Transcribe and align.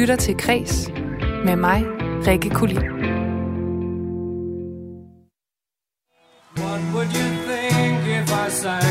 lytter 0.00 0.16
til 0.16 0.36
Kres 0.36 0.90
med 1.44 1.56
mig, 1.56 1.84
Rikke 2.26 2.50
Kulin. 2.50 2.76
What 6.56 6.80
would 6.94 7.10
you 7.18 7.28
think 7.48 8.00
if 8.06 8.32
I 8.46 8.50
sang 8.50 8.89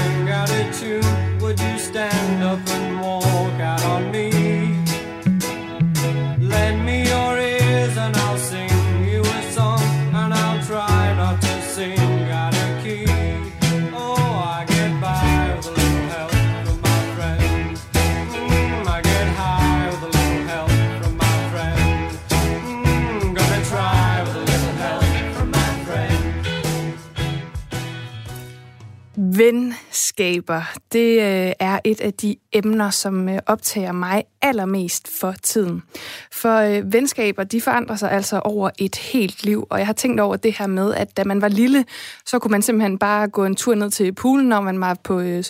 ven, 29.39 29.73
Venskaber, 30.19 30.61
det 30.91 31.21
øh, 31.21 31.53
er 31.59 31.79
et 31.83 32.01
af 32.01 32.13
de 32.13 32.35
emner, 32.53 32.89
som 32.89 33.29
øh, 33.29 33.39
optager 33.45 33.91
mig 33.91 34.23
allermest 34.41 35.19
for 35.19 35.35
tiden. 35.43 35.83
For 36.31 36.57
øh, 36.57 36.93
venskaber, 36.93 37.43
de 37.43 37.61
forandrer 37.61 37.95
sig 37.95 38.11
altså 38.11 38.39
over 38.39 38.69
et 38.77 38.95
helt 38.95 39.43
liv, 39.43 39.67
og 39.69 39.79
jeg 39.79 39.85
har 39.85 39.93
tænkt 39.93 40.19
over 40.19 40.35
det 40.35 40.57
her 40.59 40.67
med, 40.67 40.93
at 40.93 41.17
da 41.17 41.23
man 41.23 41.41
var 41.41 41.47
lille, 41.47 41.85
så 42.25 42.39
kunne 42.39 42.51
man 42.51 42.61
simpelthen 42.61 42.97
bare 42.97 43.27
gå 43.27 43.45
en 43.45 43.55
tur 43.55 43.75
ned 43.75 43.89
til 43.89 44.13
poolen, 44.13 44.49
når 44.49 44.61
man 44.61 44.81
var 44.81 44.97
på 45.03 45.19
øh, 45.19 45.43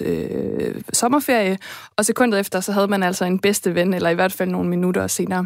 sommerferie, 0.93 1.57
og 1.95 2.05
sekundet 2.05 2.39
efter, 2.39 2.59
så 2.59 2.71
havde 2.71 2.87
man 2.87 3.03
altså 3.03 3.25
en 3.25 3.39
bedste 3.39 3.75
ven, 3.75 3.93
eller 3.93 4.09
i 4.09 4.15
hvert 4.15 4.33
fald 4.33 4.49
nogle 4.49 4.69
minutter 4.69 5.07
senere. 5.07 5.45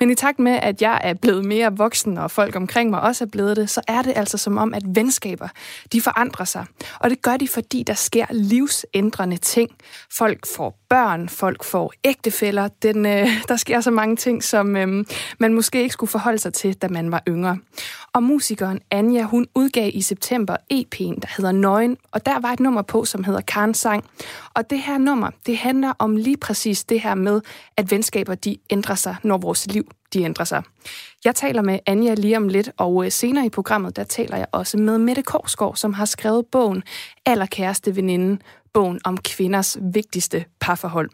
Men 0.00 0.10
i 0.10 0.14
takt 0.14 0.38
med, 0.38 0.52
at 0.52 0.82
jeg 0.82 1.00
er 1.04 1.14
blevet 1.14 1.44
mere 1.44 1.76
voksen, 1.76 2.18
og 2.18 2.30
folk 2.30 2.56
omkring 2.56 2.90
mig 2.90 3.00
også 3.00 3.24
er 3.24 3.28
blevet 3.28 3.56
det, 3.56 3.70
så 3.70 3.80
er 3.88 4.02
det 4.02 4.12
altså 4.16 4.38
som 4.38 4.58
om, 4.58 4.74
at 4.74 4.82
venskaber, 4.86 5.48
de 5.92 6.00
forandrer 6.00 6.44
sig. 6.44 6.64
Og 7.00 7.10
det 7.10 7.22
gør 7.22 7.36
de, 7.36 7.48
fordi 7.48 7.82
der 7.82 7.94
sker 7.94 8.26
livsændrende 8.62 9.36
ting. 9.36 9.70
Folk 10.10 10.46
får 10.46 10.78
børn, 10.92 11.28
folk 11.28 11.64
får 11.64 11.92
ægtefæller. 12.04 12.68
Den, 12.82 13.06
øh, 13.06 13.28
der 13.48 13.56
sker 13.56 13.80
så 13.80 13.90
mange 13.90 14.16
ting, 14.16 14.44
som 14.44 14.76
øh, 14.76 15.04
man 15.38 15.54
måske 15.54 15.82
ikke 15.82 15.92
skulle 15.92 16.10
forholde 16.10 16.38
sig 16.38 16.52
til, 16.52 16.74
da 16.74 16.88
man 16.88 17.10
var 17.10 17.22
yngre. 17.28 17.58
Og 18.12 18.22
musikeren 18.22 18.80
Anja, 18.90 19.22
hun 19.22 19.46
udgav 19.54 19.90
i 19.94 20.02
september 20.02 20.56
EP'en, 20.72 21.20
der 21.20 21.28
hedder 21.36 21.52
Nøgen, 21.52 21.96
og 22.12 22.26
der 22.26 22.40
var 22.40 22.48
et 22.48 22.60
nummer 22.60 22.82
på, 22.82 23.04
som 23.04 23.24
hedder 23.24 23.40
Karnsang. 23.40 24.04
Og 24.54 24.70
det 24.70 24.78
her 24.78 24.98
nummer, 24.98 25.30
det 25.46 25.56
handler 25.56 25.92
om 25.98 26.16
lige 26.16 26.36
præcis 26.36 26.84
det 26.84 27.00
her 27.00 27.14
med, 27.14 27.40
at 27.76 27.90
venskaber 27.90 28.34
de 28.34 28.56
ændrer 28.70 28.94
sig, 28.94 29.16
når 29.22 29.38
vores 29.38 29.66
liv 29.66 29.90
de 30.12 30.22
ændrer 30.22 30.44
sig. 30.44 30.62
Jeg 31.24 31.34
taler 31.34 31.62
med 31.62 31.78
Anja 31.86 32.14
lige 32.14 32.36
om 32.36 32.48
lidt, 32.48 32.70
og 32.76 33.04
øh, 33.04 33.12
senere 33.12 33.46
i 33.46 33.50
programmet, 33.50 33.96
der 33.96 34.04
taler 34.04 34.36
jeg 34.36 34.46
også 34.52 34.78
med 34.78 34.98
Mette 34.98 35.22
Korsgaard, 35.22 35.76
som 35.76 35.92
har 35.92 36.04
skrevet 36.04 36.46
bogen 36.46 36.82
Allerkæreste 37.26 37.96
veninde, 37.96 38.38
bogen 38.72 39.00
om 39.04 39.18
kvinders 39.18 39.76
vigtigste 39.80 40.44
parforhold. 40.60 41.10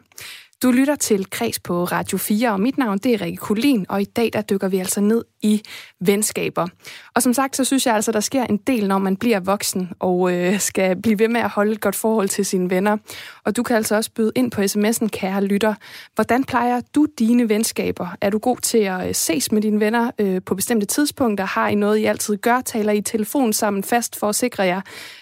Du 0.63 0.71
lytter 0.71 0.97
til 0.97 1.31
Kreds 1.31 1.61
på 1.61 1.85
Radio 1.85 2.19
4, 2.19 2.53
og 2.53 2.61
mit 2.61 2.79
navn 2.79 2.99
det 2.99 3.15
er 3.15 3.21
Rikke 3.23 3.37
Kulin, 3.37 3.87
og 3.89 4.03
i 4.03 4.05
dag 4.05 4.33
der 4.33 4.43
dykker 4.43 4.69
vi 4.69 4.79
altså 4.79 5.01
ned 5.01 5.25
i 5.43 5.63
venskaber. 6.01 6.67
Og 7.15 7.23
som 7.23 7.35
sagt, 7.35 7.57
så 7.57 7.65
synes 7.65 7.87
jeg 7.87 7.95
altså, 7.95 8.13
der 8.13 8.21
sker 8.21 8.45
en 8.45 8.57
del, 8.57 8.89
når 8.89 8.99
man 8.99 9.17
bliver 9.17 9.41
voksen 9.41 9.91
og 9.99 10.33
øh, 10.33 10.61
skal 10.61 11.03
blive 11.03 11.19
ved 11.19 11.29
med 11.29 11.41
at 11.41 11.51
holde 11.51 11.73
et 11.73 11.81
godt 11.81 11.97
forhold 11.97 12.29
til 12.29 12.47
sine 12.47 12.71
venner. 12.71 12.97
Og 13.45 13.57
du 13.57 13.63
kan 13.63 13.77
altså 13.77 13.97
også 13.97 14.11
byde 14.11 14.33
ind 14.35 14.51
på 14.51 14.61
sms'en, 14.63 15.09
kære 15.09 15.45
lytter. 15.45 15.75
Hvordan 16.15 16.45
plejer 16.45 16.81
du 16.95 17.07
dine 17.19 17.49
venskaber? 17.49 18.09
Er 18.21 18.31
du 18.31 18.39
god 18.39 18.57
til 18.57 18.79
at 18.79 19.09
øh, 19.09 19.15
ses 19.15 19.53
med 19.53 19.63
dine 19.63 19.81
venner 19.81 20.11
øh, 20.19 20.43
på 20.47 20.55
bestemte 20.55 20.87
tidspunkter? 20.87 21.45
Har 21.45 21.69
I 21.69 21.75
noget, 21.75 21.99
I 21.99 22.05
altid 22.05 22.37
gør? 22.37 22.61
Taler 22.61 22.93
I 22.93 23.01
telefon 23.01 23.53
sammen 23.53 23.85
fast 23.85 24.17
for 24.17 24.29
at 24.29 24.35
sikre 24.35 24.63
jer, 24.63 24.81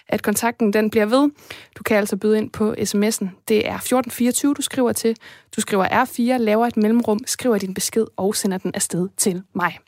at 0.08 0.22
kontakten 0.22 0.72
den 0.72 0.90
bliver 0.90 1.06
ved? 1.06 1.30
Du 1.78 1.82
kan 1.82 1.96
altså 1.96 2.16
byde 2.16 2.38
ind 2.38 2.50
på 2.50 2.72
sms'en. 2.72 3.26
Det 3.48 3.68
er 3.68 3.76
1424, 3.76 4.54
du 4.54 4.62
skriver 4.62 4.92
til. 4.92 5.16
Du 5.56 5.60
skriver 5.60 6.04
R4, 6.04 6.36
laver 6.36 6.66
et 6.66 6.76
mellemrum, 6.76 7.18
skriver 7.26 7.58
din 7.58 7.74
besked 7.74 8.06
og 8.16 8.36
sender 8.36 8.58
den 8.58 8.70
afsted 8.74 9.08
til 9.16 9.42
mig. 9.54 9.78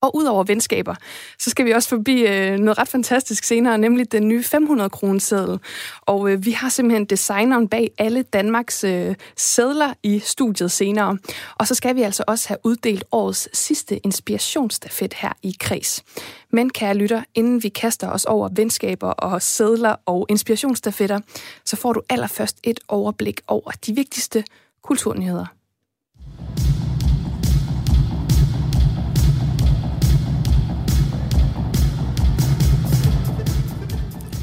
Og 0.00 0.16
udover 0.16 0.44
venskaber, 0.44 0.94
så 1.38 1.50
skal 1.50 1.66
vi 1.66 1.70
også 1.70 1.88
forbi 1.88 2.26
øh, 2.26 2.58
noget 2.58 2.78
ret 2.78 2.88
fantastisk 2.88 3.44
senere, 3.44 3.78
nemlig 3.78 4.12
den 4.12 4.28
nye 4.28 4.44
500 4.44 4.90
kroner 4.90 5.20
seddel. 5.20 5.58
Og 6.00 6.30
øh, 6.30 6.44
vi 6.44 6.50
har 6.50 6.68
simpelthen 6.68 7.04
designeren 7.04 7.68
bag 7.68 7.90
alle 7.98 8.22
Danmarks 8.22 8.84
øh, 8.84 9.14
sædler 9.36 9.94
i 10.02 10.18
studiet 10.18 10.70
senere. 10.70 11.18
Og 11.58 11.66
så 11.66 11.74
skal 11.74 11.96
vi 11.96 12.02
altså 12.02 12.24
også 12.26 12.48
have 12.48 12.58
uddelt 12.64 13.04
årets 13.12 13.48
sidste 13.58 13.96
inspirationsstafet 13.96 15.14
her 15.14 15.32
i 15.42 15.56
Kreds. 15.60 16.04
Men 16.50 16.70
kære 16.70 16.94
lytter, 16.94 17.22
inden 17.34 17.62
vi 17.62 17.68
kaster 17.68 18.08
os 18.08 18.24
over 18.24 18.48
venskaber 18.52 19.10
og 19.10 19.42
sædler 19.42 19.96
og 20.06 20.26
inspirationsstafetter, 20.28 21.20
så 21.64 21.76
får 21.76 21.92
du 21.92 22.02
allerførst 22.08 22.56
et 22.62 22.80
overblik 22.88 23.40
over 23.46 23.70
de 23.86 23.94
vigtigste 23.94 24.44
kulturnyheder. 24.82 25.55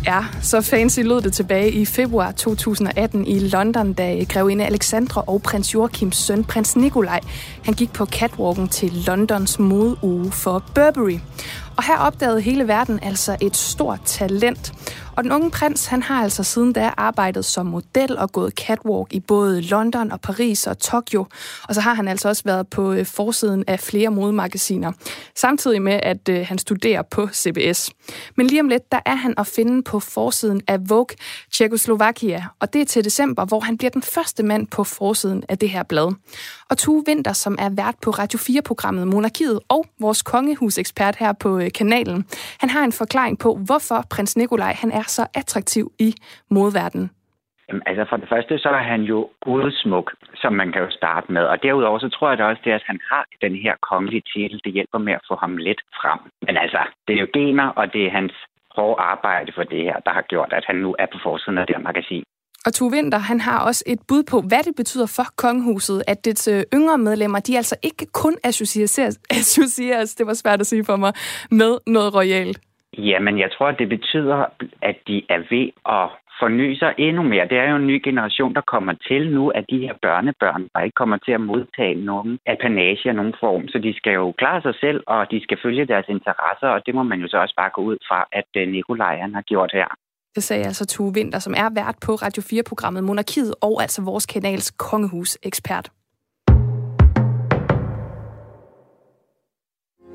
Ja, 0.05 0.25
så 0.41 0.61
fancy 0.61 0.99
lød 0.99 1.21
det 1.21 1.33
tilbage 1.33 1.71
i 1.71 1.85
februar 1.85 2.31
2018 2.31 3.27
i 3.27 3.39
London, 3.39 3.93
da 3.93 4.23
grevinde 4.23 4.65
Alexandra 4.65 5.23
og 5.27 5.41
prins 5.41 5.73
Joachims 5.73 6.17
søn, 6.17 6.43
prins 6.43 6.75
Nikolaj, 6.75 7.19
han 7.63 7.73
gik 7.73 7.93
på 7.93 8.05
catwalken 8.05 8.67
til 8.67 8.91
Londons 9.07 9.59
modeuge 9.59 10.31
for 10.31 10.63
Burberry. 10.75 11.19
Og 11.75 11.83
her 11.83 11.97
opdagede 11.97 12.41
hele 12.41 12.67
verden 12.67 12.99
altså 13.01 13.37
et 13.41 13.57
stort 13.57 13.99
talent. 14.05 14.73
Og 15.16 15.24
den 15.24 15.31
unge 15.31 15.51
prins, 15.51 15.85
han 15.85 16.03
har 16.03 16.24
altså 16.24 16.44
siden 16.44 16.74
da 16.74 16.94
arbejdet 16.97 17.46
som 17.46 17.66
model 17.66 18.18
og 18.18 18.31
gået 18.31 18.53
catwalk 18.53 19.13
i 19.13 19.19
både 19.19 19.62
London 19.62 20.12
og 20.12 20.22
Paris 20.22 20.68
og 20.68 20.79
Tokyo. 20.79 21.25
Og 21.68 21.75
så 21.75 21.81
har 21.81 21.94
han 21.94 22.07
altså 22.07 22.29
også 22.29 22.44
været 22.46 22.68
på 22.68 22.94
øh, 22.94 23.06
forsiden 23.06 23.63
af 23.68 23.79
flere 23.79 24.09
modemagasiner. 24.09 24.91
Samtidig 25.35 25.81
med, 25.81 26.00
at 26.03 26.29
øh, 26.29 26.46
han 26.47 26.57
studerer 26.57 27.01
på 27.01 27.28
CBS. 27.34 27.91
Men 28.38 28.47
lige 28.47 28.62
om 28.62 28.68
lidt, 28.68 28.91
der 28.91 29.00
er 29.06 29.16
han 29.16 29.34
at 29.38 29.47
finde 29.47 29.84
på 29.84 30.00
forsiden 30.00 30.62
af 30.68 30.90
Vogue 30.90 31.16
Czechoslovakia. 31.56 32.44
Og 32.59 32.74
det 32.74 32.81
er 32.81 32.85
til 32.85 33.03
december, 33.06 33.45
hvor 33.45 33.59
han 33.59 33.78
bliver 33.78 33.91
den 33.91 34.01
første 34.01 34.44
mand 34.44 34.68
på 34.68 34.84
forsiden 34.84 35.44
af 35.50 35.57
det 35.57 35.69
her 35.69 35.84
blad. 35.84 36.13
Og 36.69 36.78
Tue 36.78 37.03
Winter, 37.07 37.34
som 37.34 37.56
er 37.59 37.69
vært 37.69 37.95
på 38.01 38.12
Radio 38.12 38.40
4-programmet 38.40 39.07
Monarkiet 39.07 39.59
og 39.69 39.85
vores 40.00 40.22
kongehusekspert 40.22 41.16
her 41.16 41.34
på 41.34 41.59
øh, 41.59 41.72
kanalen, 41.72 42.25
han 42.57 42.69
har 42.69 42.84
en 42.84 42.91
forklaring 42.91 43.40
på, 43.40 43.56
hvorfor 43.56 44.06
prins 44.09 44.38
Nikolaj 44.38 44.74
han 44.74 44.91
er 44.91 45.02
er 45.03 45.07
så 45.17 45.23
attraktiv 45.41 45.85
i 45.99 46.09
modverdenen? 46.55 47.09
Jamen, 47.67 47.83
altså 47.89 48.05
for 48.09 48.17
det 48.17 48.29
første, 48.33 48.53
så 48.63 48.69
er 48.69 48.85
han 48.93 49.01
jo 49.01 49.19
gudsmuk, 49.45 50.07
som 50.41 50.53
man 50.53 50.71
kan 50.71 50.81
jo 50.81 50.91
starte 50.91 51.31
med. 51.31 51.43
Og 51.51 51.63
derudover, 51.63 51.99
så 51.99 52.09
tror 52.09 52.29
jeg 52.29 52.37
da 52.37 52.43
også, 52.43 52.61
det, 52.65 52.71
at 52.71 52.89
han 52.91 52.99
har 53.11 53.23
den 53.41 53.55
her 53.55 53.75
kongelige 53.89 54.23
titel, 54.33 54.61
det 54.65 54.73
hjælper 54.73 54.99
med 55.07 55.13
at 55.13 55.25
få 55.29 55.35
ham 55.43 55.57
lidt 55.57 55.81
frem. 55.99 56.19
Men 56.47 56.55
altså, 56.57 56.81
det 57.07 57.13
er 57.15 57.21
jo 57.21 57.27
gener, 57.33 57.67
og 57.79 57.93
det 57.93 58.01
er 58.05 58.11
hans 58.19 58.33
hårde 58.75 59.01
arbejde 59.01 59.51
for 59.55 59.63
det 59.63 59.81
her, 59.87 59.97
der 60.05 60.13
har 60.17 60.25
gjort, 60.31 60.53
at 60.53 60.63
han 60.67 60.75
nu 60.75 60.95
er 60.99 61.05
på 61.13 61.19
forsiden 61.23 61.57
af 61.57 61.67
det 61.67 61.75
her 61.75 61.83
magasin. 61.83 62.23
Og 62.65 62.73
Tue 62.73 62.91
Winter, 62.91 63.17
han 63.17 63.39
har 63.41 63.59
også 63.67 63.83
et 63.87 63.99
bud 64.07 64.23
på, 64.31 64.41
hvad 64.41 64.63
det 64.67 64.75
betyder 64.75 65.07
for 65.15 65.25
kongehuset, 65.35 66.03
at 66.07 66.25
dets 66.25 66.47
øh, 66.47 66.63
yngre 66.73 66.97
medlemmer, 66.97 67.39
de 67.39 67.57
altså 67.57 67.75
ikke 67.83 68.05
kun 68.13 68.35
associeres, 68.43 69.19
associeres, 69.41 70.15
det 70.15 70.27
var 70.27 70.33
svært 70.33 70.59
at 70.59 70.67
sige 70.67 70.85
for 70.85 70.95
mig, 70.95 71.13
med 71.51 71.77
noget 71.87 72.15
royalt. 72.15 72.59
Jamen, 72.97 73.39
jeg 73.39 73.49
tror, 73.51 73.71
det 73.71 73.89
betyder, 73.89 74.45
at 74.81 74.97
de 75.07 75.25
er 75.29 75.41
ved 75.49 75.67
at 75.85 76.09
forny 76.39 76.73
sig 76.81 76.93
endnu 76.97 77.23
mere. 77.23 77.47
Det 77.47 77.57
er 77.57 77.69
jo 77.69 77.75
en 77.75 77.87
ny 77.87 78.01
generation, 78.03 78.53
der 78.53 78.61
kommer 78.61 78.93
til 79.07 79.21
nu, 79.35 79.49
at 79.49 79.65
de 79.69 79.79
her 79.85 79.93
børnebørn, 80.01 80.63
der 80.73 80.79
ikke 80.81 80.95
kommer 81.01 81.18
til 81.25 81.31
at 81.31 81.41
modtage 81.41 81.95
nogen 81.95 82.39
apanage 82.53 83.09
af 83.09 83.15
nogen 83.15 83.35
form. 83.39 83.68
Så 83.68 83.77
de 83.79 83.94
skal 83.97 84.13
jo 84.13 84.33
klare 84.38 84.62
sig 84.62 84.75
selv, 84.83 85.03
og 85.07 85.31
de 85.31 85.44
skal 85.44 85.57
følge 85.63 85.85
deres 85.85 86.06
interesser, 86.09 86.68
og 86.75 86.81
det 86.85 86.95
må 86.95 87.03
man 87.03 87.19
jo 87.19 87.27
så 87.27 87.38
også 87.38 87.56
bare 87.57 87.71
gå 87.75 87.81
ud 87.81 87.97
fra, 88.07 88.19
at 88.31 88.50
øh, 88.57 88.68
Nikolaj 88.68 89.15
Nikolaj 89.15 89.31
har 89.33 89.41
gjort 89.41 89.71
her. 89.73 89.88
Det 90.35 90.44
sagde 90.44 90.65
altså 90.65 90.85
Tue 90.85 91.12
Winter, 91.15 91.39
som 91.39 91.53
er 91.57 91.69
vært 91.75 91.95
på 92.06 92.12
Radio 92.12 92.41
4-programmet 92.41 93.03
Monarkiet, 93.03 93.56
og 93.62 93.81
altså 93.81 94.01
vores 94.01 94.25
kanals 94.25 94.71
kongehus-ekspert. 94.71 95.89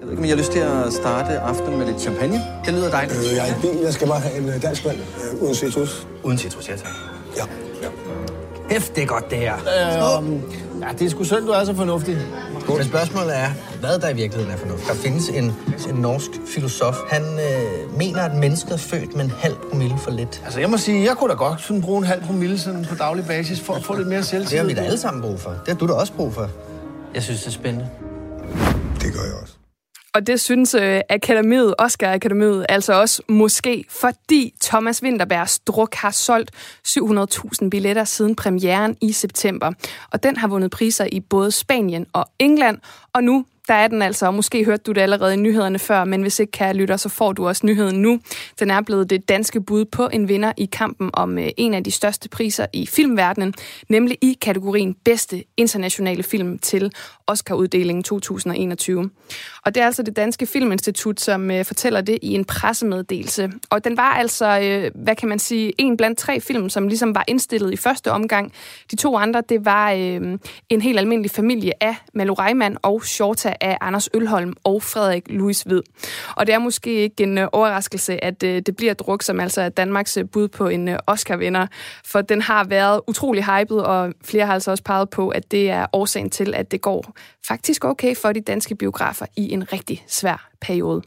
Jeg 0.00 0.06
ved 0.06 0.10
ikke, 0.12 0.20
om 0.20 0.24
jeg 0.24 0.32
har 0.32 0.38
lyst 0.38 0.52
til 0.52 0.58
at 0.58 0.92
starte 0.92 1.38
aftenen 1.38 1.78
med 1.78 1.86
lidt 1.86 2.00
champagne. 2.00 2.42
Det 2.64 2.74
lyder 2.74 2.90
dejligt. 2.90 3.18
Øh, 3.18 3.36
jeg 3.36 3.48
er 3.48 3.54
en 3.54 3.60
bil. 3.60 3.80
Jeg 3.82 3.92
skal 3.92 4.06
bare 4.08 4.20
have 4.20 4.38
en 4.38 4.48
øh, 4.48 4.62
dansk 4.62 4.84
vand 4.84 4.96
øh, 4.96 5.42
uden 5.42 5.54
citrus. 5.54 6.06
Uden 6.22 6.38
citrus, 6.38 6.68
ja 6.68 6.76
tak. 6.76 6.88
Ja. 7.36 7.44
ja. 7.82 7.88
Hæft, 8.70 8.96
det 8.96 9.02
er 9.02 9.06
godt, 9.06 9.30
det 9.30 9.38
her. 9.38 9.54
Øh, 9.54 10.32
ja, 10.82 10.88
det 10.98 11.06
er 11.06 11.10
sgu 11.10 11.24
synd, 11.24 11.46
du 11.46 11.52
er 11.52 11.64
så 11.64 11.74
fornuftig. 11.74 12.18
Men 12.68 12.84
spørgsmålet 12.84 13.36
er, 13.38 13.48
hvad 13.80 13.98
der 13.98 14.08
i 14.08 14.14
virkeligheden 14.14 14.54
er 14.54 14.58
fornuftigt. 14.58 14.88
Der 14.88 14.94
findes 14.94 15.28
en, 15.28 15.44
en 15.88 15.94
norsk 15.94 16.30
filosof. 16.54 16.96
Han 17.08 17.22
øh, 17.22 17.98
mener, 17.98 18.22
at 18.22 18.36
mennesket 18.36 18.72
er 18.72 18.76
født 18.76 19.16
med 19.16 19.24
en 19.24 19.32
halv 19.38 19.54
promille 19.70 19.96
for 19.98 20.10
lidt. 20.10 20.42
Altså, 20.44 20.60
jeg 20.60 20.70
må 20.70 20.76
sige, 20.76 21.04
jeg 21.04 21.16
kunne 21.16 21.30
da 21.30 21.34
godt 21.36 21.60
sådan 21.62 21.82
bruge 21.82 21.98
en 21.98 22.04
halv 22.04 22.22
promille 22.22 22.58
sådan 22.58 22.84
på 22.84 22.94
daglig 22.94 23.26
basis 23.26 23.60
for 23.60 23.74
at 23.74 23.84
få 23.84 23.94
lidt 23.94 24.08
mere 24.08 24.22
selvtillid. 24.22 24.50
Det 24.50 24.58
har 24.58 24.66
vi 24.66 24.74
da 24.74 24.80
alle 24.80 24.98
sammen 24.98 25.22
brug 25.22 25.40
for. 25.40 25.50
Det 25.50 25.68
har 25.68 25.74
du 25.74 25.86
da 25.86 25.92
også 25.92 26.12
brug 26.12 26.34
for. 26.34 26.48
Jeg 27.14 27.22
synes, 27.22 27.40
det 27.40 27.46
er 27.46 27.52
spændende. 27.52 27.88
Det 29.00 29.12
gør 29.12 29.22
jeg 29.22 29.34
også. 29.42 29.57
Og 30.18 30.26
det 30.26 30.40
synes 30.40 30.74
øh, 30.74 31.00
Akademiet, 31.10 31.74
Oscar 31.78 32.12
Akademiet, 32.12 32.66
altså 32.68 33.00
også 33.00 33.22
måske, 33.28 33.84
fordi 33.88 34.54
Thomas 34.62 35.02
Winterbergs 35.02 35.58
druk 35.58 35.94
har 35.94 36.10
solgt 36.10 36.50
700.000 36.88 37.68
billetter 37.68 38.04
siden 38.04 38.36
premieren 38.36 38.96
i 39.00 39.12
september. 39.12 39.72
Og 40.12 40.22
den 40.22 40.36
har 40.36 40.48
vundet 40.48 40.70
priser 40.70 41.06
i 41.12 41.20
både 41.20 41.50
Spanien 41.50 42.06
og 42.12 42.26
England, 42.38 42.78
og 43.12 43.24
nu 43.24 43.44
der 43.68 43.74
er 43.74 43.88
den 43.88 44.02
altså, 44.02 44.26
og 44.26 44.34
måske 44.34 44.64
hørte 44.64 44.82
du 44.82 44.92
det 44.92 45.00
allerede 45.00 45.34
i 45.34 45.36
nyhederne 45.36 45.78
før, 45.78 46.04
men 46.04 46.22
hvis 46.22 46.38
ikke, 46.40 46.50
kan 46.50 46.76
lytter, 46.76 46.96
så 46.96 47.08
får 47.08 47.32
du 47.32 47.48
også 47.48 47.66
nyheden 47.66 48.02
nu. 48.02 48.20
Den 48.60 48.70
er 48.70 48.80
blevet 48.80 49.10
det 49.10 49.28
danske 49.28 49.60
bud 49.60 49.84
på 49.84 50.08
en 50.12 50.28
vinder 50.28 50.52
i 50.56 50.64
kampen 50.64 51.10
om 51.12 51.38
øh, 51.38 51.48
en 51.56 51.74
af 51.74 51.84
de 51.84 51.90
største 51.90 52.28
priser 52.28 52.66
i 52.72 52.86
filmverdenen, 52.86 53.54
nemlig 53.88 54.18
i 54.22 54.38
kategorien 54.40 54.94
bedste 55.04 55.44
internationale 55.56 56.22
film 56.22 56.58
til 56.58 56.92
Oscar-uddelingen 57.26 58.02
2021. 58.02 59.10
Og 59.64 59.74
det 59.74 59.80
er 59.80 59.86
altså 59.86 60.02
det 60.02 60.16
Danske 60.16 60.46
Filminstitut, 60.46 61.20
som 61.20 61.50
øh, 61.50 61.64
fortæller 61.64 62.00
det 62.00 62.18
i 62.22 62.34
en 62.34 62.44
pressemeddelelse. 62.44 63.50
Og 63.70 63.84
den 63.84 63.96
var 63.96 64.14
altså, 64.14 64.60
øh, 64.60 64.90
hvad 64.94 65.16
kan 65.16 65.28
man 65.28 65.38
sige, 65.38 65.72
en 65.78 65.96
blandt 65.96 66.18
tre 66.18 66.40
film, 66.40 66.68
som 66.68 66.88
ligesom 66.88 67.14
var 67.14 67.24
indstillet 67.28 67.72
i 67.72 67.76
første 67.76 68.12
omgang. 68.12 68.52
De 68.90 68.96
to 68.96 69.16
andre, 69.16 69.42
det 69.48 69.64
var 69.64 69.90
en 70.68 70.80
helt 70.80 70.98
almindelig 70.98 71.30
familie 71.30 71.82
af 71.82 71.96
Malu 72.14 72.34
Reimann 72.34 72.76
og 72.82 73.04
Shorta 73.04 73.54
af 73.60 73.78
Anders 73.80 74.08
Ølholm 74.14 74.54
og 74.64 74.82
Frederik 74.82 75.22
Louis 75.26 75.68
Ved. 75.68 75.82
Og 76.36 76.46
det 76.46 76.54
er 76.54 76.58
måske 76.58 76.94
ikke 76.94 77.22
en 77.22 77.38
øh, 77.38 77.48
overraskelse, 77.52 78.24
at 78.24 78.42
øh, 78.42 78.62
det 78.66 78.76
bliver 78.76 78.94
druk, 78.94 79.22
som 79.22 79.40
altså 79.40 79.60
er 79.60 79.68
Danmarks 79.68 80.16
øh, 80.16 80.24
bud 80.28 80.48
på 80.48 80.68
en 80.68 80.88
Oscar-vinder, 81.06 81.66
for 82.04 82.20
den 82.20 82.42
har 82.42 82.64
været 82.64 83.00
utrolig 83.06 83.44
hyped, 83.44 83.76
og 83.76 84.12
flere 84.24 84.46
har 84.46 84.54
altså 84.54 84.70
også 84.70 84.84
peget 84.84 85.10
på, 85.10 85.28
at 85.28 85.50
det 85.50 85.70
er 85.70 85.86
årsagen 85.92 86.30
til, 86.30 86.54
at 86.54 86.70
det 86.70 86.80
går 86.80 87.12
faktisk 87.48 87.84
okay 87.84 88.16
for 88.16 88.32
de 88.32 88.40
danske 88.40 88.74
biografer 88.74 89.26
i 89.36 89.52
en 89.52 89.72
rigtig 89.72 90.04
svær 90.06 90.50
periode. 90.60 91.02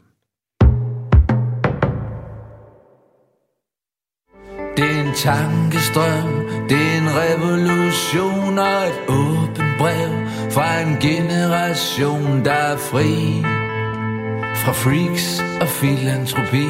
Det 4.76 4.84
er 4.84 5.00
en 5.00 5.14
tankestrøm, 5.14 6.30
det 6.68 6.78
er 6.78 6.96
en 7.02 7.08
revolution 7.22 8.58
og 8.58 8.82
et 8.90 8.98
åbent 9.08 9.78
brev 9.78 10.10
fra 10.54 10.80
en 10.80 10.96
generation, 11.00 12.44
der 12.44 12.52
er 12.52 12.76
fri 12.76 13.42
fra 14.64 14.72
freaks 14.72 15.42
og 15.60 15.68
filantropi. 15.68 16.66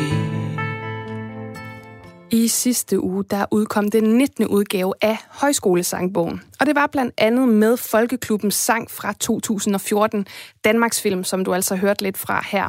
I 2.31 2.49
sidste 2.49 3.00
uge 3.00 3.25
der 3.25 3.46
udkom 3.50 3.90
den 3.90 4.05
19. 4.05 4.46
udgave 4.46 4.94
af 5.00 5.17
Højskolesangbogen. 5.31 6.43
Og 6.61 6.67
det 6.67 6.75
var 6.75 6.87
blandt 6.87 7.14
andet 7.19 7.49
med 7.49 7.76
Folkeklubbens 7.76 8.55
sang 8.55 8.90
fra 8.90 9.12
2014, 9.12 10.26
Danmarks 10.64 11.00
Film, 11.00 11.25
som 11.25 11.44
du 11.44 11.55
altså 11.55 11.76
hørt 11.76 12.02
lidt 12.02 12.19
fra 12.19 12.44
her. 12.50 12.69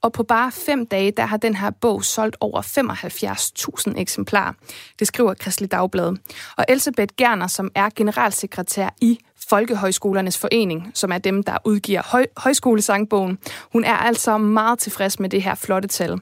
Og 0.00 0.12
på 0.12 0.22
bare 0.22 0.52
fem 0.52 0.86
dage, 0.86 1.10
der 1.10 1.26
har 1.26 1.36
den 1.36 1.54
her 1.54 1.70
bog 1.70 2.04
solgt 2.04 2.36
over 2.40 2.62
75.000 3.90 4.00
eksemplarer. 4.00 4.52
Det 4.98 5.06
skriver 5.06 5.34
Kristelig 5.34 5.72
Dagblad. 5.72 6.16
Og 6.56 6.64
Elisabeth 6.68 7.14
Gerner, 7.18 7.46
som 7.46 7.70
er 7.74 7.88
generalsekretær 7.96 8.88
i 9.00 9.18
Folkehøjskolernes 9.54 10.36
Forening, 10.42 10.80
som 11.00 11.10
er 11.16 11.20
dem, 11.28 11.42
der 11.42 11.56
udgiver 11.70 12.02
høj, 12.12 12.24
højskolesangbogen. 12.44 13.34
Hun 13.74 13.82
er 13.92 13.98
altså 14.08 14.32
meget 14.38 14.78
tilfreds 14.78 15.20
med 15.20 15.28
det 15.34 15.42
her 15.46 15.54
flotte 15.64 15.88
tal. 15.88 16.12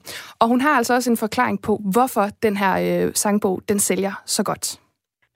Og 0.41 0.47
hun 0.53 0.61
har 0.61 0.75
altså 0.79 0.93
også 0.95 1.11
en 1.11 1.17
forklaring 1.25 1.63
på, 1.67 1.73
hvorfor 1.95 2.25
den 2.47 2.55
her 2.63 2.73
øh, 2.87 3.13
sangbog, 3.23 3.57
den 3.69 3.79
sælger 3.79 4.15
så 4.37 4.43
godt. 4.51 4.67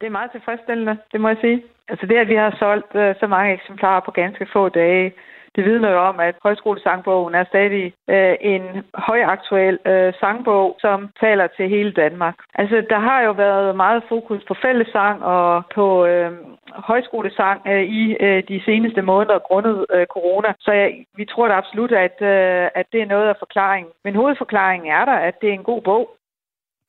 Det 0.00 0.06
er 0.06 0.14
meget 0.19 0.31
tilfredsstillende, 0.31 0.94
det 1.12 1.20
må 1.20 1.29
jeg 1.29 1.38
sige. 1.41 1.58
Altså 1.91 2.06
det, 2.06 2.17
at 2.17 2.29
vi 2.29 2.35
har 2.35 2.56
solgt 2.58 2.93
øh, 3.02 3.14
så 3.20 3.26
mange 3.26 3.55
eksemplarer 3.58 4.00
på 4.05 4.11
ganske 4.11 4.47
få 4.52 4.69
dage, 4.69 5.12
det 5.56 5.64
vidner 5.64 5.90
jo 5.90 5.98
om, 5.98 6.20
at 6.20 6.34
højskolesangbogen 6.42 7.34
er 7.34 7.44
stadig 7.44 7.92
øh, 8.10 8.36
en 8.40 8.62
højaktuel 8.94 9.78
øh, 9.86 10.12
sangbog, 10.20 10.76
som 10.80 11.08
taler 11.20 11.46
til 11.46 11.68
hele 11.68 11.92
Danmark. 11.92 12.34
Altså, 12.54 12.86
der 12.90 12.98
har 12.98 13.20
jo 13.22 13.32
været 13.32 13.76
meget 13.76 14.02
fokus 14.08 14.42
på 14.48 14.54
fællesang 14.62 15.24
og 15.24 15.62
på 15.74 16.06
øh, 16.06 16.32
højskolesang 16.74 17.60
øh, 17.66 17.82
i 17.82 18.16
øh, 18.20 18.42
de 18.48 18.62
seneste 18.64 19.02
måneder 19.02 19.38
grundet 19.38 19.86
øh, 19.94 20.06
corona. 20.06 20.52
Så 20.60 20.72
jeg, 20.72 21.04
vi 21.16 21.24
tror 21.24 21.48
da 21.48 21.54
absolut, 21.54 21.92
at, 21.92 22.16
øh, 22.22 22.68
at 22.74 22.86
det 22.92 23.02
er 23.02 23.12
noget 23.14 23.28
af 23.28 23.36
forklaringen. 23.38 23.92
Men 24.04 24.14
hovedforklaringen 24.14 24.92
er 24.92 25.04
der, 25.04 25.18
at 25.28 25.34
det 25.40 25.48
er 25.48 25.52
en 25.52 25.70
god 25.70 25.82
bog. 25.82 26.08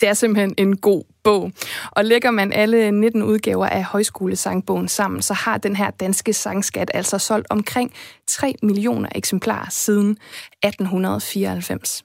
Det 0.01 0.09
er 0.09 0.13
simpelthen 0.13 0.53
en 0.57 0.77
god 0.77 1.03
bog. 1.23 1.51
Og 1.91 2.05
lægger 2.05 2.31
man 2.31 2.53
alle 2.53 2.91
19 2.91 3.23
udgaver 3.23 3.65
af 3.65 3.83
Højskolesangbogen 3.83 4.87
sammen, 4.87 5.21
så 5.21 5.33
har 5.33 5.57
den 5.57 5.75
her 5.75 5.91
danske 5.91 6.33
sangskat 6.33 6.91
altså 6.93 7.17
solgt 7.17 7.47
omkring 7.49 7.93
3 8.27 8.55
millioner 8.63 9.09
eksemplarer 9.15 9.69
siden 9.69 10.17
1894. 10.63 12.03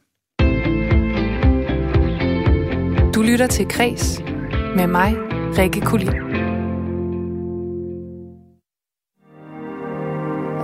Du 3.14 3.22
lytter 3.22 3.46
til 3.46 3.68
Kres 3.68 4.20
med 4.76 4.86
mig, 4.86 5.16
Rikke 5.58 5.80
Kulin. 5.80 6.08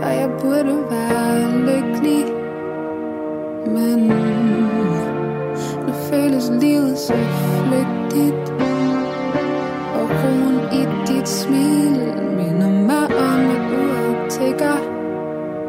Og 0.02 0.14
jeg 0.14 0.29
burde 0.40 0.90
være 0.90 1.58
lykkelig, 1.58 2.25
men 3.67 4.66
nu 5.87 5.93
føles 5.93 6.50
livet 6.61 6.99
så 6.99 7.15
flygtigt 7.15 8.50
Og 9.94 10.11
roen 10.11 10.61
i 10.73 11.12
dit 11.12 11.29
smil 11.29 11.91
minder 12.37 12.71
mig 12.71 13.05
om, 13.05 13.50
at 13.50 13.71
du 13.71 13.83
er 13.91 14.29
tigger 14.31 14.79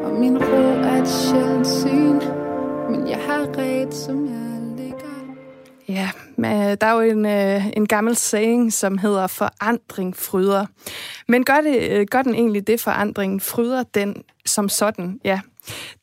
Og 0.04 0.20
min 0.20 0.38
ro 0.38 0.64
er 0.90 1.02
et 1.02 1.08
sjældent 1.08 1.68
syn 1.68 2.20
Men 2.92 3.08
jeg 3.10 3.20
har 3.28 3.48
ret, 3.58 3.94
som 3.94 4.26
jeg 4.26 4.78
ligger 4.78 5.36
Ja, 5.88 6.10
men 6.36 6.52
øh, 6.52 6.78
der 6.82 6.88
er 6.88 6.94
jo 6.94 7.00
en, 7.02 7.26
øh, 7.26 7.68
en 7.68 7.88
gammel 7.88 8.16
saying, 8.16 8.74
som 8.74 8.98
hedder 8.98 9.28
forandring 9.28 10.18
fryder. 10.18 10.66
Men 11.28 11.44
gør, 11.44 11.62
det, 11.62 11.92
øh, 11.92 12.06
gør 12.12 12.22
den 12.22 12.36
egentlig 12.36 12.68
det 12.68 12.82
forandring? 12.82 13.42
Fryder 13.42 13.84
den 13.84 14.24
som 14.46 14.70
sådan? 14.70 15.20
Ja, 15.24 15.40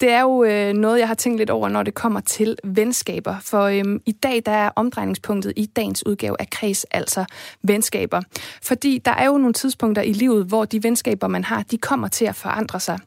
det 0.01 0.11
er 0.11 0.21
jo 0.21 0.45
øh, 0.45 0.73
noget, 0.73 0.99
jeg 0.99 1.09
har 1.09 1.15
tænkt 1.15 1.39
lidt 1.39 1.51
over, 1.51 1.69
når 1.69 1.83
det 1.83 1.95
kommer 1.95 2.21
til 2.21 2.57
venskaber. 2.65 3.37
For 3.43 3.63
øhm, 3.63 4.01
i 4.07 4.13
dag 4.13 4.43
der 4.47 4.53
er 4.53 4.71
omdrejningspunktet 4.77 5.53
i 5.57 5.67
dagens 5.67 6.07
udgave 6.07 6.37
af 6.39 6.51
Kreds 6.51 6.85
altså 6.85 7.25
venskaber. 7.63 8.23
Fordi 8.63 8.99
der 9.05 9.11
er 9.11 9.27
jo 9.27 9.39
nogle 9.39 9.53
tidspunkter 9.53 10.03
i 10.03 10.13
livet, 10.13 10.47
hvor 10.47 10.65
de 10.65 10.83
venskaber, 10.83 11.29
man 11.29 11.45
har, 11.45 11.63
de 11.63 11.79
kommer 11.79 12.09
til 12.09 12.25
at 12.25 12.37
forandre 12.37 12.81
sig. 12.81 12.99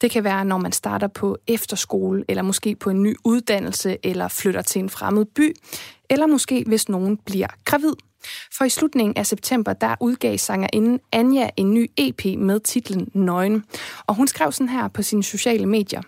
Det 0.00 0.10
kan 0.10 0.24
være, 0.24 0.44
når 0.44 0.58
man 0.58 0.72
starter 0.72 1.06
på 1.06 1.38
efterskole, 1.46 2.24
eller 2.28 2.42
måske 2.42 2.74
på 2.74 2.90
en 2.90 3.02
ny 3.02 3.16
uddannelse, 3.24 3.96
eller 4.02 4.28
flytter 4.28 4.62
til 4.62 4.78
en 4.78 4.90
fremmed 4.90 5.24
by, 5.24 5.56
eller 6.10 6.26
måske 6.26 6.64
hvis 6.66 6.88
nogen 6.88 7.16
bliver 7.16 7.48
gravid. 7.64 7.92
For 8.52 8.64
i 8.64 8.68
slutningen 8.68 9.16
af 9.16 9.26
september, 9.26 9.72
der 9.72 9.94
udgav 10.00 10.38
sangerinden 10.38 11.00
Anja 11.12 11.50
en 11.56 11.74
ny 11.74 11.90
EP 11.96 12.24
med 12.38 12.60
titlen 12.60 13.10
Nøgen. 13.14 13.64
Og 14.06 14.14
hun 14.14 14.28
skrev 14.28 14.52
sådan 14.52 14.68
her 14.68 14.88
på 14.88 15.02
sine 15.02 15.24
sociale 15.24 15.66
medier. 15.66 16.02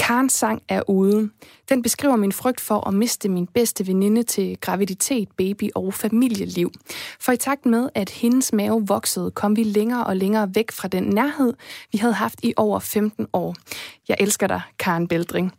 Karens 0.00 0.32
sang 0.32 0.62
er 0.68 0.90
ude. 0.90 1.30
Den 1.68 1.82
beskriver 1.82 2.16
min 2.16 2.32
frygt 2.32 2.60
for 2.60 2.88
at 2.88 2.94
miste 2.94 3.28
min 3.28 3.46
bedste 3.46 3.86
veninde 3.86 4.22
til 4.22 4.58
graviditet, 4.60 5.28
baby 5.36 5.70
og 5.74 5.94
familieliv. 5.94 6.72
For 7.20 7.32
i 7.32 7.36
takt 7.36 7.66
med, 7.66 7.88
at 7.94 8.10
hendes 8.10 8.52
mave 8.52 8.86
voksede, 8.86 9.30
kom 9.30 9.56
vi 9.56 9.62
længere 9.62 10.06
og 10.06 10.16
længere 10.16 10.54
væk 10.54 10.72
fra 10.72 10.88
den 10.88 11.02
nærhed, 11.02 11.54
vi 11.92 11.98
havde 11.98 12.14
haft 12.14 12.40
i 12.42 12.54
over 12.56 12.78
15 12.78 13.26
år. 13.32 13.54
Jeg 14.08 14.16
elsker 14.20 14.46
dig, 14.46 14.60
Karen 14.78 15.08
Beldring. 15.08 15.52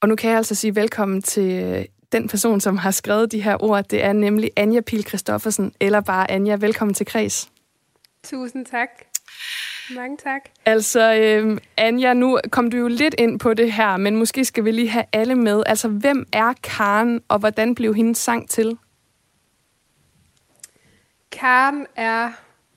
Og 0.00 0.08
nu 0.08 0.16
kan 0.16 0.30
jeg 0.30 0.36
altså 0.36 0.54
sige 0.54 0.74
velkommen 0.74 1.22
til 1.22 1.62
øh, 1.62 1.84
den 2.12 2.28
person, 2.28 2.60
som 2.60 2.76
har 2.76 2.90
skrevet 2.90 3.32
de 3.32 3.42
her 3.42 3.62
ord, 3.62 3.84
det 3.84 4.04
er 4.04 4.12
nemlig 4.12 4.50
Anja 4.56 4.80
Pil 4.80 5.04
Christoffersen, 5.08 5.72
eller 5.80 6.00
bare 6.00 6.30
Anja. 6.30 6.56
Velkommen 6.56 6.94
til 6.94 7.06
Kreds. 7.06 7.50
Tusind 8.24 8.66
tak. 8.66 8.88
Mange 9.94 10.16
tak. 10.16 10.48
Altså, 10.64 11.14
øh, 11.14 11.58
Anja, 11.76 12.14
nu 12.14 12.38
kom 12.50 12.70
du 12.70 12.76
jo 12.76 12.88
lidt 12.88 13.14
ind 13.18 13.38
på 13.38 13.54
det 13.54 13.72
her, 13.72 13.96
men 13.96 14.16
måske 14.16 14.44
skal 14.44 14.64
vi 14.64 14.70
lige 14.70 14.88
have 14.88 15.04
alle 15.12 15.34
med. 15.34 15.62
Altså, 15.66 15.88
hvem 15.88 16.26
er 16.32 16.52
Karen, 16.62 17.22
og 17.28 17.38
hvordan 17.38 17.74
blev 17.74 17.94
hendes 17.94 18.18
sang 18.18 18.50
til? 18.50 18.78
Karen 21.32 21.86
er 21.96 22.30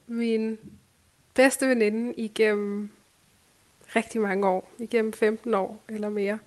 min 0.08 0.58
bedste 1.36 1.68
veninde 1.68 2.14
igennem 2.14 2.90
rigtig 3.96 4.22
mange 4.22 4.48
år. 4.48 4.72
Igennem 4.80 5.14
15 5.14 5.54
år 5.54 5.84
eller 5.90 6.10
mere. 6.10 6.40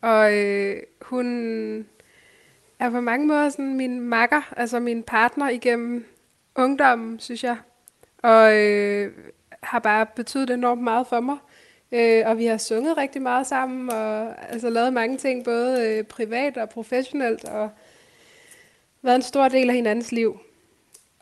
Og 0.00 0.34
øh, 0.34 0.82
hun 1.02 1.86
er 2.78 2.90
på 2.90 3.00
mange 3.00 3.26
måder 3.26 3.48
sådan 3.48 3.76
min 3.76 4.00
makker, 4.00 4.52
altså 4.56 4.80
min 4.80 5.02
partner 5.02 5.48
igennem 5.48 6.06
ungdommen, 6.54 7.20
synes 7.20 7.44
jeg. 7.44 7.56
Og 8.22 8.56
øh, 8.56 9.12
har 9.62 9.78
bare 9.78 10.06
betydet 10.06 10.50
enormt 10.50 10.82
meget 10.82 11.06
for 11.06 11.20
mig. 11.20 11.36
Øh, 11.92 12.22
og 12.26 12.38
vi 12.38 12.46
har 12.46 12.56
sunget 12.56 12.96
rigtig 12.96 13.22
meget 13.22 13.46
sammen, 13.46 13.90
og 13.90 14.34
altså 14.52 14.70
lavet 14.70 14.92
mange 14.92 15.16
ting, 15.16 15.44
både 15.44 15.88
øh, 15.88 16.04
privat 16.04 16.56
og 16.56 16.68
professionelt, 16.68 17.44
og 17.44 17.70
været 19.02 19.16
en 19.16 19.22
stor 19.22 19.48
del 19.48 19.68
af 19.68 19.74
hinandens 19.74 20.12
liv. 20.12 20.40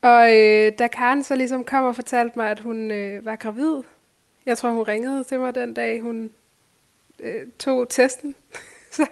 Og 0.02 0.37
øh, 0.37 0.73
da 0.78 0.87
Karen 0.87 1.25
så 1.25 1.37
ligesom 1.37 1.64
kom 1.64 1.85
og 1.85 1.94
fortalte 1.94 2.38
mig, 2.38 2.50
at 2.50 2.61
hun 2.61 2.90
øh, 2.90 3.25
var 3.25 3.37
gravid, 3.37 3.82
Jeg 4.47 4.59
tror, 4.59 4.70
hun 4.70 4.82
ringede 4.82 5.25
til 5.25 5.40
mig 5.40 5.54
den 5.54 5.75
dag, 5.75 6.00
hun 6.00 6.30
øh, 7.20 7.47
tog 7.59 7.88
testen. 7.88 8.35
så, 8.97 9.06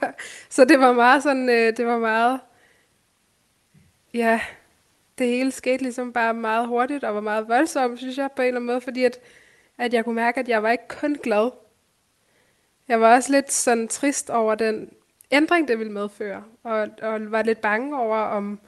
så 0.49 0.65
det 0.65 0.81
var 0.81 0.93
meget 0.93 1.23
sådan, 1.23 1.49
øh, 1.49 1.77
det 1.77 1.87
var 1.87 1.99
meget, 1.99 2.41
ja, 4.15 4.41
det 5.19 5.27
hele 5.27 5.53
skete 5.53 5.83
ligesom 5.83 6.13
bare 6.13 6.35
meget 6.35 6.69
hurtigt 6.69 7.05
og 7.05 7.15
var 7.15 7.21
meget 7.21 7.49
voldsomt, 7.49 7.99
synes 7.99 8.19
jeg 8.19 8.33
på 8.33 8.43
en 8.43 8.49
eller 8.49 8.59
anden 8.59 8.67
måde, 8.67 8.81
fordi 8.81 9.05
at, 9.05 9.19
at 9.79 9.95
jeg 9.95 10.05
kunne 10.05 10.15
mærke, 10.15 10.41
at 10.41 10.49
jeg 10.49 10.63
var 10.63 10.71
ikke 10.71 10.89
kun 10.89 11.15
glad. 11.23 11.51
Jeg 12.89 13.01
var 13.01 13.15
også 13.15 13.33
lidt 13.33 13.53
sådan 13.53 13.89
trist 13.89 14.31
over 14.31 14.55
den 14.55 14.93
ændring, 15.31 15.69
det 15.69 15.79
ville 15.79 15.93
medføre, 15.93 16.45
og, 16.63 16.89
og 17.03 17.33
var 17.33 17.43
lidt 17.43 17.61
bange 17.61 17.99
over, 17.99 18.17
om, 18.17 18.61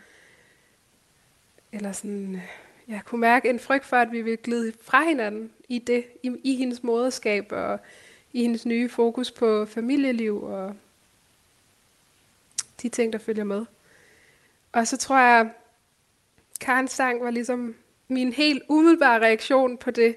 eller 1.73 1.93
sådan, 1.93 2.43
jeg 2.89 3.01
kunne 3.05 3.21
mærke 3.21 3.51
en 3.51 3.61
frygt 3.61 3.85
for, 3.85 3.97
at 3.97 4.13
vi 4.13 4.23
ville 4.23 4.37
glide 4.37 4.73
fra 4.83 5.05
hinanden 5.05 5.53
i 5.69 5.79
det, 5.79 6.05
i, 6.23 6.33
i 6.45 6.57
hendes 6.57 6.83
moderskab 6.83 7.53
og 7.53 7.81
i 8.33 8.43
hendes 8.43 8.67
nye 8.67 8.89
fokus 8.89 9.31
på 9.31 9.67
familieliv 9.67 10.43
og 10.43 10.75
de 12.83 12.89
ting, 12.89 13.13
der 13.13 13.19
følger 13.19 13.45
med. 13.45 13.65
Og 14.73 14.87
så 14.87 14.97
tror 14.97 15.19
jeg, 15.19 15.51
Karens 16.61 16.91
sang 16.91 17.25
var 17.25 17.31
ligesom 17.31 17.75
min 18.09 18.33
helt 18.33 18.63
umiddelbare 18.69 19.21
reaktion 19.21 19.77
på 19.79 19.91
det. 19.91 20.17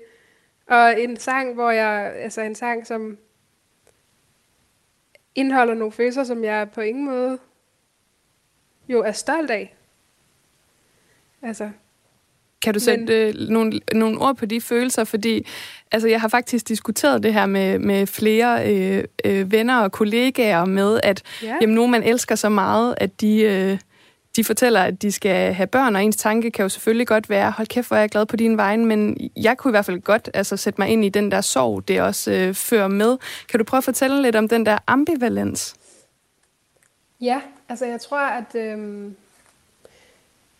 Og 0.68 1.02
en 1.02 1.18
sang, 1.18 1.54
hvor 1.54 1.72
jeg, 1.72 2.14
altså 2.16 2.42
en 2.42 2.56
sang, 2.56 2.88
som 2.88 3.18
indeholder 5.36 5.74
nogle 5.74 5.92
følelser, 5.92 6.24
som 6.24 6.44
jeg 6.44 6.70
på 6.72 6.82
ingen 6.82 7.06
måde 7.06 7.40
jo 8.90 9.02
er 9.02 9.12
stolt 9.12 9.52
af. 9.52 9.76
Altså, 11.42 11.70
kan 12.62 12.74
du 12.74 12.80
sætte 12.80 13.04
Men... 13.04 13.10
øh, 13.10 13.50
nogle, 13.50 13.80
nogle 13.94 14.22
ord 14.22 14.36
på 14.36 14.46
de 14.46 14.62
følelser? 14.62 15.04
Fordi 15.04 15.48
altså, 15.92 16.08
jeg 16.08 16.22
har 16.22 16.28
faktisk 16.28 16.68
diskuteret 16.68 17.24
det 17.24 17.34
her 17.34 17.46
med, 17.46 17.80
med 17.80 18.08
flere 18.08 18.74
øh, 18.74 19.04
øh, 19.26 19.52
venner 19.52 19.80
og 19.80 19.92
kollegaer 19.92 20.66
med, 20.66 21.00
at 21.04 21.24
ja. 21.44 21.58
jamen, 21.62 21.76
nogen 21.76 21.92
man 21.92 22.04
elsker 22.04 22.36
så 22.36 22.50
meget, 22.50 22.96
at 22.98 23.22
de, 23.22 23.42
øh, 23.42 23.80
de 24.36 24.44
fortæller, 24.44 24.82
at 24.82 25.02
de 25.02 25.12
skal 25.12 25.54
have 25.54 25.68
børn, 25.68 25.96
og 25.96 26.04
ens 26.04 26.16
tanke 26.16 26.52
kan 26.52 26.64
jo 26.64 26.70
selvfølgelig 26.70 27.08
godt 27.08 27.30
være, 27.30 27.52
hold 27.52 27.68
kæft, 27.68 27.88
hvor 27.88 27.98
er 27.98 28.02
jeg 28.02 28.10
glad 28.10 28.26
på 28.26 28.36
din 28.36 28.58
vegne, 28.58 28.86
men 28.86 29.32
jeg 29.36 29.58
kunne 29.58 29.70
i 29.70 29.74
hvert 29.74 29.86
fald 29.86 30.02
godt 30.02 30.30
altså, 30.34 30.58
sætte 30.58 30.82
mig 30.82 30.90
ind 30.90 31.06
i 31.06 31.10
den 31.10 31.32
der 31.32 31.42
sorg, 31.42 31.88
det 31.88 32.02
også 32.02 32.32
øh, 32.32 32.54
fører 32.54 32.88
med. 32.88 33.18
Kan 33.50 33.58
du 33.58 33.64
prøve 33.64 33.78
at 33.78 33.84
fortælle 33.84 34.22
lidt 34.22 34.36
om 34.36 34.48
den 34.48 34.66
der 34.66 34.78
ambivalens? 34.88 35.76
Ja, 37.22 37.42
altså 37.70 37.86
jeg 37.86 38.02
tror, 38.02 38.20
at, 38.20 38.56
øh, 38.56 39.12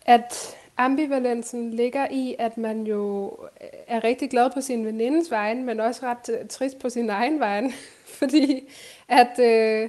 at 0.06 0.56
ambivalensen 0.76 1.70
ligger 1.70 2.06
i, 2.10 2.36
at 2.38 2.58
man 2.58 2.86
jo 2.86 3.32
øh, 3.60 3.68
er 3.86 4.04
rigtig 4.04 4.30
glad 4.30 4.50
på 4.50 4.60
sin 4.60 4.86
venindes 4.86 5.30
vegne, 5.30 5.62
men 5.62 5.80
også 5.80 6.00
ret 6.02 6.38
øh, 6.40 6.48
trist 6.48 6.78
på 6.78 6.90
sin 6.90 7.10
egen 7.10 7.40
vegne, 7.40 7.72
fordi 8.18 8.62
at, 9.08 9.38
øh, 9.38 9.88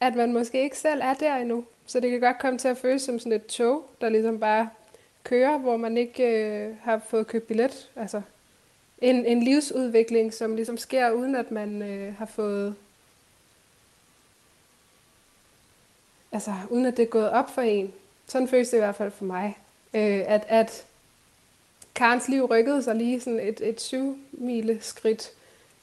at 0.00 0.14
man 0.14 0.32
måske 0.32 0.62
ikke 0.62 0.78
selv 0.78 1.00
er 1.04 1.14
der 1.14 1.36
endnu. 1.36 1.64
Så 1.88 2.00
det 2.00 2.10
kan 2.10 2.20
godt 2.20 2.38
komme 2.38 2.58
til 2.58 2.68
at 2.68 2.78
føles 2.78 3.02
som 3.02 3.18
sådan 3.18 3.32
et 3.32 3.46
tog, 3.46 3.90
der 4.00 4.08
ligesom 4.08 4.40
bare 4.40 4.70
kører, 5.24 5.58
hvor 5.58 5.76
man 5.76 5.96
ikke 5.96 6.22
øh, 6.24 6.76
har 6.82 6.98
fået 6.98 7.26
købt 7.26 7.46
billet. 7.46 7.90
Altså 7.96 8.22
en, 8.98 9.26
en 9.26 9.42
livsudvikling, 9.42 10.34
som 10.34 10.56
ligesom 10.56 10.76
sker, 10.76 11.10
uden 11.10 11.34
at 11.34 11.50
man 11.50 11.82
øh, 11.82 12.16
har 12.16 12.26
fået... 12.26 12.74
Altså, 16.32 16.54
uden 16.70 16.86
at 16.86 16.96
det 16.96 17.02
er 17.02 17.06
gået 17.06 17.30
op 17.30 17.50
for 17.50 17.62
en. 17.62 17.92
Sådan 18.26 18.48
føles 18.48 18.68
det 18.68 18.76
i 18.76 18.80
hvert 18.80 18.96
fald 18.96 19.10
for 19.10 19.24
mig. 19.24 19.58
Øh, 19.94 20.22
at, 20.26 20.44
at 20.48 20.86
Karens 21.94 22.28
liv 22.28 22.44
rykkede 22.44 22.82
sig 22.82 22.94
lige 22.94 23.20
sådan 23.20 23.40
et, 23.40 23.60
et 23.60 23.80
syv 23.80 24.18
mile 24.32 24.78
skridt, 24.80 25.32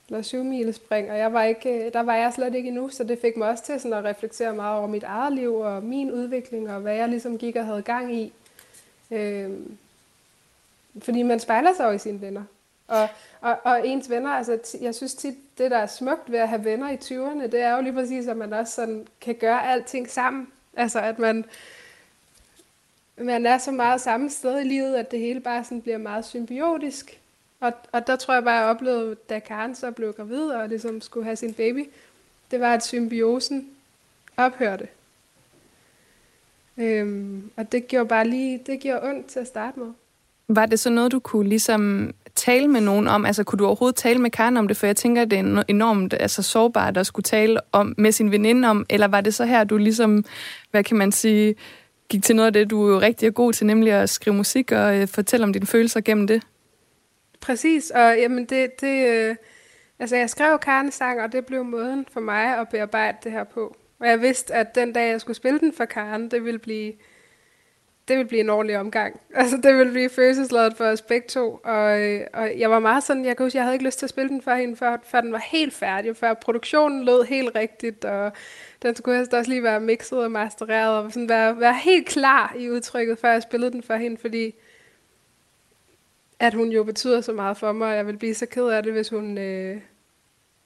eller 0.09 0.21
syv 0.21 0.43
mile 0.43 0.73
og 0.89 1.17
jeg 1.17 1.33
var 1.33 1.43
ikke, 1.43 1.85
øh, 1.85 1.93
der 1.93 2.03
var 2.03 2.15
jeg 2.15 2.33
slet 2.33 2.55
ikke 2.55 2.67
endnu, 2.67 2.89
så 2.89 3.03
det 3.03 3.19
fik 3.19 3.37
mig 3.37 3.49
også 3.49 3.63
til 3.63 3.79
sådan 3.79 3.97
at 3.97 4.03
reflektere 4.03 4.55
meget 4.55 4.77
over 4.77 4.87
mit 4.87 5.03
eget 5.03 5.33
liv 5.33 5.55
og 5.55 5.83
min 5.83 6.11
udvikling, 6.11 6.71
og 6.71 6.79
hvad 6.81 6.95
jeg 6.95 7.09
ligesom 7.09 7.37
gik 7.37 7.55
og 7.55 7.65
havde 7.65 7.81
gang 7.81 8.15
i. 8.15 8.33
Øhm, 9.11 9.77
fordi 10.99 11.23
man 11.23 11.39
spejler 11.39 11.73
sig 11.77 11.85
jo 11.85 11.91
i 11.91 11.97
sine 11.97 12.21
venner. 12.21 12.43
Og, 12.87 13.07
og, 13.41 13.57
og 13.63 13.87
ens 13.87 14.09
venner, 14.09 14.29
altså 14.29 14.77
jeg 14.81 14.95
synes 14.95 15.13
tit, 15.13 15.35
det 15.57 15.71
der 15.71 15.77
er 15.77 15.85
smukt 15.85 16.31
ved 16.31 16.39
at 16.39 16.49
have 16.49 16.65
venner 16.65 16.89
i 16.89 16.95
20'erne, 16.95 17.47
det 17.47 17.61
er 17.61 17.75
jo 17.75 17.81
lige 17.81 17.93
præcis, 17.93 18.27
at 18.27 18.37
man 18.37 18.53
også 18.53 18.73
sådan 18.73 19.07
kan 19.21 19.35
gøre 19.35 19.67
alting 19.67 20.09
sammen. 20.09 20.47
Altså 20.77 20.99
at 20.99 21.19
man, 21.19 21.45
man 23.17 23.45
er 23.45 23.57
så 23.57 23.71
meget 23.71 24.01
samme 24.01 24.29
sted 24.29 24.59
i 24.59 24.63
livet, 24.63 24.95
at 24.95 25.11
det 25.11 25.19
hele 25.19 25.39
bare 25.39 25.63
sådan 25.63 25.81
bliver 25.81 25.97
meget 25.97 26.25
symbiotisk. 26.25 27.19
Og, 27.65 27.73
og 27.91 28.07
der 28.07 28.15
tror 28.15 28.33
jeg 28.33 28.43
bare, 28.43 28.55
jeg 28.55 28.65
oplevede, 28.65 29.15
da 29.29 29.39
Karen 29.39 29.75
så 29.75 29.91
blev 29.91 30.13
gravid 30.13 30.41
og 30.41 30.69
ligesom 30.69 31.01
skulle 31.01 31.23
have 31.23 31.35
sin 31.35 31.53
baby, 31.53 31.89
det 32.51 32.59
var, 32.59 32.73
at 32.73 32.85
symbiosen 32.85 33.67
ophørte. 34.37 34.87
Øhm, 36.77 37.51
og 37.55 37.71
det 37.71 37.87
gjorde 37.87 38.07
bare 38.07 38.27
lige, 38.27 38.61
det 38.65 38.79
gjorde 38.79 39.03
ondt 39.03 39.25
til 39.25 39.39
at 39.39 39.47
starte 39.47 39.79
med. 39.79 39.87
Var 40.47 40.65
det 40.65 40.79
så 40.79 40.89
noget, 40.89 41.11
du 41.11 41.19
kunne 41.19 41.49
ligesom 41.49 42.13
tale 42.35 42.67
med 42.67 42.81
nogen 42.81 43.07
om? 43.07 43.25
Altså, 43.25 43.43
kunne 43.43 43.59
du 43.59 43.65
overhovedet 43.65 43.95
tale 43.95 44.19
med 44.19 44.31
Karen 44.31 44.57
om 44.57 44.67
det? 44.67 44.77
For 44.77 44.85
jeg 44.85 44.95
tænker, 44.95 45.21
at 45.21 45.31
det 45.31 45.39
er 45.39 45.63
enormt 45.67 46.13
altså, 46.19 46.41
sårbart 46.41 46.97
at 46.97 47.07
skulle 47.07 47.23
tale 47.23 47.59
om, 47.71 47.95
med 47.97 48.11
sin 48.11 48.31
veninde 48.31 48.67
om. 48.67 48.85
Eller 48.89 49.07
var 49.07 49.21
det 49.21 49.33
så 49.33 49.45
her, 49.45 49.63
du 49.63 49.77
ligesom, 49.77 50.25
hvad 50.71 50.83
kan 50.83 50.97
man 50.97 51.11
sige, 51.11 51.55
gik 52.09 52.23
til 52.23 52.35
noget 52.35 52.47
af 52.47 52.53
det, 52.53 52.69
du 52.69 52.87
er 52.87 52.93
jo 52.93 52.99
rigtig 52.99 53.33
god 53.33 53.53
til, 53.53 53.67
nemlig 53.67 53.93
at 53.93 54.09
skrive 54.09 54.35
musik 54.35 54.71
og 54.71 54.97
øh, 54.97 55.07
fortælle 55.07 55.43
om 55.43 55.53
dine 55.53 55.65
følelser 55.65 56.01
gennem 56.01 56.27
det. 56.27 56.43
Præcis, 57.45 57.89
og 57.89 58.17
jamen 58.17 58.45
det, 58.45 58.81
det 58.81 59.07
øh, 59.07 59.35
altså 59.99 60.15
jeg 60.15 60.29
skrev 60.29 60.59
Karen-sang, 60.59 61.21
og 61.21 61.31
det 61.31 61.45
blev 61.45 61.65
måden 61.65 62.05
for 62.11 62.19
mig 62.19 62.59
at 62.59 62.69
bearbejde 62.69 63.17
det 63.23 63.31
her 63.31 63.43
på. 63.43 63.75
Og 63.99 64.07
jeg 64.07 64.21
vidste, 64.21 64.53
at 64.53 64.75
den 64.75 64.93
dag, 64.93 65.11
jeg 65.11 65.21
skulle 65.21 65.37
spille 65.37 65.59
den 65.59 65.73
for 65.73 65.85
Karen, 65.85 66.31
det 66.31 66.45
ville 66.45 66.59
blive, 66.59 66.93
det 68.07 68.17
ville 68.17 68.27
blive 68.27 68.41
en 68.41 68.49
ordentlig 68.49 68.77
omgang. 68.77 69.19
Altså, 69.35 69.57
det 69.57 69.77
ville 69.77 69.91
blive 69.91 70.09
følelsesladet 70.09 70.77
for 70.77 70.85
os 70.85 71.01
begge 71.01 71.27
to. 71.27 71.59
Og, 71.63 72.01
øh, 72.01 72.27
og 72.33 72.59
jeg 72.59 72.69
var 72.69 72.79
meget 72.79 73.03
sådan, 73.03 73.25
jeg 73.25 73.37
kan 73.37 73.45
huske, 73.45 73.57
jeg 73.57 73.63
havde 73.63 73.75
ikke 73.75 73.85
lyst 73.85 73.99
til 73.99 74.05
at 74.05 74.09
spille 74.09 74.29
den 74.29 74.41
for 74.41 74.53
hende, 74.53 74.75
før, 74.75 74.97
før 75.03 75.21
den 75.21 75.31
var 75.31 75.45
helt 75.51 75.73
færdig, 75.73 76.17
før 76.17 76.33
produktionen 76.33 77.05
lød 77.05 77.23
helt 77.23 77.55
rigtigt, 77.55 78.05
og 78.05 78.31
den 78.81 78.95
skulle 78.95 79.17
helst 79.17 79.33
også 79.33 79.49
lige 79.51 79.63
være 79.63 79.79
mixet 79.79 80.23
og 80.23 80.31
mastereret, 80.31 80.97
og 80.97 81.11
sådan 81.11 81.29
være, 81.29 81.59
være 81.59 81.73
helt 81.73 82.07
klar 82.07 82.55
i 82.59 82.69
udtrykket, 82.69 83.19
før 83.19 83.31
jeg 83.31 83.43
spillede 83.43 83.71
den 83.71 83.83
for 83.83 83.95
hende, 83.95 84.17
fordi 84.17 84.55
at 86.39 86.53
hun 86.53 86.69
jo 86.69 86.83
betyder 86.83 87.21
så 87.21 87.33
meget 87.33 87.57
for 87.57 87.71
mig, 87.71 87.89
og 87.89 87.95
jeg 87.95 88.07
vil 88.07 88.17
blive 88.17 88.33
så 88.33 88.45
ked 88.45 88.67
af 88.67 88.83
det, 88.83 88.93
hvis 88.93 89.09
hun, 89.09 89.37
øh, 89.37 89.81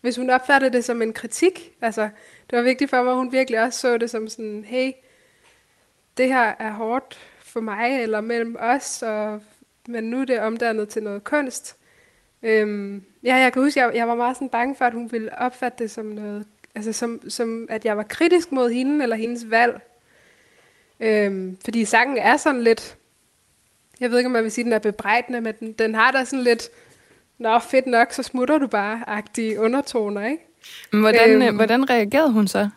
hvis 0.01 0.15
hun 0.15 0.29
opfattede 0.29 0.73
det 0.73 0.85
som 0.85 1.01
en 1.01 1.13
kritik. 1.13 1.71
Altså, 1.81 2.09
det 2.49 2.57
var 2.57 2.61
vigtigt 2.61 2.89
for 2.89 3.03
mig, 3.03 3.11
at 3.11 3.17
hun 3.17 3.31
virkelig 3.31 3.61
også 3.61 3.79
så 3.79 3.97
det 3.97 4.09
som 4.09 4.27
sådan, 4.27 4.63
hey, 4.67 4.91
det 6.17 6.27
her 6.27 6.53
er 6.59 6.71
hårdt 6.71 7.19
for 7.39 7.59
mig, 7.59 8.01
eller 8.01 8.21
mellem 8.21 8.55
os, 8.59 9.03
og, 9.03 9.41
men 9.88 10.03
nu 10.03 10.21
er 10.21 10.25
det 10.25 10.39
omdannet 10.39 10.89
til 10.89 11.03
noget 11.03 11.23
kunst. 11.23 11.77
Øhm, 12.43 13.03
ja, 13.23 13.35
jeg 13.35 13.53
kan 13.53 13.61
huske, 13.61 13.79
jeg, 13.79 13.95
jeg 13.95 14.07
var 14.07 14.15
meget 14.15 14.35
sådan 14.35 14.49
bange 14.49 14.75
for, 14.75 14.85
at 14.85 14.93
hun 14.93 15.11
ville 15.11 15.38
opfatte 15.39 15.83
det 15.83 15.91
som 15.91 16.05
noget 16.05 16.45
Altså 16.75 16.93
som, 16.93 17.29
som 17.29 17.67
at 17.69 17.85
jeg 17.85 17.97
var 17.97 18.03
kritisk 18.03 18.51
mod 18.51 18.71
hende 18.71 19.03
eller 19.03 19.15
hendes 19.15 19.49
valg. 19.49 19.81
Øhm, 20.99 21.57
fordi 21.63 21.85
sangen 21.85 22.17
er 22.17 22.38
sådan 22.38 22.61
lidt, 22.61 22.97
jeg 23.99 24.11
ved 24.11 24.17
ikke 24.17 24.27
om 24.27 24.31
man 24.31 24.43
vil 24.43 24.51
sige, 24.51 24.63
at 24.63 24.65
den 24.65 24.73
er 24.73 24.79
bebrejdende, 24.79 25.41
men 25.41 25.53
den, 25.59 25.73
den 25.73 25.95
har 25.95 26.11
da 26.11 26.23
sådan 26.23 26.43
lidt, 26.43 26.69
nå 27.37 27.59
fedt 27.59 27.87
nok, 27.87 28.13
så 28.13 28.23
smutter 28.23 28.57
du 28.57 28.67
bare-agtige 28.67 29.59
undertoner, 29.59 30.25
ikke? 30.25 30.43
Men 30.91 31.01
hvordan, 31.01 31.41
øhm, 31.41 31.55
hvordan 31.55 31.89
reagerede 31.89 32.31
hun 32.31 32.47
så? 32.47 32.69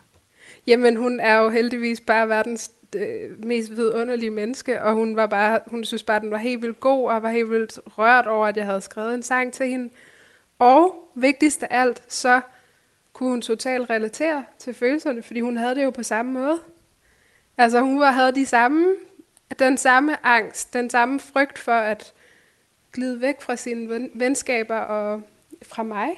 Jamen 0.67 0.95
hun 0.95 1.19
er 1.19 1.37
jo 1.37 1.49
heldigvis 1.49 2.01
bare 2.01 2.29
verdens 2.29 2.71
øh, 2.95 3.45
mest 3.45 3.71
vidunderlige 3.71 4.29
menneske, 4.29 4.81
og 4.81 4.93
hun 4.93 5.15
var 5.15 5.25
bare, 5.25 5.59
hun 5.67 5.85
synes 5.85 6.03
bare, 6.03 6.15
at 6.15 6.21
den 6.21 6.31
var 6.31 6.37
helt 6.37 6.61
vildt 6.61 6.79
god, 6.79 7.09
og 7.09 7.23
var 7.23 7.29
helt 7.29 7.49
vildt 7.49 7.79
rørt 7.97 8.27
over, 8.27 8.47
at 8.47 8.57
jeg 8.57 8.65
havde 8.65 8.81
skrevet 8.81 9.13
en 9.13 9.23
sang 9.23 9.53
til 9.53 9.67
hende. 9.67 9.89
Og 10.59 10.95
vigtigst 11.15 11.63
af 11.63 11.67
alt, 11.81 12.03
så 12.07 12.41
kunne 13.13 13.29
hun 13.29 13.41
totalt 13.41 13.89
relatere 13.89 14.43
til 14.59 14.73
følelserne, 14.73 15.23
fordi 15.23 15.39
hun 15.39 15.57
havde 15.57 15.75
det 15.75 15.83
jo 15.83 15.89
på 15.89 16.03
samme 16.03 16.31
måde. 16.31 16.59
Altså 17.57 17.81
hun 17.81 17.99
var, 17.99 18.11
havde 18.11 18.31
de 18.31 18.45
samme, 18.45 18.87
den 19.59 19.77
samme 19.77 20.25
angst, 20.25 20.73
den 20.73 20.89
samme 20.89 21.19
frygt 21.19 21.59
for 21.59 21.71
at 21.71 22.13
glide 22.93 23.21
væk 23.21 23.41
fra 23.41 23.55
sine 23.55 24.09
venskaber 24.13 24.77
og 24.77 25.21
fra 25.63 25.83
mig. 25.83 26.09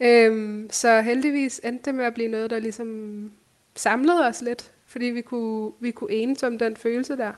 Øhm, 0.00 0.68
så 0.70 1.00
heldigvis 1.00 1.60
endte 1.64 1.84
det 1.84 1.94
med 1.94 2.04
at 2.04 2.14
blive 2.14 2.28
noget, 2.28 2.50
der 2.50 2.58
ligesom 2.58 3.30
samlede 3.76 4.26
os 4.26 4.42
lidt, 4.42 4.70
fordi 4.86 5.04
vi 5.04 5.20
kunne, 5.20 5.72
vi 5.80 5.90
kunne 5.90 6.12
enes 6.12 6.42
om 6.42 6.58
den 6.58 6.76
følelse 6.76 7.16
der. 7.16 7.32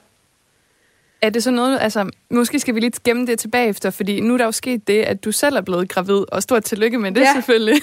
Er 1.22 1.30
det 1.30 1.42
så 1.42 1.50
noget, 1.50 1.78
altså, 1.80 2.10
måske 2.30 2.58
skal 2.58 2.74
vi 2.74 2.80
lige 2.80 2.92
gemme 3.04 3.26
det 3.26 3.38
tilbage 3.38 3.68
efter, 3.68 3.90
fordi 3.90 4.20
nu 4.20 4.34
er 4.34 4.38
der 4.38 4.44
jo 4.44 4.52
sket 4.52 4.88
det, 4.88 5.02
at 5.02 5.24
du 5.24 5.32
selv 5.32 5.56
er 5.56 5.60
blevet 5.60 5.88
gravid, 5.88 6.24
og 6.32 6.42
stort 6.42 6.64
tillykke 6.64 6.98
med 6.98 7.12
det 7.12 7.20
ja. 7.20 7.32
selvfølgelig. 7.32 7.82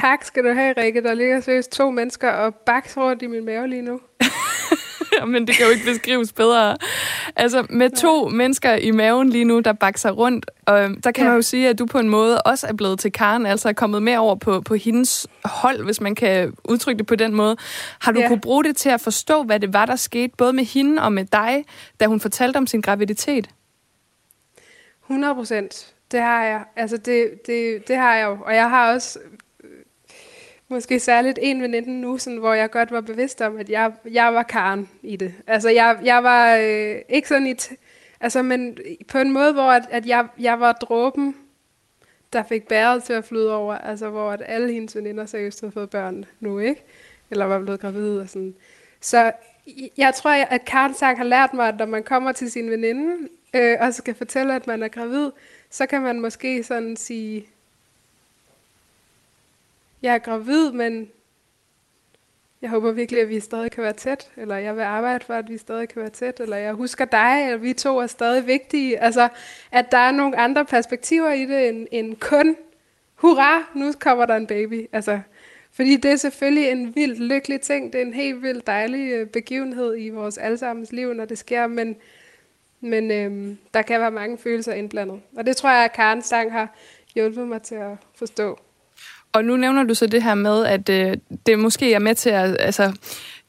tak 0.00 0.24
skal 0.24 0.44
du 0.44 0.52
have, 0.52 0.74
Rikke. 0.76 1.02
Der 1.02 1.14
ligger 1.14 1.40
seriøst 1.40 1.72
to 1.72 1.90
mennesker 1.90 2.30
og 2.30 2.54
baks 2.54 2.96
rundt 2.96 3.22
i 3.22 3.26
min 3.26 3.44
mave 3.44 3.68
lige 3.68 3.82
nu. 3.82 4.00
Men 5.32 5.46
det 5.46 5.56
kan 5.56 5.66
jo 5.66 5.72
ikke 5.72 5.84
beskrives 5.84 6.32
bedre. 6.32 6.76
Altså, 7.36 7.66
med 7.70 7.90
to 7.90 8.28
ja. 8.28 8.34
mennesker 8.34 8.74
i 8.74 8.90
maven 8.90 9.30
lige 9.30 9.44
nu, 9.44 9.60
der 9.60 9.72
bakser 9.72 10.10
rundt, 10.10 10.50
og 10.66 10.90
der 11.04 11.10
kan 11.10 11.24
ja. 11.24 11.28
man 11.28 11.36
jo 11.36 11.42
sige, 11.42 11.68
at 11.68 11.78
du 11.78 11.86
på 11.86 11.98
en 11.98 12.08
måde 12.08 12.42
også 12.42 12.66
er 12.66 12.72
blevet 12.72 12.98
til 12.98 13.12
Karen, 13.12 13.46
altså 13.46 13.68
er 13.68 13.72
kommet 13.72 14.02
med 14.02 14.16
over 14.16 14.34
på, 14.34 14.60
på 14.60 14.74
hendes 14.74 15.26
hold, 15.44 15.84
hvis 15.84 16.00
man 16.00 16.14
kan 16.14 16.54
udtrykke 16.64 16.98
det 16.98 17.06
på 17.06 17.16
den 17.16 17.34
måde. 17.34 17.56
Har 18.00 18.12
du 18.12 18.20
ja. 18.20 18.28
kunne 18.28 18.40
bruge 18.40 18.64
det 18.64 18.76
til 18.76 18.88
at 18.88 19.00
forstå, 19.00 19.42
hvad 19.42 19.60
det 19.60 19.72
var, 19.72 19.86
der 19.86 19.96
skete, 19.96 20.32
både 20.38 20.52
med 20.52 20.64
hende 20.64 21.02
og 21.02 21.12
med 21.12 21.24
dig, 21.24 21.64
da 22.00 22.06
hun 22.06 22.20
fortalte 22.20 22.56
om 22.56 22.66
sin 22.66 22.80
graviditet? 22.80 23.50
100 25.04 25.34
procent. 25.34 25.94
Det 26.12 26.20
har 26.20 26.44
jeg. 26.44 26.64
Altså, 26.76 26.96
det, 26.96 27.30
det, 27.46 27.88
det 27.88 27.96
har 27.96 28.14
jeg 28.14 28.26
jo. 28.26 28.38
Og 28.46 28.54
jeg 28.54 28.70
har 28.70 28.94
også 28.94 29.18
måske 30.72 31.00
særligt 31.00 31.38
en 31.42 31.62
veninde 31.62 32.00
nu, 32.00 32.18
sådan, 32.18 32.38
hvor 32.38 32.54
jeg 32.54 32.70
godt 32.70 32.90
var 32.90 33.00
bevidst 33.00 33.40
om, 33.40 33.56
at 33.56 33.70
jeg, 33.70 33.92
jeg 34.10 34.34
var 34.34 34.42
Karen 34.42 34.88
i 35.02 35.16
det. 35.16 35.34
Altså, 35.46 35.68
jeg, 35.68 35.98
jeg 36.04 36.22
var 36.22 36.56
øh, 36.56 36.96
ikke 37.08 37.28
sådan 37.28 37.46
i... 37.46 37.54
altså, 38.20 38.42
men 38.42 38.78
på 39.08 39.18
en 39.18 39.32
måde, 39.32 39.52
hvor 39.52 39.70
at, 39.70 39.82
at 39.90 40.06
jeg, 40.06 40.26
jeg 40.38 40.60
var 40.60 40.72
dråben, 40.72 41.36
der 42.32 42.42
fik 42.42 42.68
bæret 42.68 43.02
til 43.02 43.12
at 43.12 43.24
flyde 43.24 43.54
over. 43.54 43.74
Altså, 43.74 44.08
hvor 44.08 44.30
at 44.30 44.42
alle 44.46 44.72
hendes 44.72 44.96
veninder 44.96 45.26
seriøst 45.26 45.60
havde 45.60 45.72
fået 45.72 45.90
børn 45.90 46.24
nu, 46.40 46.58
ikke? 46.58 46.84
Eller 47.30 47.44
var 47.44 47.60
blevet 47.60 47.80
gravid 47.80 48.18
og 48.18 48.28
sådan. 48.28 48.54
Så 49.00 49.32
jeg 49.96 50.14
tror, 50.14 50.30
at 50.30 50.64
Karen 50.64 50.94
Sang 50.94 51.18
har 51.18 51.24
lært 51.24 51.54
mig, 51.54 51.68
at 51.68 51.78
når 51.78 51.86
man 51.86 52.02
kommer 52.02 52.32
til 52.32 52.50
sin 52.50 52.70
veninde, 52.70 53.28
øh, 53.54 53.76
og 53.80 53.94
skal 53.94 54.14
fortælle, 54.14 54.54
at 54.54 54.66
man 54.66 54.82
er 54.82 54.88
gravid, 54.88 55.30
så 55.70 55.86
kan 55.86 56.02
man 56.02 56.20
måske 56.20 56.62
sådan 56.62 56.96
sige, 56.96 57.46
jeg 60.02 60.14
er 60.14 60.18
gravid, 60.18 60.72
men 60.72 61.10
jeg 62.62 62.70
håber 62.70 62.92
virkelig, 62.92 63.20
at 63.22 63.28
vi 63.28 63.40
stadig 63.40 63.70
kan 63.70 63.84
være 63.84 63.92
tæt, 63.92 64.30
eller 64.36 64.56
jeg 64.56 64.76
vil 64.76 64.82
arbejde 64.82 65.24
for, 65.24 65.34
at 65.34 65.48
vi 65.48 65.58
stadig 65.58 65.88
kan 65.88 66.02
være 66.02 66.10
tæt, 66.10 66.40
eller 66.40 66.56
jeg 66.56 66.72
husker 66.72 67.04
dig, 67.04 67.44
eller 67.44 67.56
vi 67.56 67.72
to 67.72 67.98
er 67.98 68.06
stadig 68.06 68.46
vigtige. 68.46 68.98
Altså, 68.98 69.28
at 69.72 69.92
der 69.92 69.98
er 69.98 70.10
nogle 70.10 70.38
andre 70.38 70.64
perspektiver 70.64 71.32
i 71.32 71.46
det, 71.46 71.68
end, 71.68 71.86
end 71.90 72.16
kun, 72.16 72.56
hurra, 73.14 73.70
nu 73.74 73.92
kommer 74.00 74.26
der 74.26 74.36
en 74.36 74.46
baby. 74.46 74.86
Altså, 74.92 75.20
fordi 75.72 75.96
det 75.96 76.10
er 76.10 76.16
selvfølgelig 76.16 76.70
en 76.70 76.94
vild 76.94 77.16
lykkelig 77.16 77.60
ting, 77.60 77.92
det 77.92 78.00
er 78.00 78.06
en 78.06 78.14
helt 78.14 78.42
vild 78.42 78.62
dejlig 78.66 79.12
øh, 79.12 79.26
begivenhed 79.26 79.96
i 79.98 80.08
vores 80.08 80.38
allesammens 80.38 80.92
liv, 80.92 81.14
når 81.14 81.24
det 81.24 81.38
sker, 81.38 81.66
men, 81.66 81.96
men 82.80 83.10
øhm, 83.10 83.58
der 83.74 83.82
kan 83.82 84.00
være 84.00 84.10
mange 84.10 84.38
følelser 84.38 84.72
indblandet. 84.72 85.20
Og 85.36 85.46
det 85.46 85.56
tror 85.56 85.70
jeg, 85.70 85.84
at 85.84 85.92
Karen 85.92 86.22
sang 86.22 86.52
har 86.52 86.74
hjulpet 87.14 87.48
mig 87.48 87.62
til 87.62 87.74
at 87.74 87.96
forstå. 88.14 88.58
Og 89.32 89.44
nu 89.44 89.56
nævner 89.56 89.82
du 89.82 89.94
så 89.94 90.06
det 90.06 90.22
her 90.22 90.34
med, 90.34 90.64
at 90.64 90.88
øh, 90.88 91.16
det 91.46 91.58
måske 91.58 91.94
er 91.94 91.98
med 91.98 92.14
til 92.14 92.30
at 92.30 92.56
altså, 92.60 92.92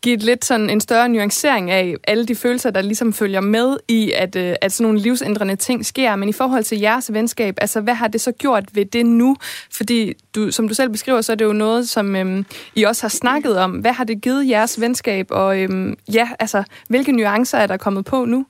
give 0.04 0.16
et 0.16 0.24
lidt 0.24 0.46
sådan 0.46 0.70
en 0.70 0.82
større 0.82 1.10
nuancering 1.10 1.72
af 1.72 1.96
alle 2.08 2.26
de 2.26 2.36
følelser, 2.36 2.72
der 2.72 2.82
ligesom 2.82 3.14
følger 3.14 3.42
med 3.42 3.78
i, 3.88 4.12
at, 4.12 4.36
øh, 4.36 4.56
at 4.62 4.72
sådan 4.72 4.84
nogle 4.84 5.00
livsændrende 5.00 5.56
ting 5.56 5.86
sker. 5.86 6.16
Men 6.16 6.30
i 6.30 6.34
forhold 6.34 6.64
til 6.64 6.80
jeres 6.80 7.14
venskab, 7.14 7.58
altså 7.62 7.82
hvad 7.82 7.94
har 7.94 8.08
det 8.08 8.22
så 8.22 8.32
gjort 8.32 8.64
ved 8.74 8.86
det 8.86 9.06
nu? 9.06 9.36
Fordi 9.72 10.14
du, 10.36 10.52
som 10.52 10.68
du 10.68 10.74
selv 10.74 10.90
beskriver, 10.90 11.22
så 11.22 11.32
er 11.32 11.36
det 11.36 11.46
jo 11.46 11.54
noget, 11.54 11.90
som 11.90 12.16
øh, 12.16 12.44
I 12.76 12.84
også 12.84 13.04
har 13.04 13.10
snakket 13.10 13.58
om. 13.58 13.72
Hvad 13.72 13.92
har 13.94 14.04
det 14.04 14.22
givet 14.22 14.50
jeres 14.50 14.82
venskab? 14.82 15.28
Og 15.30 15.60
øh, 15.60 15.94
ja, 16.14 16.30
altså, 16.40 16.64
hvilke 16.90 17.12
nuancer 17.12 17.58
er 17.58 17.68
der 17.68 17.78
kommet 17.78 18.06
på 18.06 18.26
nu? 18.26 18.46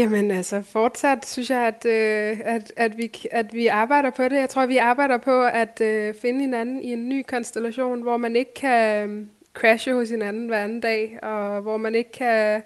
Jamen 0.00 0.30
altså, 0.30 0.62
fortsat 0.62 1.26
synes 1.26 1.50
jeg, 1.50 1.66
at, 1.66 1.86
øh, 1.86 2.40
at, 2.44 2.72
at, 2.76 2.98
vi, 2.98 3.12
at 3.30 3.54
vi 3.54 3.66
arbejder 3.66 4.10
på 4.10 4.22
det. 4.22 4.36
Jeg 4.36 4.48
tror, 4.48 4.66
vi 4.66 4.76
arbejder 4.76 5.18
på 5.18 5.44
at 5.44 5.80
øh, 5.80 6.14
finde 6.14 6.40
hinanden 6.40 6.82
i 6.82 6.92
en 6.92 7.08
ny 7.08 7.22
konstellation, 7.28 8.02
hvor 8.02 8.16
man 8.16 8.36
ikke 8.36 8.54
kan 8.54 9.10
øh, 9.10 9.26
crashe 9.54 9.94
hos 9.94 10.10
hinanden 10.10 10.46
hver 10.46 10.64
anden 10.64 10.80
dag, 10.80 11.18
og 11.22 11.60
hvor 11.60 11.76
man 11.76 11.94
ikke 11.94 12.12
kan 12.12 12.62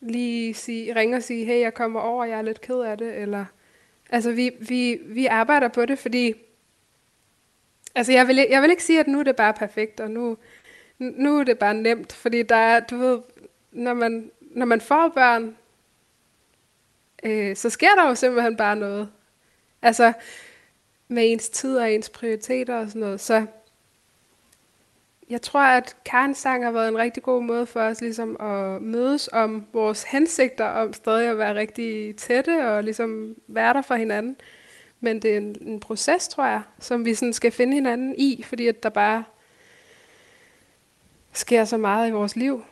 lige 0.00 0.54
sige, 0.54 0.96
ringe 0.96 1.16
og 1.16 1.22
sige, 1.22 1.44
hey, 1.44 1.60
jeg 1.60 1.74
kommer 1.74 2.00
over, 2.00 2.24
jeg 2.24 2.38
er 2.38 2.42
lidt 2.42 2.60
ked 2.60 2.80
af 2.80 2.98
det, 2.98 3.16
eller... 3.16 3.44
Altså, 4.10 4.32
vi, 4.32 4.50
vi, 4.60 4.98
vi 5.04 5.26
arbejder 5.26 5.68
på 5.68 5.86
det, 5.86 5.98
fordi... 5.98 6.34
Altså, 7.94 8.12
jeg 8.12 8.28
vil, 8.28 8.46
jeg 8.50 8.62
vil 8.62 8.70
ikke 8.70 8.84
sige, 8.84 9.00
at 9.00 9.06
nu 9.06 9.18
er 9.18 9.22
det 9.22 9.36
bare 9.36 9.52
perfekt, 9.52 10.00
og 10.00 10.10
nu, 10.10 10.36
nu 10.98 11.38
er 11.38 11.44
det 11.44 11.58
bare 11.58 11.74
nemt, 11.74 12.12
fordi 12.12 12.42
der 12.42 12.56
er, 12.56 12.80
du 12.80 12.96
ved, 12.96 13.18
når 13.72 13.94
man, 13.94 14.30
når 14.40 14.66
man 14.66 14.80
får 14.80 15.08
børn, 15.08 15.56
øh, 17.24 17.56
så 17.56 17.70
sker 17.70 17.94
der 17.94 18.08
jo 18.08 18.14
simpelthen 18.14 18.56
bare 18.56 18.76
noget. 18.76 19.08
Altså 19.82 20.12
med 21.08 21.32
ens 21.32 21.48
tid 21.48 21.76
og 21.76 21.92
ens 21.92 22.08
prioriteter 22.10 22.76
og 22.76 22.88
sådan 22.88 23.00
noget. 23.00 23.20
Så 23.20 23.46
jeg 25.30 25.42
tror, 25.42 25.60
at 25.60 25.96
Karens 26.04 26.38
sang 26.38 26.64
har 26.64 26.70
været 26.70 26.88
en 26.88 26.98
rigtig 26.98 27.22
god 27.22 27.42
måde 27.42 27.66
for 27.66 27.80
os 27.80 28.00
ligesom 28.00 28.36
at 28.40 28.82
mødes 28.82 29.28
om 29.32 29.66
vores 29.72 30.02
hensigter 30.02 30.64
om 30.64 30.92
stadig 30.92 31.28
at 31.28 31.38
være 31.38 31.54
rigtig 31.54 32.16
tætte 32.16 32.68
og 32.68 32.84
ligesom 32.84 33.34
være 33.46 33.74
der 33.74 33.82
for 33.82 33.94
hinanden. 33.94 34.36
Men 35.00 35.22
det 35.22 35.32
er 35.32 35.36
en, 35.36 35.56
en 35.60 35.80
proces, 35.80 36.28
tror 36.28 36.46
jeg, 36.46 36.62
som 36.78 37.04
vi 37.04 37.14
sådan 37.14 37.32
skal 37.32 37.52
finde 37.52 37.74
hinanden 37.74 38.14
i, 38.18 38.42
fordi 38.42 38.68
at 38.68 38.82
der 38.82 38.88
bare 38.88 39.24
sker 41.32 41.64
så 41.64 41.76
meget 41.76 42.08
i 42.08 42.12
vores 42.12 42.36
liv. 42.36 42.64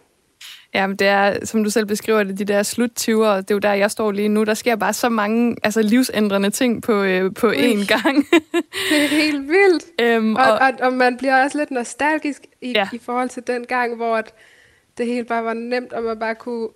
Ja, 0.74 0.86
men 0.86 0.96
det 0.96 1.06
er, 1.06 1.46
som 1.46 1.64
du 1.64 1.70
selv 1.70 1.86
beskriver 1.86 2.22
det, 2.22 2.38
de 2.38 2.44
der 2.44 2.62
sluttyver, 2.62 3.36
det 3.36 3.50
er 3.50 3.54
jo 3.54 3.58
der, 3.58 3.72
jeg 3.72 3.90
står 3.90 4.12
lige 4.12 4.28
nu. 4.28 4.44
Der 4.44 4.54
sker 4.54 4.76
bare 4.76 4.92
så 4.92 5.08
mange 5.08 5.56
altså, 5.62 5.82
livsændrende 5.82 6.50
ting 6.50 6.82
på, 6.82 7.02
øh, 7.02 7.34
på 7.34 7.50
én 7.50 7.86
gang. 7.86 8.16
det 8.90 9.04
er 9.04 9.08
helt 9.08 9.48
vildt. 9.48 9.84
Øhm, 10.00 10.36
og, 10.36 10.44
og, 10.44 10.58
og, 10.58 10.72
og 10.80 10.92
man 10.92 11.16
bliver 11.16 11.44
også 11.44 11.58
lidt 11.58 11.70
nostalgisk 11.70 12.46
i, 12.60 12.72
ja. 12.72 12.88
i 12.92 12.98
forhold 12.98 13.28
til 13.28 13.46
den 13.46 13.66
gang, 13.66 13.96
hvor 13.96 14.16
at 14.16 14.34
det 14.98 15.06
hele 15.06 15.24
bare 15.24 15.44
var 15.44 15.54
nemt, 15.54 15.92
og 15.92 16.02
man 16.02 16.18
bare 16.18 16.34
kunne 16.34 16.68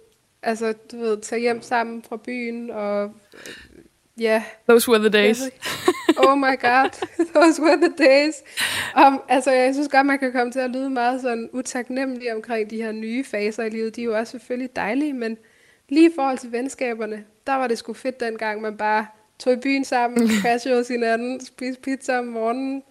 altså, 0.42 0.74
du 0.92 0.96
ved, 0.96 1.20
tage 1.20 1.40
hjem 1.40 1.62
sammen 1.62 2.04
fra 2.08 2.16
byen 2.24 2.70
og. 2.70 3.10
Yeah. 4.20 4.42
Those 4.68 4.90
were 4.90 4.98
the 4.98 5.10
days. 5.10 5.42
oh 6.16 6.34
my 6.34 6.56
god, 6.56 6.90
those 7.34 7.62
were 7.62 7.76
the 7.76 7.92
days. 7.98 8.42
Um, 8.96 9.20
altså, 9.28 9.50
jeg 9.50 9.74
synes 9.74 9.88
godt, 9.88 10.06
man 10.06 10.18
kan 10.18 10.32
komme 10.32 10.52
til 10.52 10.58
at 10.60 10.70
lyde 10.70 10.90
meget 10.90 11.20
sådan 11.20 11.50
utaknemmelig 11.52 12.34
omkring 12.34 12.70
de 12.70 12.76
her 12.76 12.92
nye 12.92 13.24
faser 13.24 13.64
i 13.64 13.68
livet. 13.68 13.96
De 13.96 14.00
er 14.00 14.04
jo 14.04 14.18
også 14.18 14.30
selvfølgelig 14.30 14.76
dejlige, 14.76 15.12
men 15.12 15.38
lige 15.88 16.10
i 16.10 16.12
forhold 16.14 16.38
til 16.38 16.52
venskaberne, 16.52 17.24
der 17.46 17.54
var 17.54 17.66
det 17.66 17.78
sgu 17.78 17.92
fedt 17.92 18.20
dengang, 18.20 18.60
man 18.60 18.76
bare 18.76 19.06
tog 19.38 19.52
i 19.52 19.56
byen 19.56 19.84
sammen, 19.84 20.28
crashede 20.42 20.76
hos 20.76 20.88
hinanden, 20.88 21.44
spiste 21.44 21.82
pizza 21.82 22.18
om 22.18 22.24
morgenen, 22.24 22.82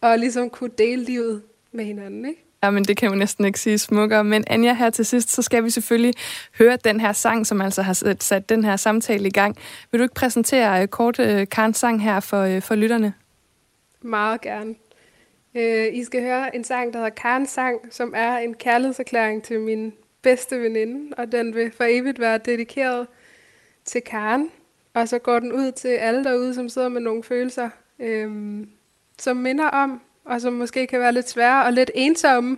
og 0.00 0.18
ligesom 0.18 0.50
kunne 0.50 0.70
dele 0.78 1.04
livet 1.04 1.42
med 1.72 1.84
hinanden, 1.84 2.26
ikke? 2.26 2.43
Ja, 2.64 2.70
men 2.70 2.84
det 2.84 2.96
kan 2.96 3.08
jo 3.08 3.14
næsten 3.14 3.44
ikke 3.44 3.60
sige 3.60 3.78
smukkere. 3.78 4.24
Men 4.24 4.44
Anja, 4.46 4.74
her 4.74 4.90
til 4.90 5.04
sidst, 5.04 5.30
så 5.30 5.42
skal 5.42 5.64
vi 5.64 5.70
selvfølgelig 5.70 6.14
høre 6.58 6.76
den 6.76 7.00
her 7.00 7.12
sang, 7.12 7.46
som 7.46 7.60
altså 7.60 7.82
har 7.82 8.16
sat 8.20 8.48
den 8.48 8.64
her 8.64 8.76
samtale 8.76 9.28
i 9.28 9.30
gang. 9.30 9.56
Vil 9.90 9.98
du 9.98 10.02
ikke 10.02 10.14
præsentere 10.14 10.82
øh, 10.82 10.88
kort 10.88 11.18
uh, 11.18 11.26
Karens 11.50 11.76
sang 11.76 12.02
her 12.02 12.20
for, 12.20 12.46
uh, 12.46 12.62
for 12.62 12.74
lytterne? 12.74 13.14
Meget 14.00 14.40
gerne. 14.40 14.74
Uh, 15.54 15.94
I 15.94 16.04
skal 16.04 16.22
høre 16.22 16.56
en 16.56 16.64
sang, 16.64 16.92
der 16.92 16.98
hedder 16.98 17.10
Karens 17.10 17.50
sang, 17.50 17.80
som 17.90 18.12
er 18.16 18.36
en 18.36 18.54
kærlighedserklæring 18.54 19.42
til 19.42 19.60
min 19.60 19.92
bedste 20.22 20.60
veninde, 20.60 21.14
og 21.16 21.32
den 21.32 21.54
vil 21.54 21.72
for 21.76 21.84
evigt 21.88 22.20
være 22.20 22.38
dedikeret 22.38 23.06
til 23.84 24.00
Karen. 24.00 24.50
Og 24.94 25.08
så 25.08 25.18
går 25.18 25.38
den 25.38 25.52
ud 25.52 25.72
til 25.72 25.88
alle 25.88 26.24
derude, 26.24 26.54
som 26.54 26.68
sidder 26.68 26.88
med 26.88 27.00
nogle 27.00 27.22
følelser, 27.22 27.68
øhm, 27.98 28.68
som 29.18 29.36
minder 29.36 29.66
om, 29.66 30.00
og 30.24 30.40
som 30.40 30.52
måske 30.52 30.86
kan 30.86 31.00
være 31.00 31.12
lidt 31.12 31.28
svære 31.28 31.64
og 31.64 31.72
lidt 31.72 31.90
ensomme. 31.94 32.56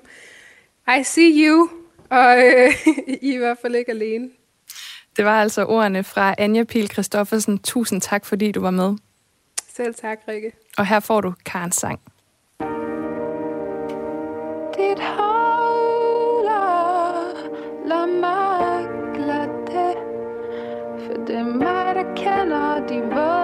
I 0.99 1.03
see 1.05 1.47
you, 1.47 1.69
og 2.11 2.37
øh, 2.39 2.73
I 3.23 3.31
er 3.31 3.35
i 3.35 3.37
hvert 3.37 3.59
fald 3.63 3.75
ikke 3.75 3.91
alene. 3.91 4.31
Det 5.17 5.25
var 5.25 5.43
altså 5.43 5.65
ordene 5.65 6.05
fra 6.05 6.35
Anja 6.39 6.65
Pil 6.65 6.89
Christoffersen. 6.89 7.59
Tusind 7.59 8.01
tak, 8.01 8.27
fordi 8.27 8.53
du 8.53 8.61
var 8.61 8.71
med. 8.71 8.95
Selv 9.77 9.95
tak, 9.95 10.19
Rikke. 10.29 10.53
Og 10.79 10.87
her 10.87 11.01
får 11.01 11.21
du 11.21 11.35
Karens 11.45 11.77
sang. 11.77 12.01
Dit 14.77 14.99
havler, 14.99 16.47
lad 17.89 18.07
mig 18.07 18.47
for 21.07 21.25
det 21.27 21.37
er 21.37 21.45
mig, 21.45 21.95
der 21.95 22.15
kender 22.17 22.87
de 22.89 23.03
våde 23.15 23.36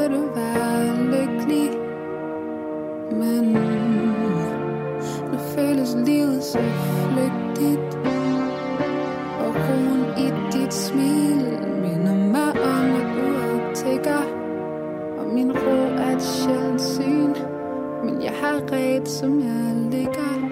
burde 0.00 0.14
du 0.14 0.34
være 0.34 0.96
lykkelig? 1.04 1.70
Men 3.12 3.44
nu 5.32 5.38
føles 5.38 5.96
livet 6.06 6.44
så 6.44 6.58
flygtigt. 6.58 7.98
Og 9.38 9.54
roen 9.54 10.04
i 10.18 10.32
dit 10.52 10.74
smil 10.74 11.58
minder 11.82 12.14
mig 12.14 12.50
om 12.50 12.90
at 13.00 13.08
uret 13.24 13.76
tigger 13.76 14.22
Og 15.18 15.34
min 15.34 15.52
ro 15.52 15.76
er 15.98 16.16
et 16.16 16.22
sjældent 16.22 16.80
syn. 16.80 17.34
Men 18.04 18.22
jeg 18.22 18.32
har 18.40 18.60
ret 18.72 19.08
som 19.08 19.40
jeg 19.40 19.74
ligger. 19.90 20.49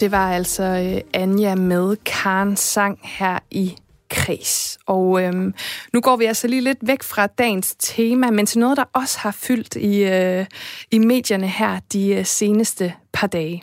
Det 0.00 0.10
var 0.10 0.32
altså 0.32 0.62
øh, 0.62 1.00
Anja 1.14 1.54
med 1.54 1.96
Karen 2.04 2.56
sang 2.56 2.98
her 3.02 3.38
i 3.50 3.76
kreds. 4.10 4.78
Og 4.86 5.22
øhm, 5.22 5.54
nu 5.92 6.00
går 6.00 6.16
vi 6.16 6.24
altså 6.24 6.48
lige 6.48 6.60
lidt 6.60 6.78
væk 6.82 7.02
fra 7.02 7.26
dagens 7.26 7.76
tema, 7.78 8.30
men 8.30 8.46
til 8.46 8.58
noget, 8.58 8.76
der 8.76 8.84
også 8.92 9.18
har 9.18 9.30
fyldt 9.30 9.76
i, 9.76 10.02
øh, 10.04 10.46
i 10.90 10.98
medierne 10.98 11.48
her 11.48 11.80
de 11.92 12.08
øh, 12.08 12.26
seneste 12.26 12.94
par 13.12 13.26
dage. 13.26 13.62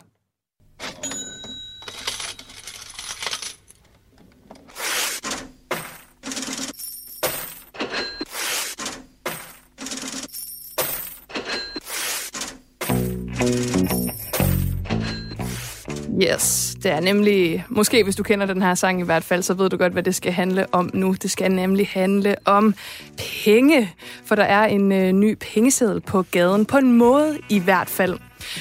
Yes, 16.22 16.76
det 16.82 16.90
er 16.90 17.00
nemlig, 17.00 17.64
måske 17.68 18.04
hvis 18.04 18.16
du 18.16 18.22
kender 18.22 18.46
den 18.46 18.62
her 18.62 18.74
sang 18.74 19.00
i 19.00 19.04
hvert 19.04 19.24
fald, 19.24 19.42
så 19.42 19.54
ved 19.54 19.70
du 19.70 19.76
godt, 19.76 19.92
hvad 19.92 20.02
det 20.02 20.14
skal 20.14 20.32
handle 20.32 20.66
om 20.72 20.90
nu. 20.94 21.16
Det 21.22 21.30
skal 21.30 21.52
nemlig 21.52 21.88
handle 21.92 22.36
om 22.44 22.74
penge, 23.44 23.92
for 24.24 24.34
der 24.34 24.42
er 24.42 24.66
en 24.66 24.92
øh, 24.92 25.12
ny 25.12 25.36
pengeseddel 25.40 26.00
på 26.00 26.22
gaden, 26.30 26.66
på 26.66 26.76
en 26.76 26.92
måde 26.92 27.38
i 27.48 27.58
hvert 27.58 27.88
fald. 27.88 28.18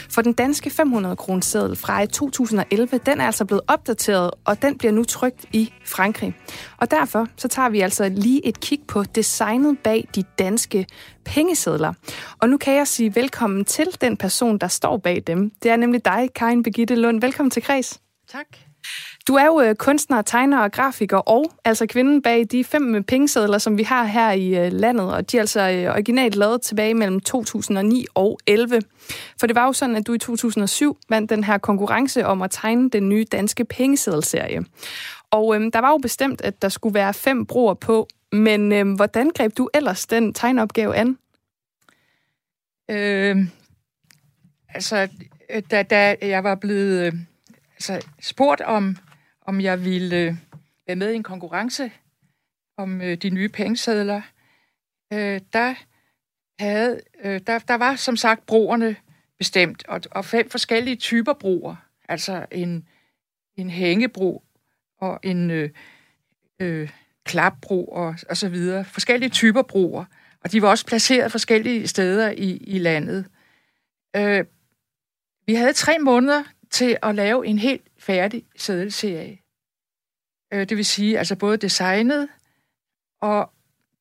For 0.09 0.21
den 0.21 0.33
danske 0.33 0.69
500 0.69 1.15
kroner 1.15 1.41
seddel 1.41 1.75
fra 1.75 2.05
2011, 2.05 2.99
den 3.05 3.21
er 3.21 3.25
altså 3.25 3.45
blevet 3.45 3.61
opdateret, 3.67 4.31
og 4.45 4.61
den 4.61 4.77
bliver 4.77 4.91
nu 4.91 5.03
trykt 5.03 5.45
i 5.53 5.73
Frankrig. 5.85 6.35
Og 6.77 6.91
derfor 6.91 7.27
så 7.37 7.47
tager 7.47 7.69
vi 7.69 7.79
altså 7.79 8.09
lige 8.09 8.45
et 8.45 8.59
kig 8.59 8.79
på 8.87 9.03
designet 9.03 9.77
bag 9.83 10.07
de 10.15 10.23
danske 10.39 10.85
pengesedler. 11.25 11.93
Og 12.41 12.49
nu 12.49 12.57
kan 12.57 12.75
jeg 12.75 12.87
sige 12.87 13.15
velkommen 13.15 13.65
til 13.65 13.87
den 14.01 14.17
person, 14.17 14.57
der 14.57 14.67
står 14.67 14.97
bag 14.97 15.23
dem. 15.27 15.51
Det 15.63 15.71
er 15.71 15.75
nemlig 15.75 16.05
dig, 16.05 16.29
Karin 16.35 16.63
Begitte 16.63 16.95
Lund. 16.95 17.21
Velkommen 17.21 17.51
til 17.51 17.63
Kreds. 17.63 17.99
Tak. 18.31 18.45
Du 19.27 19.33
er 19.33 19.45
jo 19.45 19.61
øh, 19.61 19.75
kunstner, 19.75 20.21
tegner 20.21 20.59
og 20.59 20.71
grafiker, 20.71 21.17
og 21.17 21.51
altså 21.65 21.85
kvinden 21.85 22.21
bag 22.21 22.45
de 22.51 22.63
fem 22.63 22.95
øh, 22.95 23.03
pengesedler, 23.03 23.57
som 23.57 23.77
vi 23.77 23.83
har 23.83 24.03
her 24.03 24.31
i 24.31 24.65
øh, 24.65 24.71
landet, 24.71 25.13
og 25.13 25.31
de 25.31 25.37
er 25.37 25.41
altså 25.41 25.61
originalt 25.93 26.35
lavet 26.35 26.61
tilbage 26.61 26.93
mellem 26.93 27.19
2009 27.19 28.05
og 28.15 28.39
11. 28.47 28.81
For 29.39 29.47
det 29.47 29.55
var 29.55 29.65
jo 29.65 29.73
sådan, 29.73 29.95
at 29.95 30.07
du 30.07 30.13
i 30.13 30.17
2007 30.17 30.97
vandt 31.09 31.29
den 31.29 31.43
her 31.43 31.57
konkurrence 31.57 32.25
om 32.25 32.41
at 32.41 32.51
tegne 32.51 32.89
den 32.89 33.09
nye 33.09 33.25
danske 33.31 33.65
pengeseddelserie. 33.65 34.65
Og 35.31 35.55
øhm, 35.55 35.71
der 35.71 35.79
var 35.79 35.91
jo 35.91 35.97
bestemt, 35.97 36.41
at 36.41 36.61
der 36.61 36.69
skulle 36.69 36.93
være 36.93 37.13
fem 37.13 37.45
broer 37.45 37.73
på, 37.73 38.07
men 38.31 38.71
øhm, 38.71 38.93
hvordan 38.93 39.29
greb 39.29 39.57
du 39.57 39.69
ellers 39.73 40.05
den 40.05 40.33
tegneopgave 40.33 40.95
an? 40.95 41.17
Øhm, 42.89 43.49
altså, 44.69 44.95
øh, 44.95 45.09
altså, 45.49 45.67
da, 45.71 45.83
da 45.83 46.15
jeg 46.21 46.43
var 46.43 46.55
blevet 46.55 47.13
altså, 47.75 48.07
spurgt 48.21 48.61
om, 48.61 48.97
om 49.47 49.61
jeg 49.61 49.85
ville 49.85 50.17
øh, 50.17 50.35
være 50.87 50.95
med 50.95 51.11
i 51.11 51.15
en 51.15 51.23
konkurrence 51.23 51.91
om 52.77 53.01
øh, 53.01 53.17
de 53.17 53.29
nye 53.29 53.49
pengesedler, 53.49 54.21
øh, 55.13 55.41
der, 55.53 55.75
havde, 56.59 57.01
øh, 57.23 57.41
der, 57.47 57.59
der 57.59 57.75
var 57.75 57.95
som 57.95 58.17
sagt 58.17 58.45
broerne 58.45 58.95
bestemt, 59.37 59.87
og, 59.87 60.01
og 60.11 60.25
fem 60.25 60.49
forskellige 60.49 60.95
typer 60.95 61.33
broer. 61.33 61.75
Altså 62.09 62.45
en, 62.51 62.87
en 63.55 63.69
hængebro 63.69 64.43
og 64.99 65.19
en 65.23 65.51
øh, 65.51 65.69
øh, 66.59 66.89
klapbro 67.25 67.85
og, 67.85 68.15
og 68.29 68.37
så 68.37 68.49
videre. 68.49 68.85
Forskellige 68.85 69.29
typer 69.29 69.61
broer. 69.61 70.05
Og 70.43 70.51
de 70.51 70.61
var 70.61 70.69
også 70.69 70.85
placeret 70.85 71.31
forskellige 71.31 71.87
steder 71.87 72.31
i, 72.31 72.57
i 72.57 72.79
landet. 72.79 73.25
Øh, 74.15 74.45
vi 75.45 75.53
havde 75.53 75.73
tre 75.73 75.99
måneder 75.99 76.43
til 76.71 76.97
at 77.03 77.15
lave 77.15 77.47
en 77.47 77.59
helt 77.59 77.81
færdig 77.99 78.45
sædelserie. 78.55 79.37
Øh, 80.53 80.69
det 80.69 80.77
vil 80.77 80.85
sige, 80.85 81.17
altså 81.17 81.35
både 81.35 81.57
designet, 81.57 82.27
og 83.21 83.51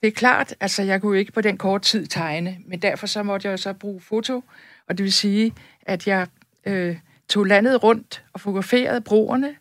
det 0.03 0.09
er 0.09 0.13
klart, 0.13 0.55
altså 0.61 0.83
jeg 0.83 1.01
kunne 1.01 1.19
ikke 1.19 1.33
på 1.33 1.41
den 1.41 1.59
korte 1.59 1.85
tid 1.85 2.07
tegne, 2.07 2.59
men 2.67 2.83
derfor 2.83 3.07
så 3.07 3.23
måtte 3.23 3.47
jeg 3.47 3.53
jo 3.53 3.57
så 3.57 3.73
bruge 3.73 4.01
foto, 4.01 4.45
og 4.89 4.99
det 4.99 5.05
vil 5.05 5.13
sige, 5.13 5.55
at 5.83 6.07
jeg 6.07 6.27
øh, 6.67 6.99
tog 7.29 7.45
landet 7.45 7.83
rundt 7.83 8.25
og 8.33 8.41
fotograferede 8.41 9.01
broerne, 9.01 9.57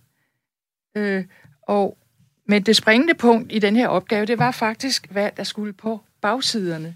øh, 0.96 1.26
og 1.62 1.98
men 2.48 2.64
det 2.64 2.76
springende 2.76 3.14
punkt 3.14 3.52
i 3.52 3.60
den 3.60 3.76
her 3.76 3.88
opgave, 3.88 4.26
det 4.26 4.40
var 4.40 4.52
faktisk, 4.52 5.08
hvad 5.12 5.32
der 5.38 5.44
skulle 5.44 5.74
på 5.74 6.02
bagsiderne 6.22 6.96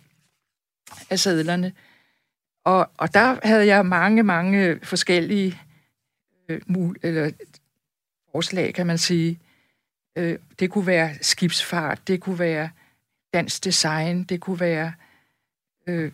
af 1.09 1.19
sædlerne. 1.19 1.73
Og, 2.65 2.89
og 2.97 3.13
der 3.13 3.47
havde 3.47 3.67
jeg 3.67 3.85
mange, 3.85 4.23
mange 4.23 4.79
forskellige 4.83 5.59
øh, 6.49 6.61
mul- 6.67 6.99
eller 7.03 7.31
forslag, 8.31 8.73
kan 8.73 8.87
man 8.87 8.97
sige. 8.97 9.39
Øh, 10.15 10.39
det 10.59 10.69
kunne 10.69 10.87
være 10.87 11.15
skibsfart, 11.21 12.07
det 12.07 12.21
kunne 12.21 12.39
være 12.39 12.69
dansk 13.33 13.63
design, 13.63 14.23
det 14.23 14.39
kunne 14.39 14.59
være 14.59 14.93
øh, 15.87 16.11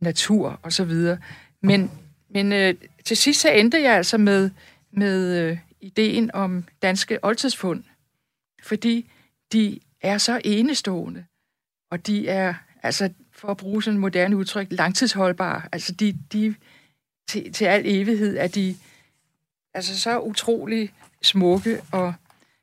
natur 0.00 0.60
og 0.62 0.72
så 0.72 0.84
videre. 0.84 1.18
Men, 1.60 1.90
men 2.30 2.52
øh, 2.52 2.74
til 3.04 3.16
sidst 3.16 3.40
så 3.40 3.50
endte 3.50 3.82
jeg 3.82 3.96
altså 3.96 4.18
med, 4.18 4.50
med 4.90 5.38
øh, 5.38 5.58
ideen 5.80 6.30
om 6.34 6.64
danske 6.82 7.24
oldtidsfund, 7.24 7.84
fordi 8.62 9.10
de 9.52 9.80
er 10.00 10.18
så 10.18 10.40
enestående, 10.44 11.24
og 11.90 12.06
de 12.06 12.28
er, 12.28 12.54
altså 12.82 13.10
for 13.32 13.48
at 13.48 13.56
bruge 13.56 13.82
sådan 13.82 13.96
et 13.96 14.00
moderne 14.00 14.36
udtryk, 14.36 14.66
langtidsholdbare. 14.70 15.62
Altså 15.72 15.92
de, 15.92 16.18
de 16.32 16.54
til, 17.28 17.52
til 17.52 17.64
al 17.64 17.82
evighed 17.84 18.36
er 18.36 18.48
de 18.48 18.76
altså 19.74 20.00
så 20.00 20.18
utrolig 20.18 20.90
smukke, 21.22 21.80
og 21.92 22.14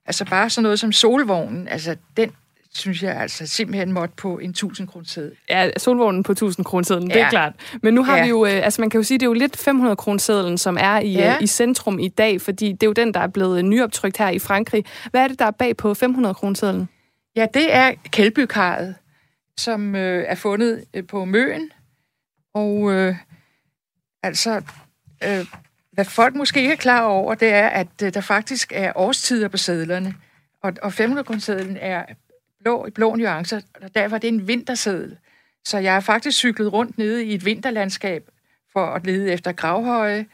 altså 0.06 0.26
bare 0.26 0.50
sådan 0.50 0.64
noget 0.64 0.80
som 0.80 0.92
solvognen, 0.92 1.68
altså 1.68 1.96
den 2.18 2.32
synes 2.74 3.04
jeg 3.04 3.16
altså 3.16 3.48
simpelthen 3.48 3.92
måtte 3.92 4.16
på 4.16 4.38
en 4.38 4.50
1000 4.50 4.88
kroner. 4.88 5.30
Ja, 5.50 5.70
solvognen 5.78 6.24
på 6.24 6.32
1000 6.32 6.66
kroner 6.66 6.96
ja. 6.96 7.00
det 7.00 7.22
er 7.22 7.30
klart. 7.30 7.54
Men 7.82 7.94
nu 7.94 8.04
har 8.04 8.18
ja. 8.18 8.24
vi 8.24 8.30
jo, 8.30 8.46
øh, 8.46 8.66
altså 8.66 8.82
man 8.82 8.90
kan 8.90 9.00
jo 9.00 9.04
sige, 9.04 9.18
det 9.18 9.26
er 9.26 9.30
jo 9.30 9.34
lidt 9.34 9.58
500 9.58 9.96
kroner 9.96 10.56
som 10.58 10.78
er 10.80 11.00
i, 11.00 11.12
ja. 11.12 11.36
øh, 11.36 11.44
i 11.44 11.48
centrum 11.48 12.00
i 12.00 12.08
dag, 12.08 12.42
fordi 12.42 12.72
det 12.72 12.84
er 12.84 12.88
jo 12.88 12.94
den, 12.94 13.14
der 13.14 13.20
er 13.20 13.28
blevet 13.28 13.66
nyoptrykt 13.66 14.18
her 14.18 14.30
i 14.30 14.40
Frankrig. 14.40 14.86
Hvad 15.12 15.22
er 15.22 15.28
det, 15.28 15.40
der 15.40 15.46
er 15.46 15.52
bag 15.52 15.78
på 15.78 15.94
500 15.94 16.36
kroner? 16.36 16.86
Ja, 17.36 17.48
det 17.54 17.74
er 17.74 17.94
kældbykarret, 18.12 18.96
som 19.58 19.96
øh, 19.96 20.26
er 20.28 20.36
fundet 20.36 20.84
øh, 20.94 21.08
på 21.08 21.26
Møen, 21.26 21.72
og 22.54 22.92
øh, 22.94 23.16
altså, 24.24 24.62
øh, 25.24 25.46
hvad 25.92 26.06
folk 26.06 26.36
måske 26.36 26.60
ikke 26.60 26.72
er 26.72 26.78
klar 26.78 27.02
over, 27.02 27.36
det 27.36 27.48
er, 27.48 27.68
at 27.68 27.88
øh, 28.04 28.14
der 28.14 28.22
faktisk 28.22 28.72
er 28.76 28.94
årstider 28.96 29.48
på 29.48 29.58
sædlerne. 29.58 30.16
Og, 30.64 30.74
og 30.82 30.94
500 30.94 31.78
er 31.80 32.06
blå 32.60 32.86
i 32.86 32.92
blå 32.92 33.16
nuancer, 33.16 33.62
og 33.82 33.96
derfor 33.96 34.16
er 34.16 34.20
det 34.20 34.28
en 34.28 34.48
vinterseddel. 34.48 35.18
Så 35.66 35.78
jeg 35.78 35.94
har 35.94 36.00
faktisk 36.00 36.38
cyklet 36.38 36.74
rundt 36.74 36.98
nede 36.98 37.26
i 37.26 37.34
et 37.34 37.46
vinterlandskab 37.46 38.30
for 38.74 38.86
at 38.86 39.06
lede 39.06 39.32
efter 39.32 39.52
gravhøje 39.52 40.26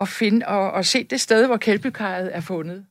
og, 0.00 0.08
finde, 0.08 0.46
og, 0.46 0.70
og 0.70 0.84
se 0.84 1.04
det 1.04 1.20
sted, 1.20 1.46
hvor 1.46 1.56
kælbykaret 1.56 2.36
er 2.36 2.40
fundet. 2.40 2.86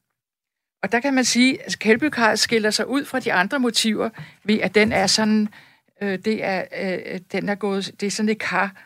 Og 0.83 0.91
der 0.91 0.99
kan 0.99 1.13
man 1.13 1.25
sige, 1.25 1.65
at 1.65 1.79
kælbykaret 1.79 2.39
skiller 2.39 2.69
sig 2.69 2.87
ud 2.87 3.05
fra 3.05 3.19
de 3.19 3.33
andre 3.33 3.59
motiver 3.59 4.09
ved, 4.43 4.59
at 4.59 4.75
den 4.75 4.91
er 4.91 5.07
sådan, 5.07 5.47
øh, 6.01 6.19
det 6.19 6.43
er, 6.43 6.63
øh, 6.81 7.19
den 7.31 7.49
er 7.49 7.55
gået, 7.55 7.91
det 7.99 8.07
er 8.07 8.11
sådan 8.11 8.29
et 8.29 8.39
kar, 8.39 8.83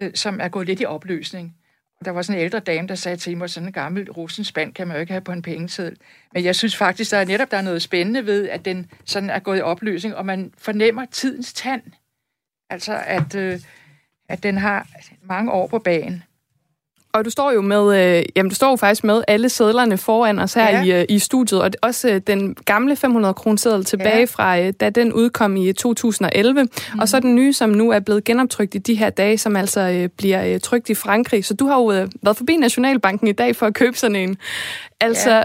øh, 0.00 0.10
som 0.14 0.40
er 0.40 0.48
gået 0.48 0.66
lidt 0.66 0.80
i 0.80 0.84
opløsning. 0.84 1.56
Der 2.04 2.10
var 2.10 2.22
sådan 2.22 2.40
en 2.40 2.44
ældre 2.44 2.60
dame, 2.60 2.88
der 2.88 2.94
sagde 2.94 3.16
til 3.16 3.36
mig, 3.36 3.50
sådan 3.50 3.66
en 3.68 3.72
gammel 3.72 4.10
russenspand 4.10 4.74
kan 4.74 4.88
man 4.88 4.96
jo 4.96 5.00
ikke 5.00 5.12
have 5.12 5.20
på 5.20 5.32
en 5.32 5.42
pengeseddel. 5.42 5.96
Men 6.32 6.44
jeg 6.44 6.56
synes 6.56 6.76
faktisk, 6.76 7.10
der 7.10 7.16
er 7.16 7.24
netop 7.24 7.50
der 7.50 7.56
er 7.56 7.62
noget 7.62 7.82
spændende 7.82 8.26
ved, 8.26 8.48
at 8.48 8.64
den 8.64 8.90
sådan 9.04 9.30
er 9.30 9.38
gået 9.38 9.58
i 9.58 9.60
opløsning, 9.60 10.16
og 10.16 10.26
man 10.26 10.52
fornemmer 10.58 11.04
tidens 11.04 11.52
tand. 11.52 11.82
Altså, 12.70 13.02
at, 13.06 13.34
øh, 13.34 13.60
at 14.28 14.42
den 14.42 14.58
har 14.58 14.88
mange 15.22 15.52
år 15.52 15.66
på 15.66 15.78
banen. 15.78 16.22
Og 17.12 17.24
du 17.24 17.30
står 17.30 17.52
jo 17.52 17.60
med, 17.60 18.16
øh, 18.18 18.24
jamen 18.36 18.50
du 18.50 18.54
står 18.54 18.70
jo 18.70 18.76
faktisk 18.76 19.04
med 19.04 19.22
alle 19.28 19.48
sædlerne 19.48 19.98
foran 19.98 20.38
os 20.38 20.54
her 20.54 20.68
ja. 20.68 20.82
i, 20.82 21.00
øh, 21.00 21.04
i 21.08 21.18
studiet, 21.18 21.62
og 21.62 21.70
også 21.82 22.08
øh, 22.08 22.20
den 22.26 22.54
gamle 22.54 22.96
500 22.96 23.34
kroner 23.34 23.82
tilbage 23.86 24.18
ja. 24.18 24.24
fra, 24.24 24.60
øh, 24.60 24.72
da 24.80 24.90
den 24.90 25.12
udkom 25.12 25.56
i 25.56 25.72
2011, 25.72 26.62
mm-hmm. 26.62 27.00
og 27.00 27.08
så 27.08 27.20
den 27.20 27.34
nye, 27.34 27.52
som 27.52 27.70
nu 27.70 27.90
er 27.90 28.00
blevet 28.00 28.24
genoptrykt 28.24 28.74
i 28.74 28.78
de 28.78 28.94
her 28.94 29.10
dage, 29.10 29.38
som 29.38 29.56
altså 29.56 29.80
øh, 29.80 30.08
bliver 30.08 30.54
øh, 30.54 30.60
trykt 30.60 30.90
i 30.90 30.94
Frankrig. 30.94 31.44
Så 31.44 31.54
du 31.54 31.66
har 31.66 31.78
jo 31.78 31.92
øh, 31.92 32.08
været 32.22 32.36
forbi 32.36 32.56
Nationalbanken 32.56 33.28
i 33.28 33.32
dag 33.32 33.56
for 33.56 33.66
at 33.66 33.74
købe 33.74 33.98
sådan 33.98 34.16
en. 34.16 34.36
Altså, 35.00 35.30
ja 35.30 35.42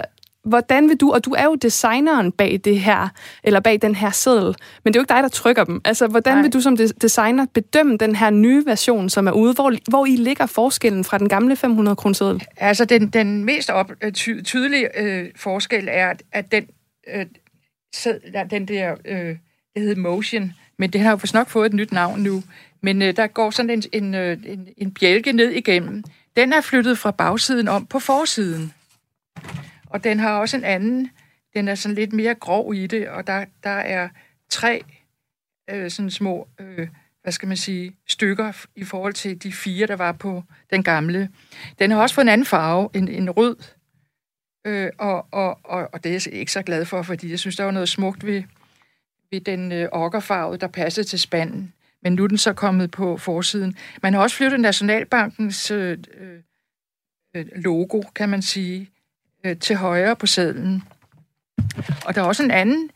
hvordan 0.47 0.89
vil 0.89 0.97
du, 0.97 1.13
og 1.13 1.25
du 1.25 1.31
er 1.31 1.43
jo 1.43 1.55
designeren 1.55 2.31
bag 2.31 2.59
det 2.63 2.79
her, 2.79 3.09
eller 3.43 3.59
bag 3.59 3.81
den 3.81 3.95
her 3.95 4.11
seddel, 4.11 4.55
men 4.83 4.93
det 4.93 4.99
er 4.99 4.99
jo 4.99 5.03
ikke 5.03 5.13
dig, 5.13 5.23
der 5.23 5.29
trykker 5.29 5.63
dem. 5.63 5.81
Altså, 5.85 6.07
hvordan 6.07 6.33
Nej. 6.33 6.41
vil 6.41 6.53
du 6.53 6.61
som 6.61 6.77
designer 6.77 7.45
bedømme 7.53 7.97
den 7.97 8.15
her 8.15 8.29
nye 8.29 8.65
version, 8.65 9.09
som 9.09 9.27
er 9.27 9.31
ude? 9.31 9.53
Hvor, 9.53 9.73
hvor 9.89 10.05
I 10.05 10.15
ligger 10.15 10.45
forskellen 10.45 11.03
fra 11.03 11.17
den 11.17 11.29
gamle 11.29 11.55
500 11.55 11.95
kroner 11.95 12.13
seddel? 12.13 12.43
Altså, 12.57 12.85
den, 12.85 13.07
den 13.07 13.45
mest 13.45 13.69
op, 13.69 13.91
øh, 14.01 14.11
ty, 14.11 14.41
tydelige 14.41 15.01
øh, 15.01 15.29
forskel 15.35 15.87
er, 15.91 16.13
at 16.31 16.51
den, 16.51 16.67
øh, 17.15 17.25
seddel, 17.95 18.21
den 18.49 18.67
der, 18.67 18.95
øh, 19.05 19.35
det 19.75 19.81
hedder 19.83 20.01
Motion, 20.01 20.53
men 20.79 20.89
det 20.93 21.01
har 21.01 21.11
jo 21.11 21.19
nok 21.33 21.49
fået 21.49 21.65
et 21.65 21.73
nyt 21.73 21.91
navn 21.91 22.19
nu, 22.19 22.43
men 22.83 23.01
øh, 23.01 23.15
der 23.15 23.27
går 23.27 23.49
sådan 23.49 23.69
en, 23.69 23.83
en, 23.93 24.15
øh, 24.15 24.37
en, 24.45 24.67
en 24.77 24.93
bjælke 24.93 25.31
ned 25.31 25.49
igennem. 25.49 26.03
Den 26.37 26.53
er 26.53 26.61
flyttet 26.61 26.97
fra 26.97 27.11
bagsiden 27.11 27.67
om 27.67 27.85
på 27.85 27.99
forsiden. 27.99 28.73
Og 29.89 30.03
den 30.03 30.19
har 30.19 30.39
også 30.39 30.57
en 30.57 30.63
anden, 30.63 31.09
den 31.53 31.67
er 31.67 31.75
sådan 31.75 31.95
lidt 31.95 32.13
mere 32.13 32.35
grov 32.35 32.73
i 32.75 32.87
det, 32.87 33.09
og 33.09 33.27
der, 33.27 33.45
der 33.63 33.69
er 33.69 34.09
tre 34.49 34.83
øh, 35.69 35.91
sådan 35.91 36.11
små, 36.11 36.47
øh, 36.59 36.87
hvad 37.23 37.31
skal 37.31 37.47
man 37.47 37.57
sige, 37.57 37.95
stykker 38.07 38.65
i 38.75 38.83
forhold 38.83 39.13
til 39.13 39.43
de 39.43 39.51
fire, 39.51 39.87
der 39.87 39.95
var 39.95 40.11
på 40.11 40.43
den 40.69 40.83
gamle. 40.83 41.29
Den 41.79 41.91
har 41.91 42.01
også 42.01 42.15
fået 42.15 42.25
en 42.25 42.29
anden 42.29 42.45
farve, 42.45 42.89
en, 42.93 43.07
en 43.07 43.29
rød, 43.29 43.55
øh, 44.67 44.89
og, 44.97 45.27
og, 45.31 45.59
og, 45.63 45.89
og 45.93 46.03
det 46.03 46.09
er 46.09 46.13
jeg 46.13 46.33
ikke 46.33 46.51
så 46.51 46.61
glad 46.61 46.85
for, 46.85 47.01
fordi 47.01 47.31
jeg 47.31 47.39
synes, 47.39 47.55
der 47.55 47.63
var 47.63 47.71
noget 47.71 47.89
smukt 47.89 48.25
ved, 48.25 48.43
ved 49.31 49.41
den 49.41 49.71
øh, 49.71 49.89
okkerfarve, 49.91 50.57
der 50.57 50.67
passede 50.67 51.07
til 51.07 51.19
spanden. 51.19 51.73
Men 52.03 52.13
nu 52.13 52.23
er 52.23 52.27
den 52.27 52.37
så 52.37 52.53
kommet 52.53 52.91
på 52.91 53.17
forsiden. 53.17 53.75
Man 54.03 54.13
har 54.13 54.21
også 54.21 54.35
flyttet 54.35 54.59
Nationalbankens 54.59 55.71
øh, 55.71 55.97
øh, 56.17 56.39
øh 57.35 57.45
logo, 57.55 58.01
kan 58.15 58.29
man 58.29 58.41
sige, 58.41 58.89
øh, 59.47 59.57
til 59.57 59.75
højre 59.75 60.15
på 60.15 60.25
sedlen. 60.25 60.83
Og 62.05 62.15
der 62.15 62.21
er 62.21 62.25
også 62.25 62.43
en 62.43 62.51
anden, 62.51 62.89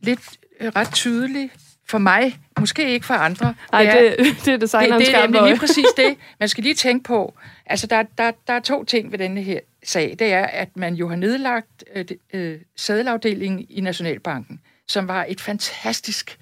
lidt 0.00 0.20
øh, 0.60 0.72
ret 0.76 0.92
tydelig 0.92 1.50
for 1.88 1.98
mig, 1.98 2.38
måske 2.60 2.92
ikke 2.92 3.06
for 3.06 3.14
andre. 3.14 3.54
Nej, 3.72 3.82
det, 3.82 4.18
det, 4.18 4.44
det 4.44 4.54
er 4.54 4.56
designeren 4.56 5.00
det, 5.00 5.08
det 5.08 5.16
er 5.16 5.46
lige 5.46 5.58
præcis 5.58 5.86
det. 5.96 6.16
Man 6.40 6.48
skal 6.48 6.64
lige 6.64 6.74
tænke 6.74 7.04
på, 7.04 7.34
altså 7.66 7.86
der, 7.86 8.02
der, 8.18 8.32
der 8.46 8.52
er 8.52 8.60
to 8.60 8.84
ting 8.84 9.12
ved 9.12 9.18
denne 9.18 9.42
her 9.42 9.60
sag. 9.84 10.16
Det 10.18 10.32
er, 10.32 10.46
at 10.46 10.76
man 10.76 10.94
jo 10.94 11.08
har 11.08 11.16
nedlagt 11.16 11.84
øh, 11.94 12.04
øh, 12.32 12.58
sædelafdelingen 12.76 13.66
i 13.68 13.80
Nationalbanken, 13.80 14.60
som 14.88 15.08
var 15.08 15.26
et 15.28 15.40
fantastisk 15.40 16.38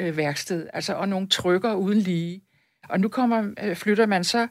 øh, 0.00 0.16
værksted, 0.16 0.66
altså 0.72 0.94
og 0.94 1.08
nogle 1.08 1.28
trykker 1.28 1.74
uden 1.74 1.98
lige. 1.98 2.40
Og 2.88 3.00
nu 3.00 3.08
kommer, 3.08 3.50
øh, 3.62 3.76
flytter 3.76 4.06
man 4.06 4.24
så 4.24 4.46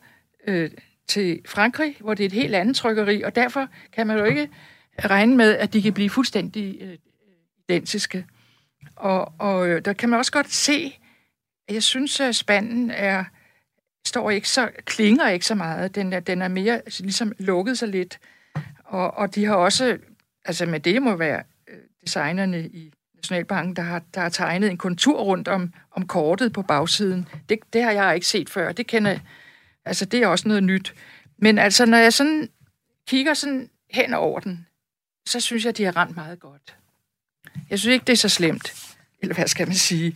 øh, 0.47 0.69
til 1.07 1.41
Frankrig, 1.45 1.95
hvor 1.99 2.13
det 2.13 2.23
er 2.23 2.27
et 2.27 2.33
helt 2.33 2.55
andet 2.55 2.75
trykkeri, 2.75 3.21
og 3.21 3.35
derfor 3.35 3.67
kan 3.93 4.07
man 4.07 4.17
jo 4.17 4.23
ikke 4.23 4.49
regne 5.05 5.37
med, 5.37 5.57
at 5.57 5.73
de 5.73 5.81
kan 5.81 5.93
blive 5.93 6.09
fuldstændig 6.09 6.77
øh, 6.81 6.97
identiske. 7.69 8.25
Og, 8.95 9.33
og 9.39 9.67
øh, 9.67 9.85
der 9.85 9.93
kan 9.93 10.09
man 10.09 10.19
også 10.19 10.31
godt 10.31 10.51
se, 10.51 10.99
at 11.67 11.73
jeg 11.73 11.83
synes, 11.83 12.19
at 12.19 12.35
spanden 12.35 12.91
er, 12.91 13.23
står 14.07 14.29
ikke 14.29 14.49
så, 14.49 14.69
klinger 14.85 15.29
ikke 15.29 15.45
så 15.45 15.55
meget. 15.55 15.95
Den 15.95 16.13
er, 16.13 16.19
den 16.19 16.41
er 16.41 16.47
mere 16.47 16.81
ligesom 16.99 17.31
lukket 17.39 17.77
sig 17.77 17.87
lidt. 17.87 18.19
Og, 18.83 19.17
og 19.17 19.35
de 19.35 19.45
har 19.45 19.55
også, 19.55 19.97
altså 20.45 20.65
med 20.65 20.79
det 20.79 21.01
må 21.01 21.15
være 21.15 21.43
øh, 21.67 21.77
designerne 22.05 22.67
i 22.67 22.93
Nationalbanken, 23.15 23.75
der 23.75 23.81
har, 23.81 24.01
der 24.13 24.21
har 24.21 24.29
tegnet 24.29 24.71
en 24.71 24.77
kontur 24.77 25.21
rundt 25.21 25.47
om, 25.47 25.73
om 25.91 26.07
kortet 26.07 26.53
på 26.53 26.61
bagsiden. 26.61 27.27
Det, 27.49 27.59
det 27.73 27.83
har 27.83 27.91
jeg 27.91 28.15
ikke 28.15 28.27
set 28.27 28.49
før. 28.49 28.71
Det 28.71 28.87
kender 28.87 29.19
Altså, 29.85 30.05
det 30.05 30.23
er 30.23 30.27
også 30.27 30.47
noget 30.47 30.63
nyt. 30.63 30.93
Men 31.37 31.57
altså, 31.57 31.85
når 31.85 31.97
jeg 31.97 32.13
sådan 32.13 32.49
kigger 33.07 33.33
sådan 33.33 33.69
hen 33.91 34.13
over 34.13 34.39
den, 34.39 34.67
så 35.25 35.39
synes 35.39 35.65
jeg, 35.65 35.77
de 35.77 35.83
har 35.83 35.97
ramt 35.97 36.15
meget 36.15 36.39
godt. 36.39 36.75
Jeg 37.69 37.79
synes 37.79 37.93
ikke, 37.93 38.05
det 38.05 38.13
er 38.13 38.17
så 38.17 38.29
slemt. 38.29 38.73
Eller 39.21 39.35
hvad 39.35 39.47
skal 39.47 39.67
man 39.67 39.75
sige? 39.75 40.15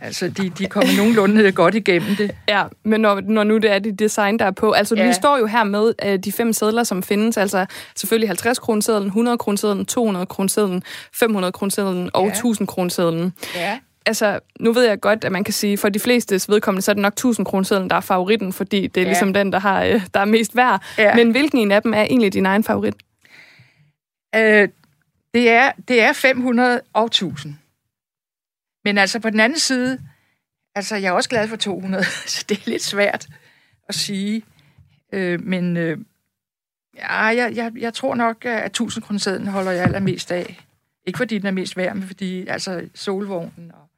Altså, 0.00 0.28
de, 0.28 0.50
de 0.50 0.66
kommer 0.66 0.96
nogenlunde 0.96 1.52
godt 1.52 1.74
igennem 1.74 2.16
det. 2.16 2.30
Ja, 2.48 2.64
men 2.82 3.00
når, 3.00 3.20
når 3.20 3.44
nu 3.44 3.58
det 3.58 3.70
er 3.70 3.78
det 3.78 3.98
design, 3.98 4.38
der 4.38 4.44
er 4.44 4.50
på. 4.50 4.72
Altså, 4.72 4.94
ja. 4.94 5.06
vi 5.06 5.12
står 5.12 5.38
jo 5.38 5.46
her 5.46 5.64
med 5.64 5.92
uh, 6.06 6.14
de 6.14 6.32
fem 6.32 6.52
sædler, 6.52 6.84
som 6.84 7.02
findes. 7.02 7.36
Altså, 7.36 7.66
selvfølgelig 7.96 8.28
50 8.28 8.58
kronesedlen, 8.58 9.06
100 9.06 9.38
kronesedlen, 9.38 9.86
200 9.86 10.26
kronesedlen, 10.26 10.82
500 11.14 11.52
kronesedlen 11.52 12.10
og 12.14 12.24
ja. 12.26 12.32
1000 12.32 12.68
kronesedlen. 12.68 13.32
Ja 13.54 13.78
altså, 14.10 14.40
nu 14.60 14.72
ved 14.72 14.88
jeg 14.88 15.00
godt, 15.00 15.24
at 15.24 15.32
man 15.32 15.44
kan 15.44 15.54
sige, 15.54 15.78
for 15.78 15.88
de 15.88 16.00
fleste 16.00 16.40
vedkommende, 16.52 16.82
så 16.82 16.90
er 16.90 16.94
det 16.94 17.02
nok 17.02 17.12
1000 17.12 17.46
kronesedlen, 17.46 17.90
der 17.90 17.96
er 17.96 18.00
favoritten, 18.00 18.52
fordi 18.52 18.86
det 18.86 19.00
er 19.00 19.04
ja. 19.04 19.08
ligesom 19.08 19.32
den, 19.32 19.52
der, 19.52 19.58
har, 19.58 19.84
øh, 19.84 20.06
der 20.14 20.20
er 20.20 20.24
mest 20.24 20.56
værd. 20.56 20.84
Ja. 20.98 21.14
Men 21.14 21.30
hvilken 21.30 21.58
en 21.58 21.72
af 21.72 21.82
dem 21.82 21.94
er 21.94 22.02
egentlig 22.02 22.32
din 22.32 22.46
egen 22.46 22.64
favorit? 22.64 22.94
Øh, 24.34 24.68
det, 25.34 25.50
er, 25.50 25.72
det 25.88 26.00
er 26.02 26.12
500 26.12 26.80
og 26.92 27.04
1000. 27.04 27.54
Men 28.84 28.98
altså 28.98 29.20
på 29.20 29.30
den 29.30 29.40
anden 29.40 29.58
side, 29.58 29.98
altså 30.74 30.96
jeg 30.96 31.08
er 31.08 31.12
også 31.12 31.28
glad 31.28 31.48
for 31.48 31.56
200, 31.56 32.04
så 32.26 32.44
det 32.48 32.58
er 32.58 32.70
lidt 32.70 32.82
svært 32.82 33.26
at 33.88 33.94
sige. 33.94 34.42
Øh, 35.12 35.40
men 35.42 35.76
øh, 35.76 35.98
ja, 36.96 37.22
jeg, 37.22 37.52
jeg, 37.54 37.72
jeg 37.78 37.94
tror 37.94 38.14
nok, 38.14 38.44
at 38.44 38.66
1000 38.66 39.04
kronesedlen 39.04 39.46
holder 39.46 39.70
jeg 39.70 39.84
allermest 39.84 40.32
af. 40.32 40.60
Ikke 41.06 41.16
fordi 41.16 41.38
den 41.38 41.46
er 41.46 41.50
mest 41.50 41.76
værd, 41.76 41.94
men 41.94 42.06
fordi 42.06 42.46
altså 42.46 42.88
solvognen 42.94 43.72
og 43.74 43.89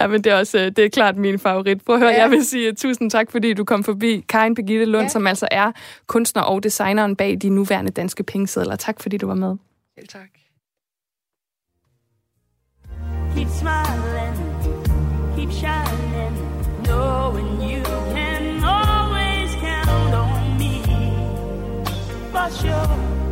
Ja, 0.00 0.06
men 0.06 0.24
det 0.24 0.32
er 0.32 0.36
også 0.36 0.70
det 0.76 0.84
er 0.84 0.88
klart 0.88 1.16
min 1.16 1.38
favorit. 1.38 1.84
Prøv 1.84 1.94
at 1.94 2.00
høre, 2.00 2.10
ja. 2.10 2.20
jeg 2.20 2.30
vil 2.30 2.46
sige 2.46 2.72
tusind 2.72 3.10
tak, 3.10 3.30
fordi 3.30 3.52
du 3.54 3.64
kom 3.64 3.84
forbi. 3.84 4.24
Karin 4.28 4.54
Begitte 4.54 4.84
Lund, 4.84 5.02
ja. 5.02 5.08
som 5.08 5.26
altså 5.26 5.48
er 5.50 5.72
kunstner 6.06 6.42
og 6.42 6.62
designeren 6.62 7.16
bag 7.16 7.38
de 7.42 7.48
nuværende 7.48 7.90
danske 7.90 8.22
pengesedler. 8.22 8.76
Tak, 8.76 9.02
fordi 9.02 9.16
du 9.16 9.26
var 9.26 9.34
med. 9.34 9.56
Selv 9.98 10.08
tak. 10.08 10.28
Keep 13.34 13.48
smiling, 13.48 14.36
keep 15.36 15.50
shining, 15.52 16.34
knowing 16.84 17.60
you 17.70 17.82
can 18.14 18.64
always 18.64 19.50
count 19.60 20.14
on 20.14 20.58
me. 20.58 20.74
For 22.32 22.48
sure, 22.50 23.25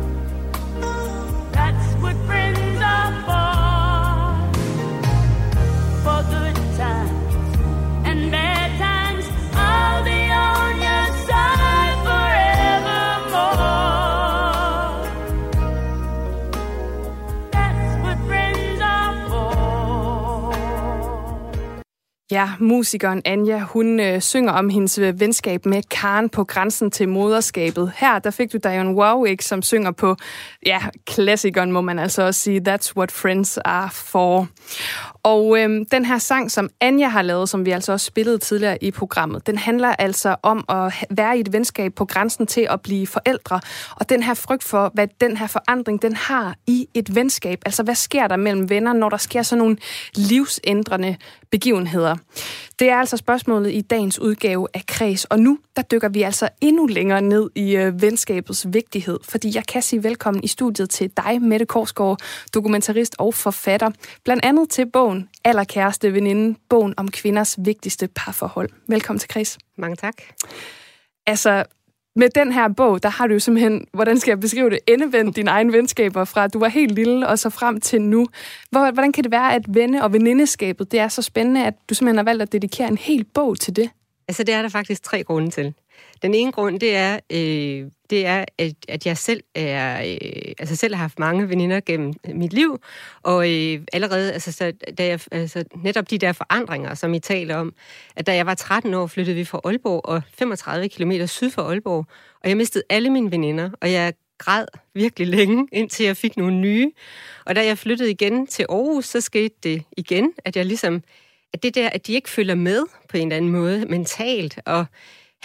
Ja, 22.35 22.49
musikeren 22.59 23.21
Anja, 23.25 23.59
hun 23.59 23.99
øh, 23.99 24.21
synger 24.21 24.51
om 24.51 24.69
hendes 24.69 24.97
øh, 24.97 25.19
venskab 25.19 25.65
med 25.65 25.83
Karen 25.83 26.29
på 26.29 26.43
grænsen 26.43 26.91
til 26.91 27.09
moderskabet. 27.09 27.91
Her, 27.95 28.19
der 28.19 28.31
fik 28.31 28.53
du 28.53 28.57
Dion 28.57 28.95
Warwick, 28.95 29.41
som 29.41 29.61
synger 29.61 29.91
på, 29.91 30.15
ja, 30.65 30.79
klassikeren 31.07 31.71
må 31.71 31.81
man 31.81 31.99
altså 31.99 32.21
også 32.21 32.41
sige, 32.41 32.61
That's 32.69 32.93
What 32.97 33.11
Friends 33.11 33.57
Are 33.57 33.89
For. 33.91 34.47
Og 35.25 35.59
øhm, 35.59 35.85
den 35.85 36.05
her 36.05 36.17
sang, 36.17 36.51
som 36.51 36.69
Anja 36.81 37.07
har 37.07 37.21
lavet, 37.21 37.49
som 37.49 37.65
vi 37.65 37.71
altså 37.71 37.91
også 37.91 38.05
spillede 38.05 38.37
tidligere 38.37 38.83
i 38.83 38.91
programmet, 38.91 39.47
den 39.47 39.57
handler 39.57 39.87
altså 39.87 40.35
om 40.43 40.65
at 40.69 40.93
være 41.09 41.37
i 41.37 41.39
et 41.39 41.53
venskab 41.53 41.93
på 41.93 42.05
grænsen 42.05 42.47
til 42.47 42.67
at 42.69 42.81
blive 42.81 43.07
forældre. 43.07 43.59
Og 43.95 44.09
den 44.09 44.23
her 44.23 44.33
frygt 44.33 44.63
for, 44.63 44.91
hvad 44.93 45.07
den 45.21 45.37
her 45.37 45.47
forandring, 45.47 46.01
den 46.01 46.15
har 46.15 46.55
i 46.67 46.87
et 46.93 47.15
venskab. 47.15 47.61
Altså, 47.65 47.83
hvad 47.83 47.95
sker 47.95 48.27
der 48.27 48.35
mellem 48.35 48.69
venner, 48.69 48.93
når 48.93 49.09
der 49.09 49.17
sker 49.17 49.41
sådan 49.41 49.59
nogle 49.59 49.77
livsændrende 50.15 51.15
begivenheder? 51.51 52.15
Det 52.79 52.89
er 52.89 52.95
altså 52.95 53.17
spørgsmålet 53.17 53.73
i 53.73 53.81
dagens 53.81 54.19
udgave 54.19 54.67
af 54.73 54.83
Kreds. 54.87 55.25
Og 55.25 55.39
nu, 55.39 55.57
der 55.75 55.81
dykker 55.81 56.09
vi 56.09 56.21
altså 56.21 56.49
endnu 56.61 56.85
længere 56.85 57.21
ned 57.21 57.49
i 57.55 57.75
øh, 57.75 58.01
venskabets 58.01 58.67
vigtighed. 58.73 59.19
Fordi 59.23 59.51
jeg 59.55 59.65
kan 59.65 59.81
sige 59.81 60.03
velkommen 60.03 60.43
i 60.43 60.47
studiet 60.47 60.89
til 60.89 61.11
dig, 61.17 61.41
Mette 61.41 61.65
Korsgaard, 61.65 62.19
dokumentarist 62.53 63.15
og 63.19 63.33
forfatter. 63.33 63.89
Blandt 64.23 64.45
andet 64.45 64.69
til 64.69 64.85
bogen 64.85 65.14
Allerkæreste 65.43 66.13
veninde, 66.13 66.59
bogen 66.69 66.93
om 66.97 67.11
kvinders 67.11 67.55
vigtigste 67.65 68.07
parforhold. 68.07 68.69
Velkommen 68.87 69.19
til 69.19 69.29
Kreds. 69.29 69.57
Mange 69.77 69.95
tak. 69.95 70.15
Altså, 71.27 71.63
med 72.15 72.29
den 72.29 72.51
her 72.51 72.67
bog, 72.67 73.03
der 73.03 73.09
har 73.09 73.27
du 73.27 73.33
jo 73.33 73.39
simpelthen, 73.39 73.87
hvordan 73.93 74.19
skal 74.19 74.31
jeg 74.31 74.39
beskrive 74.39 74.69
det, 74.69 74.79
endevendt 74.87 75.35
dine 75.35 75.51
egne 75.51 75.73
venskaber 75.73 76.25
fra, 76.25 76.47
du 76.47 76.59
var 76.59 76.67
helt 76.67 76.91
lille 76.91 77.27
og 77.27 77.39
så 77.39 77.49
frem 77.49 77.81
til 77.81 78.01
nu. 78.01 78.27
Hvor, 78.69 78.91
hvordan 78.91 79.11
kan 79.11 79.23
det 79.23 79.31
være, 79.31 79.53
at 79.53 79.65
venne- 79.67 80.03
og 80.03 80.13
venindeskabet, 80.13 80.91
det 80.91 80.99
er 80.99 81.07
så 81.07 81.21
spændende, 81.21 81.65
at 81.65 81.73
du 81.89 81.93
simpelthen 81.95 82.17
har 82.17 82.23
valgt 82.23 82.41
at 82.41 82.51
dedikere 82.51 82.87
en 82.87 82.97
hel 82.97 83.23
bog 83.23 83.59
til 83.59 83.75
det? 83.75 83.89
Altså, 84.27 84.43
det 84.43 84.55
er 84.55 84.61
der 84.61 84.69
faktisk 84.69 85.03
tre 85.03 85.23
grunde 85.23 85.49
til. 85.49 85.73
Den 86.21 86.33
ene 86.33 86.51
grund, 86.51 86.79
det 86.79 86.95
er, 86.95 87.19
øh, 87.31 87.91
det 88.09 88.25
er 88.25 88.45
at, 88.57 88.73
at 88.87 89.05
jeg 89.05 89.17
selv 89.17 89.43
er, 89.55 90.01
øh, 90.01 90.53
altså 90.59 90.75
selv 90.75 90.95
har 90.95 91.01
haft 91.01 91.19
mange 91.19 91.49
veninder 91.49 91.79
gennem 91.79 92.13
mit 92.33 92.53
liv, 92.53 92.79
og 93.23 93.53
øh, 93.53 93.81
allerede, 93.93 94.33
altså, 94.33 94.51
så, 94.51 94.73
da 94.97 95.05
jeg, 95.05 95.19
altså, 95.31 95.63
netop 95.75 96.09
de 96.09 96.17
der 96.17 96.33
forandringer, 96.33 96.93
som 96.93 97.13
I 97.13 97.19
taler 97.19 97.55
om, 97.55 97.73
at 98.15 98.27
da 98.27 98.35
jeg 98.35 98.45
var 98.45 98.53
13 98.53 98.93
år, 98.93 99.07
flyttede 99.07 99.35
vi 99.35 99.45
fra 99.45 99.61
Aalborg, 99.63 100.05
og 100.05 100.21
35 100.37 100.89
km 100.89 101.11
syd 101.25 101.49
for 101.51 101.61
Aalborg, 101.61 102.05
og 102.43 102.49
jeg 102.49 102.57
mistede 102.57 102.83
alle 102.89 103.09
mine 103.09 103.31
veninder, 103.31 103.69
og 103.81 103.91
jeg 103.91 104.13
græd 104.37 104.65
virkelig 104.93 105.27
længe, 105.27 105.67
indtil 105.71 106.05
jeg 106.05 106.17
fik 106.17 106.37
nogle 106.37 106.55
nye. 106.55 106.91
Og 107.45 107.55
da 107.55 107.65
jeg 107.65 107.77
flyttede 107.77 108.11
igen 108.11 108.47
til 108.47 108.65
Aarhus, 108.69 109.05
så 109.05 109.21
skete 109.21 109.55
det 109.63 109.83
igen, 109.97 110.33
at 110.45 110.55
jeg 110.55 110.65
ligesom, 110.65 111.03
at 111.53 111.63
det 111.63 111.75
der, 111.75 111.89
at 111.89 112.07
de 112.07 112.13
ikke 112.13 112.29
følger 112.29 112.55
med 112.55 112.83
på 113.09 113.17
en 113.17 113.27
eller 113.27 113.37
anden 113.37 113.51
måde 113.51 113.85
mentalt, 113.85 114.59
og 114.65 114.85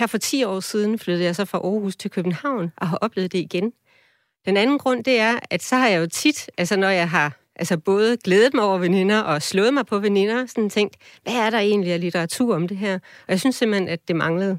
her 0.01 0.07
for 0.07 0.19
10 0.19 0.45
år 0.45 0.61
siden 0.61 0.99
flyttede 0.99 1.25
jeg 1.25 1.37
så 1.37 1.45
fra 1.45 1.59
Aarhus 1.59 1.97
til 1.97 2.11
København 2.11 2.73
og 2.77 2.89
har 2.89 2.97
oplevet 2.97 3.33
det 3.33 3.39
igen. 3.39 3.73
Den 4.47 4.57
anden 4.57 4.79
grund, 4.79 5.05
det 5.05 5.21
er, 5.21 5.39
at 5.51 5.63
så 5.63 5.77
har 5.77 5.89
jeg 5.89 6.01
jo 6.01 6.07
tit, 6.07 6.51
altså 6.59 6.77
når 6.77 6.89
jeg 6.89 7.11
har 7.11 7.41
altså 7.57 7.79
både 7.79 8.17
glædet 8.17 8.55
mig 8.55 8.65
over 8.65 8.79
veninder 8.79 9.21
og 9.21 9.43
slået 9.43 9.75
mig 9.75 9.87
på 9.87 9.99
veninder, 9.99 10.47
sådan 10.47 10.71
tænkt, 10.71 10.97
hvad 11.23 11.35
er 11.35 11.51
der 11.51 11.59
egentlig 11.59 11.93
af 11.93 12.01
litteratur 12.01 12.55
om 12.55 12.69
det 12.69 12.77
her? 12.77 12.95
Og 12.95 13.29
jeg 13.29 13.41
synes 13.41 13.57
simpelthen, 13.57 13.89
at 13.89 14.09
det 14.09 14.17
manglede. 14.17 14.59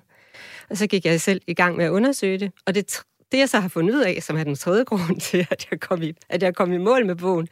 Og 0.69 0.77
så 0.77 0.88
gik 0.88 1.06
jeg 1.06 1.21
selv 1.21 1.41
i 1.47 1.54
gang 1.54 1.77
med 1.77 1.86
at 1.86 1.89
undersøge 1.89 2.38
det, 2.38 2.51
og 2.65 2.75
det, 2.75 3.01
det 3.31 3.37
jeg 3.37 3.49
så 3.49 3.59
har 3.59 3.69
fundet 3.69 3.95
ud 3.95 4.01
af, 4.01 4.17
som 4.21 4.37
er 4.37 4.43
den 4.43 4.55
tredje 4.55 4.83
grund 4.83 5.19
til, 5.29 5.47
at 5.51 5.67
jeg 5.71 5.79
kom 5.79 6.01
i, 6.01 6.13
at 6.29 6.43
jeg 6.43 6.55
kom 6.55 6.73
i 6.73 6.77
mål 6.77 7.05
med 7.05 7.15
bogen, 7.15 7.47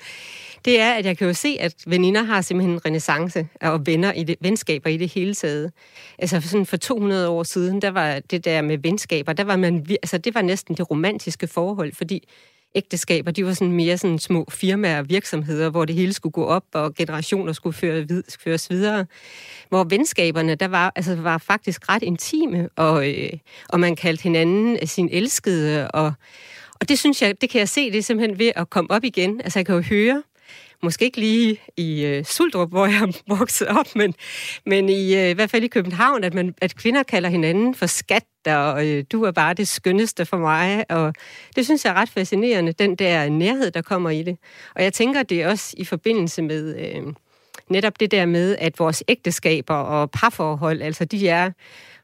det 0.66 0.80
er, 0.80 0.94
at 0.94 1.06
jeg 1.06 1.18
kan 1.18 1.28
jo 1.28 1.34
se, 1.34 1.58
at 1.60 1.76
veninder 1.88 2.24
har 2.24 2.42
simpelthen 2.42 2.74
en 2.74 2.86
renaissance 2.86 3.48
og 3.62 3.86
venner 3.86 4.14
i 4.14 4.24
det, 4.24 4.36
venskaber 4.42 4.90
i 4.90 4.98
det 4.98 5.14
hele 5.14 5.36
taget. 5.36 5.72
Altså 6.18 6.42
sådan 6.42 6.66
for 6.66 6.78
200 6.78 7.30
år 7.30 7.44
siden, 7.44 7.82
der 7.82 7.92
var 7.92 8.20
det 8.20 8.46
der 8.46 8.62
med 8.62 8.78
venskaber, 8.78 9.34
der 9.34 9.44
var 9.44 9.56
man, 9.56 9.86
altså 9.90 10.18
det 10.18 10.36
var 10.36 10.42
næsten 10.42 10.76
det 10.76 10.92
romantiske 10.92 11.48
forhold, 11.48 11.94
fordi 11.94 12.28
ægteskaber, 12.76 13.32
de 13.32 13.46
var 13.46 13.54
sådan 13.54 13.72
mere 13.72 13.98
sådan 13.98 14.20
små 14.20 14.46
firmaer 14.52 15.00
og 15.00 15.10
virksomheder, 15.10 15.70
hvor 15.70 15.86
det 15.86 15.96
hele 15.96 16.14
skulle 16.14 16.34
gå 16.34 16.46
op, 16.46 16.64
og 16.74 16.96
generationer 16.96 17.54
skulle 17.54 17.74
føre 17.74 18.08
vid, 18.08 18.24
føres 18.44 18.70
videre. 18.70 19.06
Hvor 19.70 19.84
venskaberne, 19.84 20.56
der 20.56 20.68
var, 20.68 20.92
altså, 20.96 21.16
var 21.16 21.38
faktisk 21.38 21.90
ret 21.90 22.04
intime, 22.04 22.70
og, 22.76 23.10
øh, 23.10 23.30
og 23.70 23.80
man 23.80 23.96
kaldte 23.96 24.24
hinanden 24.24 24.78
øh, 24.82 24.88
sin 24.88 25.10
elskede, 25.12 25.92
og, 25.92 26.14
og 26.82 26.90
det 26.90 27.00
synes 27.00 27.22
jeg, 27.22 27.42
det 27.42 27.50
kan 27.50 27.60
jeg 27.60 27.70
se, 27.70 27.92
det 27.92 27.98
er 27.98 28.04
simpelthen 28.04 28.40
ved 28.40 28.52
at 28.56 28.70
komme 28.70 28.92
op 28.92 29.04
igen. 29.04 29.42
Altså 29.42 29.60
jeg 29.60 29.66
kan 29.66 29.76
jo 29.76 29.82
høre, 29.82 30.24
måske 30.84 31.06
ikke 31.06 31.20
lige 31.20 31.62
i 31.78 32.06
øh, 32.06 32.26
Suldrup, 32.26 32.70
hvor 32.70 32.86
jeg 32.86 33.02
er 33.08 33.36
vokset 33.38 33.68
op, 33.68 33.96
men, 33.96 34.14
men 34.66 34.90
i, 34.90 35.16
øh, 35.16 35.30
i 35.30 35.34
hvert 35.34 35.50
fald 35.50 35.64
i 35.64 35.68
København, 35.68 36.24
at, 36.24 36.34
man, 36.34 36.54
at 36.62 36.76
kvinder 36.76 37.04
kalder 37.04 37.30
hinanden 37.30 37.76
for 37.76 37.86
skat, 37.86 38.24
og 38.48 38.88
øh, 38.88 39.04
du 39.12 39.24
er 39.24 39.32
bare 39.32 39.54
det 39.54 39.68
skønneste 39.68 40.26
for 40.26 40.38
mig, 40.38 40.86
og 40.92 41.14
det 41.56 41.66
synes 41.66 41.86
jeg 41.86 41.92
er 41.92 41.96
ret 41.96 42.10
fascinerende, 42.10 42.72
den 42.72 42.96
der 42.96 43.30
nærhed, 43.30 43.72
der 43.72 43.82
kommer 43.82 44.10
i 44.10 44.24
det. 44.24 44.38
Og 44.76 44.84
jeg 44.84 44.94
tænker, 44.94 45.24
det 45.24 45.42
er 45.42 45.50
også 45.50 45.76
i 45.78 45.86
forbindelse 45.86 46.42
med 46.42 46.76
øh, 46.76 47.14
netop 47.70 48.00
det 48.00 48.12
der 48.12 48.26
med, 48.26 48.56
at 48.60 48.80
vores 48.80 49.04
ægteskaber 49.08 49.76
og 49.76 50.12
parforhold, 50.12 50.82
altså 50.82 51.06
de 51.06 51.30
er 51.30 51.52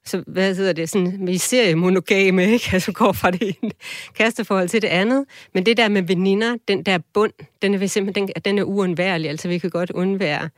så 0.06 0.24
hvad 0.28 0.56
hedder 0.56 0.74
det, 0.74 0.90
sådan, 0.90 1.28
vi 1.28 1.38
ser 1.38 1.76
monogame, 1.76 2.52
ikke? 2.52 2.70
Altså 2.74 2.92
går 2.92 3.12
fra 3.12 3.32
det 3.32 3.56
ene 3.62 3.72
kæresteforhold 4.14 4.70
til 4.70 4.82
det 4.82 4.88
andet. 4.88 5.26
Men 5.54 5.66
det 5.66 5.78
der 5.78 5.90
med 5.90 6.02
veninder, 6.02 6.56
den 6.68 6.84
der 6.84 6.98
bund, 7.14 7.32
den 7.62 7.74
er 7.74 7.88
simpelthen, 7.88 8.28
den, 8.28 8.34
den 8.46 8.58
er 8.58 8.64
uundværlig. 8.64 9.30
Altså 9.30 9.48
vi 9.48 9.58
kan 9.58 9.70
godt 9.70 9.92
undvære 9.92 10.50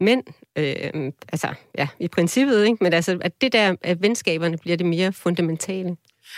mænd, 0.00 0.22
øh, 0.58 1.12
altså 1.32 1.48
ja, 1.78 1.88
i 2.00 2.08
princippet, 2.08 2.64
ikke? 2.64 2.76
Men 2.80 2.92
altså, 2.92 3.18
at 3.20 3.40
det 3.40 3.52
der, 3.52 3.76
at 3.82 4.02
venskaberne 4.02 4.58
bliver 4.58 4.76
det 4.76 4.86
mere 4.86 5.12
fundamentale. 5.12 5.96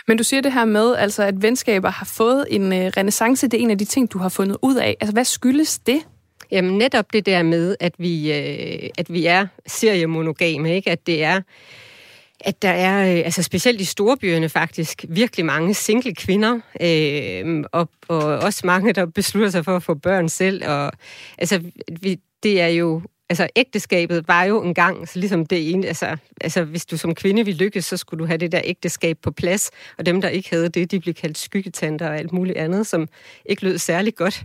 Men 0.08 0.16
du 0.16 0.24
siger 0.24 0.40
det 0.40 0.52
her 0.52 0.64
med, 0.64 0.96
altså, 0.96 1.22
at 1.22 1.42
venskaber 1.42 1.90
har 1.90 2.06
fået 2.06 2.46
en 2.50 2.72
øh, 2.72 2.92
renaissance. 2.96 3.48
Det 3.48 3.58
er 3.58 3.62
en 3.62 3.70
af 3.70 3.78
de 3.78 3.84
ting, 3.84 4.12
du 4.12 4.18
har 4.18 4.28
fundet 4.28 4.56
ud 4.62 4.76
af. 4.76 4.96
Altså, 5.00 5.12
hvad 5.12 5.24
skyldes 5.24 5.78
det? 5.78 6.00
Jamen 6.50 6.78
netop 6.78 7.12
det 7.12 7.26
der 7.26 7.42
med, 7.42 7.76
at 7.80 7.92
vi, 7.98 8.32
øh, 8.32 8.90
at 8.98 9.12
vi 9.12 9.26
er 9.26 9.46
seriemonogame, 9.66 10.74
ikke? 10.74 10.90
At 10.90 11.06
det 11.06 11.24
er 11.24 11.40
at 12.40 12.62
der 12.62 12.70
er, 12.70 13.12
øh, 13.12 13.24
altså 13.24 13.42
specielt 13.42 13.80
i 13.80 13.84
storbyerne 13.84 14.48
faktisk, 14.48 15.04
virkelig 15.08 15.46
mange 15.46 15.74
single 15.74 16.14
kvinder, 16.14 16.60
øh, 16.80 17.64
og, 17.72 17.88
og 18.08 18.38
også 18.38 18.60
mange, 18.64 18.92
der 18.92 19.06
beslutter 19.06 19.50
sig 19.50 19.64
for 19.64 19.76
at 19.76 19.82
få 19.82 19.94
børn 19.94 20.28
selv. 20.28 20.68
Og, 20.68 20.92
altså, 21.38 21.62
vi, 22.00 22.20
det 22.42 22.60
er 22.60 22.68
jo 22.68 23.02
altså 23.30 23.48
ægteskabet 23.56 24.28
var 24.28 24.44
jo 24.44 24.62
engang 24.62 25.08
så 25.08 25.18
ligesom 25.18 25.46
det 25.46 25.70
ene, 25.70 25.86
altså, 25.86 26.16
altså 26.40 26.64
hvis 26.64 26.86
du 26.86 26.96
som 26.96 27.14
kvinde 27.14 27.44
ville 27.44 27.58
lykkes, 27.64 27.84
så 27.84 27.96
skulle 27.96 28.18
du 28.18 28.26
have 28.26 28.38
det 28.38 28.52
der 28.52 28.60
ægteskab 28.64 29.18
på 29.22 29.30
plads, 29.30 29.70
og 29.98 30.06
dem, 30.06 30.20
der 30.20 30.28
ikke 30.28 30.50
havde 30.50 30.68
det, 30.68 30.90
de 30.90 31.00
blev 31.00 31.14
kaldt 31.14 31.38
skyggetanter 31.38 32.08
og 32.08 32.18
alt 32.18 32.32
muligt 32.32 32.58
andet, 32.58 32.86
som 32.86 33.08
ikke 33.46 33.64
lød 33.64 33.78
særlig 33.78 34.14
godt 34.14 34.44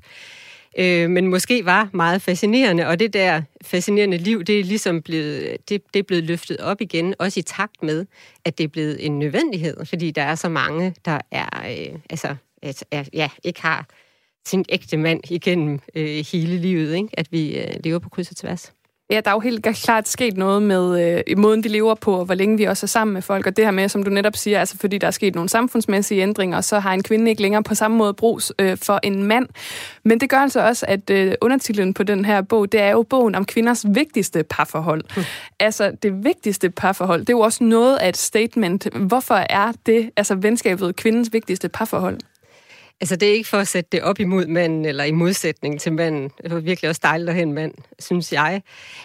øh, 0.77 1.09
men 1.09 1.27
måske 1.27 1.65
var 1.65 1.89
meget 1.93 2.21
fascinerende, 2.21 2.87
og 2.87 2.99
det 2.99 3.13
der 3.13 3.41
fascinerende 3.61 4.17
liv, 4.17 4.43
det 4.43 4.59
er 4.59 4.63
ligesom 4.63 5.01
blevet, 5.01 5.57
det, 5.69 5.81
det 5.93 5.99
er 5.99 6.03
blevet 6.03 6.23
løftet 6.23 6.57
op 6.57 6.81
igen, 6.81 7.15
også 7.19 7.39
i 7.39 7.43
takt 7.43 7.83
med, 7.83 8.05
at 8.45 8.57
det 8.57 8.63
er 8.63 8.67
blevet 8.67 9.05
en 9.05 9.19
nødvendighed, 9.19 9.85
fordi 9.85 10.11
der 10.11 10.21
er 10.21 10.35
så 10.35 10.49
mange, 10.49 10.95
der 11.05 11.19
er, 11.31 11.49
øh, 11.69 11.99
altså, 12.09 12.35
er, 12.91 13.03
ja, 13.13 13.29
ikke 13.43 13.61
har 13.61 13.87
sin 14.45 14.65
ægte 14.69 14.97
mand 14.97 15.31
igennem 15.31 15.79
øh, 15.95 16.25
hele 16.31 16.57
livet, 16.57 16.95
ikke? 16.95 17.09
at 17.13 17.27
vi 17.31 17.57
øh, 17.57 17.67
lever 17.83 17.99
på 17.99 18.09
kryds 18.09 18.31
og 18.31 18.35
tværs. 18.35 18.73
Ja, 19.09 19.21
der 19.25 19.31
er 19.31 19.35
jo 19.35 19.39
helt 19.39 19.67
klart 19.83 20.07
sket 20.07 20.37
noget 20.37 20.61
med 20.61 21.17
øh, 21.27 21.37
måden, 21.37 21.63
vi 21.63 21.69
lever 21.69 21.95
på, 21.95 22.13
og 22.13 22.25
hvor 22.25 22.35
længe 22.35 22.57
vi 22.57 22.63
også 22.63 22.85
er 22.85 22.87
sammen 22.87 23.13
med 23.13 23.21
folk. 23.21 23.47
Og 23.47 23.57
det 23.57 23.65
her 23.65 23.71
med, 23.71 23.89
som 23.89 24.03
du 24.03 24.09
netop 24.09 24.35
siger, 24.35 24.59
altså 24.59 24.77
fordi 24.77 24.97
der 24.97 25.07
er 25.07 25.11
sket 25.11 25.35
nogle 25.35 25.49
samfundsmæssige 25.49 26.21
ændringer, 26.21 26.61
så 26.61 26.79
har 26.79 26.93
en 26.93 27.03
kvinde 27.03 27.29
ikke 27.29 27.41
længere 27.41 27.63
på 27.63 27.75
samme 27.75 27.97
måde 27.97 28.13
brug 28.13 28.41
øh, 28.59 28.77
for 28.77 28.99
en 29.03 29.23
mand. 29.23 29.47
Men 30.05 30.19
det 30.19 30.29
gør 30.29 30.37
altså 30.37 30.67
også, 30.67 30.85
at 30.89 31.09
øh, 31.09 31.33
undertitlen 31.41 31.93
på 31.93 32.03
den 32.03 32.25
her 32.25 32.41
bog, 32.41 32.71
det 32.71 32.81
er 32.81 32.91
jo 32.91 33.03
bogen 33.03 33.35
om 33.35 33.45
kvinders 33.45 33.85
vigtigste 33.87 34.43
parforhold. 34.43 35.03
Mm. 35.17 35.23
Altså 35.59 35.91
det 36.03 36.23
vigtigste 36.23 36.69
parforhold, 36.69 37.19
det 37.19 37.29
er 37.29 37.33
jo 37.33 37.39
også 37.39 37.63
noget 37.63 37.97
af 37.97 38.09
et 38.09 38.17
statement. 38.17 38.87
Hvorfor 38.95 39.35
er 39.49 39.71
det, 39.85 40.09
altså 40.17 40.35
venskabet, 40.35 40.95
kvindens 40.95 41.33
vigtigste 41.33 41.69
parforhold? 41.69 42.17
Altså, 43.03 43.15
det 43.15 43.29
er 43.29 43.33
ikke 43.33 43.49
for 43.49 43.57
at 43.57 43.67
sætte 43.67 43.89
det 43.91 44.01
op 44.01 44.19
imod 44.19 44.47
manden, 44.47 44.85
eller 44.85 45.03
i 45.03 45.11
modsætning 45.11 45.81
til 45.81 45.93
manden. 45.93 46.31
Det 46.43 46.51
var 46.51 46.59
virkelig 46.59 46.89
også 46.89 47.01
dejligt 47.03 47.29
at 47.29 47.35
have 47.35 47.43
en 47.43 47.53
mand, 47.53 47.73
synes 47.99 48.33
jeg. 48.33 48.61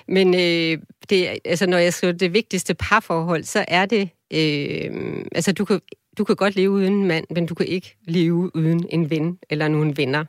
Men 0.09 0.35
øh, 0.35 0.79
det, 1.11 1.39
altså, 1.45 1.67
når 1.67 1.79
jeg 1.79 1.95
skriver 1.95 2.13
det 2.13 2.35
vigtigste 2.35 2.75
parforhold, 2.75 3.45
så 3.45 3.65
er 3.69 3.87
det... 3.87 4.11
Øh, 4.31 5.25
altså, 5.33 5.53
du 5.53 5.65
kan, 5.65 5.81
du 6.19 6.25
kan 6.25 6.37
godt 6.37 6.57
leve 6.57 6.71
uden 6.71 6.93
en 6.93 7.05
mand, 7.05 7.25
men 7.31 7.47
du 7.47 7.55
kan 7.55 7.67
ikke 7.67 7.97
leve 8.05 8.57
uden 8.57 8.87
en 8.91 9.11
ven 9.11 9.39
eller 9.51 9.69
nogle 9.69 9.97
venner. 9.97 10.25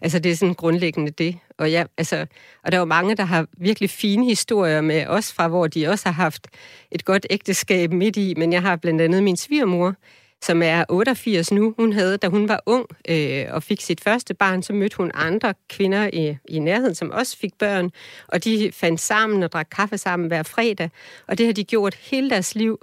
Altså, 0.00 0.18
det 0.18 0.32
er 0.32 0.36
sådan 0.36 0.54
grundlæggende 0.54 1.10
det. 1.10 1.38
Og, 1.58 1.70
ja, 1.70 1.84
altså, 1.98 2.26
og 2.64 2.72
der 2.72 2.78
er 2.78 2.80
jo 2.80 2.84
mange, 2.84 3.16
der 3.16 3.24
har 3.24 3.46
virkelig 3.58 3.90
fine 3.90 4.24
historier 4.24 4.80
med 4.80 5.06
os 5.06 5.32
fra, 5.32 5.48
hvor 5.48 5.66
de 5.66 5.88
også 5.88 6.08
har 6.08 6.14
haft 6.14 6.46
et 6.92 7.04
godt 7.04 7.26
ægteskab 7.30 7.92
midt 7.92 8.16
i, 8.16 8.34
men 8.36 8.52
jeg 8.52 8.62
har 8.62 8.76
blandt 8.76 9.00
andet 9.00 9.22
min 9.22 9.36
svigermor, 9.36 9.94
som 10.42 10.62
er 10.62 10.84
88 10.88 11.52
nu. 11.52 11.74
Hun 11.78 11.92
havde, 11.92 12.16
da 12.16 12.28
hun 12.28 12.48
var 12.48 12.62
ung 12.66 12.86
øh, 13.08 13.46
og 13.50 13.62
fik 13.62 13.80
sit 13.80 14.00
første 14.00 14.34
barn, 14.34 14.62
så 14.62 14.72
mødte 14.72 14.96
hun 14.96 15.10
andre 15.14 15.54
kvinder 15.68 16.10
i, 16.12 16.36
i 16.48 16.58
nærheden, 16.58 16.94
som 16.94 17.10
også 17.10 17.36
fik 17.36 17.58
børn, 17.58 17.90
og 18.28 18.44
de 18.44 18.72
fandt 18.72 19.00
sammen 19.00 19.42
og 19.42 19.52
drak 19.52 19.68
kaffe 19.70 19.98
sammen 19.98 20.28
hver 20.28 20.42
fredag, 20.42 20.90
og 21.26 21.38
det 21.38 21.46
har 21.46 21.52
de 21.52 21.64
gjort 21.64 21.94
hele 21.94 22.30
deres 22.30 22.54
liv. 22.54 22.78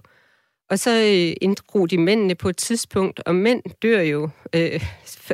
Og 0.70 0.80
så 0.80 0.92
øh, 0.92 1.36
inddrog 1.42 1.90
de 1.90 1.98
mændene 1.98 2.36
på 2.36 2.50
et 2.50 2.58
tidspunkt, 2.58 3.20
og 3.20 3.36
mænd 3.36 3.62
dør 3.82 4.02
jo 4.02 4.30
øh, 4.56 4.84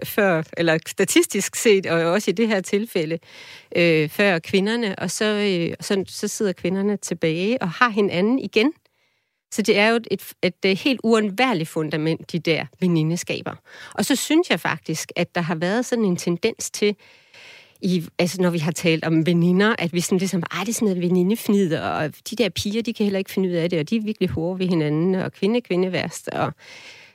før, 0.05 0.43
eller 0.57 0.77
statistisk 0.87 1.55
set, 1.55 1.85
og 1.85 2.01
også 2.01 2.31
i 2.31 2.33
det 2.33 2.47
her 2.47 2.61
tilfælde, 2.61 3.19
øh, 3.75 4.09
før 4.09 4.39
kvinderne, 4.39 4.99
og 4.99 5.11
så, 5.11 5.25
øh, 5.25 5.75
så, 5.79 6.03
så 6.07 6.27
sidder 6.27 6.53
kvinderne 6.53 6.97
tilbage 6.97 7.61
og 7.61 7.69
har 7.69 7.89
hinanden 7.89 8.39
igen. 8.39 8.73
Så 9.51 9.61
det 9.61 9.77
er 9.77 9.89
jo 9.89 9.95
et, 9.95 10.07
et, 10.11 10.21
et, 10.43 10.65
øh, 10.65 10.77
helt 10.77 10.99
uundværligt 11.03 11.69
fundament, 11.69 12.31
de 12.31 12.39
der 12.39 12.65
venindeskaber. 12.79 13.55
Og 13.93 14.05
så 14.05 14.15
synes 14.15 14.49
jeg 14.49 14.59
faktisk, 14.59 15.11
at 15.15 15.35
der 15.35 15.41
har 15.41 15.55
været 15.55 15.85
sådan 15.85 16.05
en 16.05 16.17
tendens 16.17 16.71
til, 16.71 16.95
i, 17.81 18.05
altså 18.19 18.41
når 18.41 18.49
vi 18.49 18.57
har 18.57 18.71
talt 18.71 19.05
om 19.05 19.25
veninder, 19.25 19.75
at 19.79 19.93
vi 19.93 20.01
sådan 20.01 20.17
ligesom, 20.17 20.43
ej, 20.51 20.59
det 20.59 20.69
er 20.69 20.73
sådan 20.73 20.85
noget 20.85 21.01
venindefnid, 21.01 21.75
og 21.75 22.13
de 22.29 22.35
der 22.35 22.49
piger, 22.49 22.81
de 22.81 22.93
kan 22.93 23.03
heller 23.03 23.19
ikke 23.19 23.31
finde 23.31 23.49
ud 23.49 23.53
af 23.53 23.69
det, 23.69 23.79
og 23.79 23.89
de 23.89 23.95
er 23.95 24.01
virkelig 24.01 24.29
hårde 24.29 24.59
ved 24.59 24.67
hinanden, 24.67 25.15
og 25.15 25.31
kvinde, 25.31 25.61
kvinde 25.61 25.91
værst. 25.91 26.27
Og, 26.27 26.53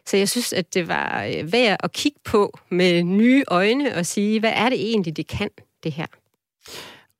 så 0.06 0.16
jeg 0.16 0.28
synes, 0.28 0.52
at 0.52 0.74
det 0.74 0.88
var 0.88 1.24
øh, 1.24 1.52
værd 1.52 1.76
at 1.82 1.92
kigge 1.92 2.18
på 2.24 2.58
med 2.68 3.02
nye 3.02 3.44
øjne 3.48 3.94
og 3.94 4.06
sige, 4.06 4.40
hvad 4.40 4.52
er 4.54 4.68
det 4.68 4.80
egentlig, 4.80 5.16
det 5.16 5.26
kan, 5.26 5.50
det 5.82 5.92
her? 5.92 6.06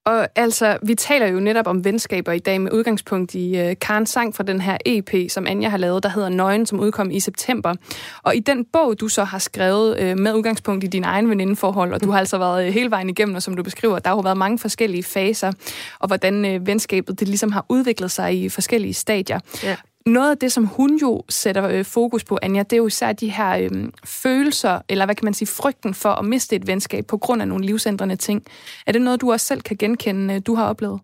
Og 0.07 0.29
altså, 0.35 0.79
vi 0.83 0.95
taler 0.95 1.27
jo 1.27 1.41
netop 1.41 1.67
om 1.67 1.85
venskaber 1.85 2.33
i 2.33 2.39
dag 2.39 2.61
med 2.61 2.73
udgangspunkt 2.73 3.35
i 3.35 3.59
øh, 3.59 3.77
Karens 3.81 4.11
sang 4.11 4.35
fra 4.35 4.45
den 4.45 4.61
her 4.61 4.77
EP, 4.87 5.31
som 5.31 5.47
Anja 5.47 5.69
har 5.69 5.77
lavet, 5.77 6.03
der 6.03 6.09
hedder 6.09 6.29
Nøgen, 6.29 6.67
som 6.67 6.81
udkom 6.81 7.11
i 7.11 7.21
september. 7.21 7.75
Og 8.23 8.37
i 8.37 8.41
den 8.41 8.65
bog, 8.65 9.01
du 9.01 9.09
så 9.09 9.25
har 9.25 9.39
skrevet 9.39 9.99
øh, 10.01 10.19
med 10.19 10.35
udgangspunkt 10.35 10.85
i 10.85 10.87
din 10.87 11.05
egen 11.05 11.31
venindeforhold, 11.31 11.93
og 11.93 12.03
du 12.03 12.11
har 12.11 12.19
altså 12.19 12.39
været 12.39 12.67
øh, 12.67 12.73
hele 12.73 12.91
vejen 12.91 13.11
igennem, 13.11 13.35
og 13.35 13.43
som 13.43 13.57
du 13.57 13.63
beskriver, 13.63 13.99
der 13.99 14.09
har 14.09 14.17
jo 14.17 14.21
været 14.21 14.37
mange 14.37 14.59
forskellige 14.59 15.03
faser, 15.03 15.53
og 15.99 16.07
hvordan 16.07 16.45
øh, 16.45 16.67
venskabet 16.67 17.21
det 17.21 17.29
ligesom 17.29 17.53
har 17.53 17.67
udviklet 17.69 18.11
sig 18.11 18.43
i 18.43 18.49
forskellige 18.49 18.95
stadier. 18.95 19.41
Ja 19.63 19.77
noget 20.07 20.31
af 20.31 20.39
det, 20.39 20.53
som 20.53 20.65
hun 20.65 20.97
jo 20.97 21.23
sætter 21.29 21.69
øh, 21.69 21.85
fokus 21.85 22.25
på, 22.25 22.39
Anja, 22.43 22.63
det 22.63 22.73
er 22.73 22.77
jo 22.77 22.87
især 22.87 23.13
de 23.13 23.31
her 23.31 23.57
øh, 23.57 23.71
følelser, 24.05 24.81
eller 24.89 25.05
hvad 25.05 25.15
kan 25.15 25.25
man 25.25 25.35
sige, 25.35 25.49
frygten 25.49 25.95
for 25.95 26.09
at 26.09 26.25
miste 26.25 26.57
et 26.57 26.67
venskab 26.67 27.07
på 27.07 27.17
grund 27.17 27.43
af 27.43 27.49
nogle 27.49 27.67
livsændrende 27.67 28.17
ting. 28.17 28.45
Er 28.87 28.93
det 28.93 29.03
noget, 29.03 29.21
du 29.21 29.33
også 29.33 29.47
selv 29.47 29.61
kan 29.61 29.77
genkende, 29.77 30.35
øh, 30.35 30.41
du 30.47 30.55
har 30.55 30.69
oplevet? 30.69 31.01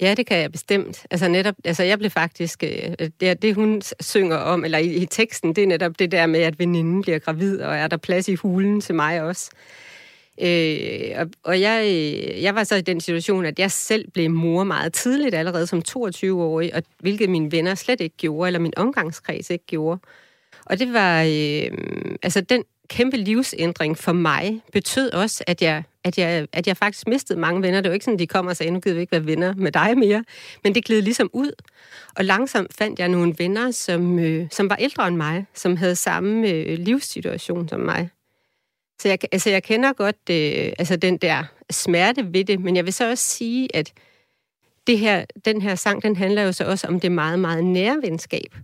Ja, 0.00 0.14
det 0.14 0.26
kan 0.26 0.38
jeg 0.38 0.52
bestemt. 0.52 1.06
Altså 1.10 1.28
netop, 1.28 1.54
altså 1.64 1.82
jeg 1.82 1.98
blev 1.98 2.10
faktisk, 2.10 2.62
øh, 2.62 3.08
det, 3.20 3.42
det 3.42 3.54
hun 3.54 3.82
synger 4.00 4.36
om, 4.36 4.64
eller 4.64 4.78
i, 4.78 4.94
i 4.94 5.06
teksten, 5.06 5.56
det 5.56 5.64
er 5.64 5.68
netop 5.68 5.98
det 5.98 6.12
der 6.12 6.26
med, 6.26 6.40
at 6.40 6.58
veninden 6.58 7.02
bliver 7.02 7.18
gravid, 7.18 7.60
og 7.60 7.76
er 7.76 7.88
der 7.88 7.96
plads 7.96 8.28
i 8.28 8.34
hulen 8.34 8.80
til 8.80 8.94
mig 8.94 9.22
også. 9.22 9.50
Øh, 10.42 11.10
og 11.16 11.26
og 11.42 11.60
jeg, 11.60 11.84
øh, 11.84 12.42
jeg 12.42 12.54
var 12.54 12.64
så 12.64 12.76
i 12.76 12.80
den 12.80 13.00
situation, 13.00 13.44
at 13.44 13.58
jeg 13.58 13.70
selv 13.70 14.10
blev 14.10 14.30
mor 14.30 14.64
meget 14.64 14.92
tidligt, 14.92 15.34
allerede 15.34 15.66
som 15.66 15.82
22-årig, 15.88 16.74
og 16.74 16.82
hvilket 17.00 17.30
mine 17.30 17.52
venner 17.52 17.74
slet 17.74 18.00
ikke 18.00 18.16
gjorde, 18.16 18.48
eller 18.48 18.60
min 18.60 18.72
omgangskreds 18.76 19.50
ikke 19.50 19.66
gjorde. 19.66 20.00
Og 20.66 20.78
det 20.78 20.92
var, 20.92 21.22
øh, 21.22 22.16
altså 22.22 22.40
den 22.40 22.64
kæmpe 22.90 23.16
livsændring 23.16 23.98
for 23.98 24.12
mig 24.12 24.62
betød 24.72 25.12
også, 25.12 25.44
at 25.46 25.62
jeg, 25.62 25.82
at, 26.04 26.18
jeg, 26.18 26.46
at 26.52 26.66
jeg 26.66 26.76
faktisk 26.76 27.08
mistede 27.08 27.40
mange 27.40 27.62
venner. 27.62 27.80
Det 27.80 27.88
var 27.88 27.94
ikke 27.94 28.04
sådan, 28.04 28.14
at 28.14 28.20
de 28.20 28.26
kom 28.26 28.46
og 28.46 28.56
sagde, 28.56 28.72
nu 28.72 28.80
gider 28.80 28.94
vi 28.94 29.00
ikke 29.00 29.12
være 29.12 29.26
venner 29.26 29.54
med 29.54 29.72
dig 29.72 29.98
mere. 29.98 30.24
Men 30.64 30.74
det 30.74 30.84
gled 30.84 31.02
ligesom 31.02 31.30
ud. 31.32 31.52
Og 32.16 32.24
langsomt 32.24 32.74
fandt 32.74 32.98
jeg 32.98 33.08
nogle 33.08 33.34
venner, 33.38 33.70
som, 33.70 34.18
øh, 34.18 34.46
som 34.50 34.70
var 34.70 34.76
ældre 34.76 35.08
end 35.08 35.16
mig, 35.16 35.46
som 35.54 35.76
havde 35.76 35.96
samme 35.96 36.48
øh, 36.48 36.78
livssituation 36.78 37.68
som 37.68 37.80
mig. 37.80 38.10
Så 39.00 39.08
jeg, 39.08 39.18
altså, 39.32 39.50
jeg 39.50 39.62
kender 39.62 39.92
godt 39.92 40.16
øh, 40.30 40.72
altså, 40.78 40.96
den 40.96 41.16
der 41.16 41.44
smerte 41.70 42.32
ved 42.32 42.44
det, 42.44 42.60
men 42.60 42.76
jeg 42.76 42.84
vil 42.84 42.92
så 42.92 43.10
også 43.10 43.24
sige, 43.24 43.76
at 43.76 43.92
det 44.86 44.98
her, 44.98 45.24
den 45.44 45.62
her 45.62 45.74
sang, 45.74 46.02
den 46.02 46.16
handler 46.16 46.42
jo 46.42 46.52
så 46.52 46.64
også 46.64 46.86
om 46.86 47.00
det 47.00 47.12
meget, 47.12 47.38
meget 47.38 47.64
nære 47.64 47.98
venskab. 48.02 48.54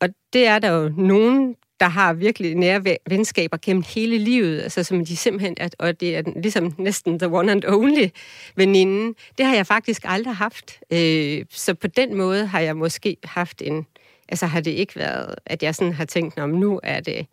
Og 0.00 0.08
det 0.32 0.46
er 0.46 0.58
der 0.58 0.68
jo 0.68 0.88
nogen, 0.88 1.56
der 1.80 1.88
har 1.88 2.12
virkelig 2.12 2.54
nære 2.54 2.96
venskaber 3.08 3.56
gennem 3.62 3.84
hele 3.94 4.18
livet, 4.18 4.62
altså 4.62 4.84
som 4.84 5.04
de 5.04 5.16
simpelthen, 5.16 5.54
er, 5.56 5.68
og 5.78 6.00
det 6.00 6.16
er 6.16 6.22
ligesom 6.36 6.74
næsten 6.78 7.18
the 7.18 7.28
one 7.28 7.52
and 7.52 7.64
only 7.64 8.08
veninde. 8.56 9.14
Det 9.38 9.46
har 9.46 9.54
jeg 9.54 9.66
faktisk 9.66 10.02
aldrig 10.04 10.34
haft. 10.34 10.80
Øh, 10.92 11.44
så 11.50 11.74
på 11.74 11.86
den 11.86 12.16
måde 12.16 12.46
har 12.46 12.60
jeg 12.60 12.76
måske 12.76 13.16
haft 13.24 13.62
en, 13.62 13.86
altså 14.28 14.46
har 14.46 14.60
det 14.60 14.70
ikke 14.70 14.96
været, 14.96 15.34
at 15.46 15.62
jeg 15.62 15.74
sådan 15.74 15.92
har 15.92 16.04
tænkt, 16.04 16.38
om 16.38 16.50
nu 16.50 16.80
er 16.82 17.00
det, 17.00 17.26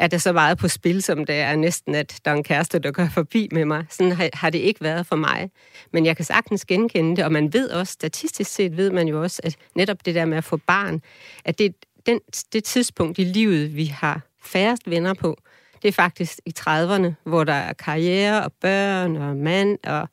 er 0.00 0.06
det 0.06 0.22
så 0.22 0.32
meget 0.32 0.58
på 0.58 0.68
spil, 0.68 1.02
som 1.02 1.24
det 1.24 1.34
er 1.34 1.56
næsten, 1.56 1.94
at 1.94 2.20
der 2.24 2.30
er 2.30 2.34
en 2.34 2.44
kæreste, 2.44 2.78
der 2.78 2.90
går 2.90 3.08
forbi 3.14 3.48
med 3.52 3.64
mig. 3.64 3.84
Sådan 3.90 4.12
har, 4.12 4.28
har 4.32 4.50
det 4.50 4.58
ikke 4.58 4.80
været 4.80 5.06
for 5.06 5.16
mig. 5.16 5.50
Men 5.92 6.06
jeg 6.06 6.16
kan 6.16 6.24
sagtens 6.24 6.64
genkende 6.64 7.16
det, 7.16 7.24
og 7.24 7.32
man 7.32 7.52
ved 7.52 7.70
også, 7.70 7.92
statistisk 7.92 8.50
set 8.50 8.76
ved 8.76 8.90
man 8.90 9.08
jo 9.08 9.22
også, 9.22 9.40
at 9.44 9.56
netop 9.74 10.06
det 10.06 10.14
der 10.14 10.24
med 10.24 10.38
at 10.38 10.44
få 10.44 10.56
barn, 10.56 11.02
at 11.44 11.58
det, 11.58 11.74
den, 12.06 12.20
det 12.52 12.64
tidspunkt 12.64 13.18
i 13.18 13.24
livet, 13.24 13.76
vi 13.76 13.84
har 13.84 14.20
færrest 14.42 14.90
venner 14.90 15.14
på, 15.14 15.36
det 15.82 15.88
er 15.88 15.92
faktisk 15.92 16.38
i 16.46 16.54
30'erne, 16.60 17.12
hvor 17.24 17.44
der 17.44 17.52
er 17.52 17.72
karriere 17.72 18.44
og 18.44 18.52
børn 18.52 19.16
og 19.16 19.36
mand, 19.36 19.78
og 19.84 20.08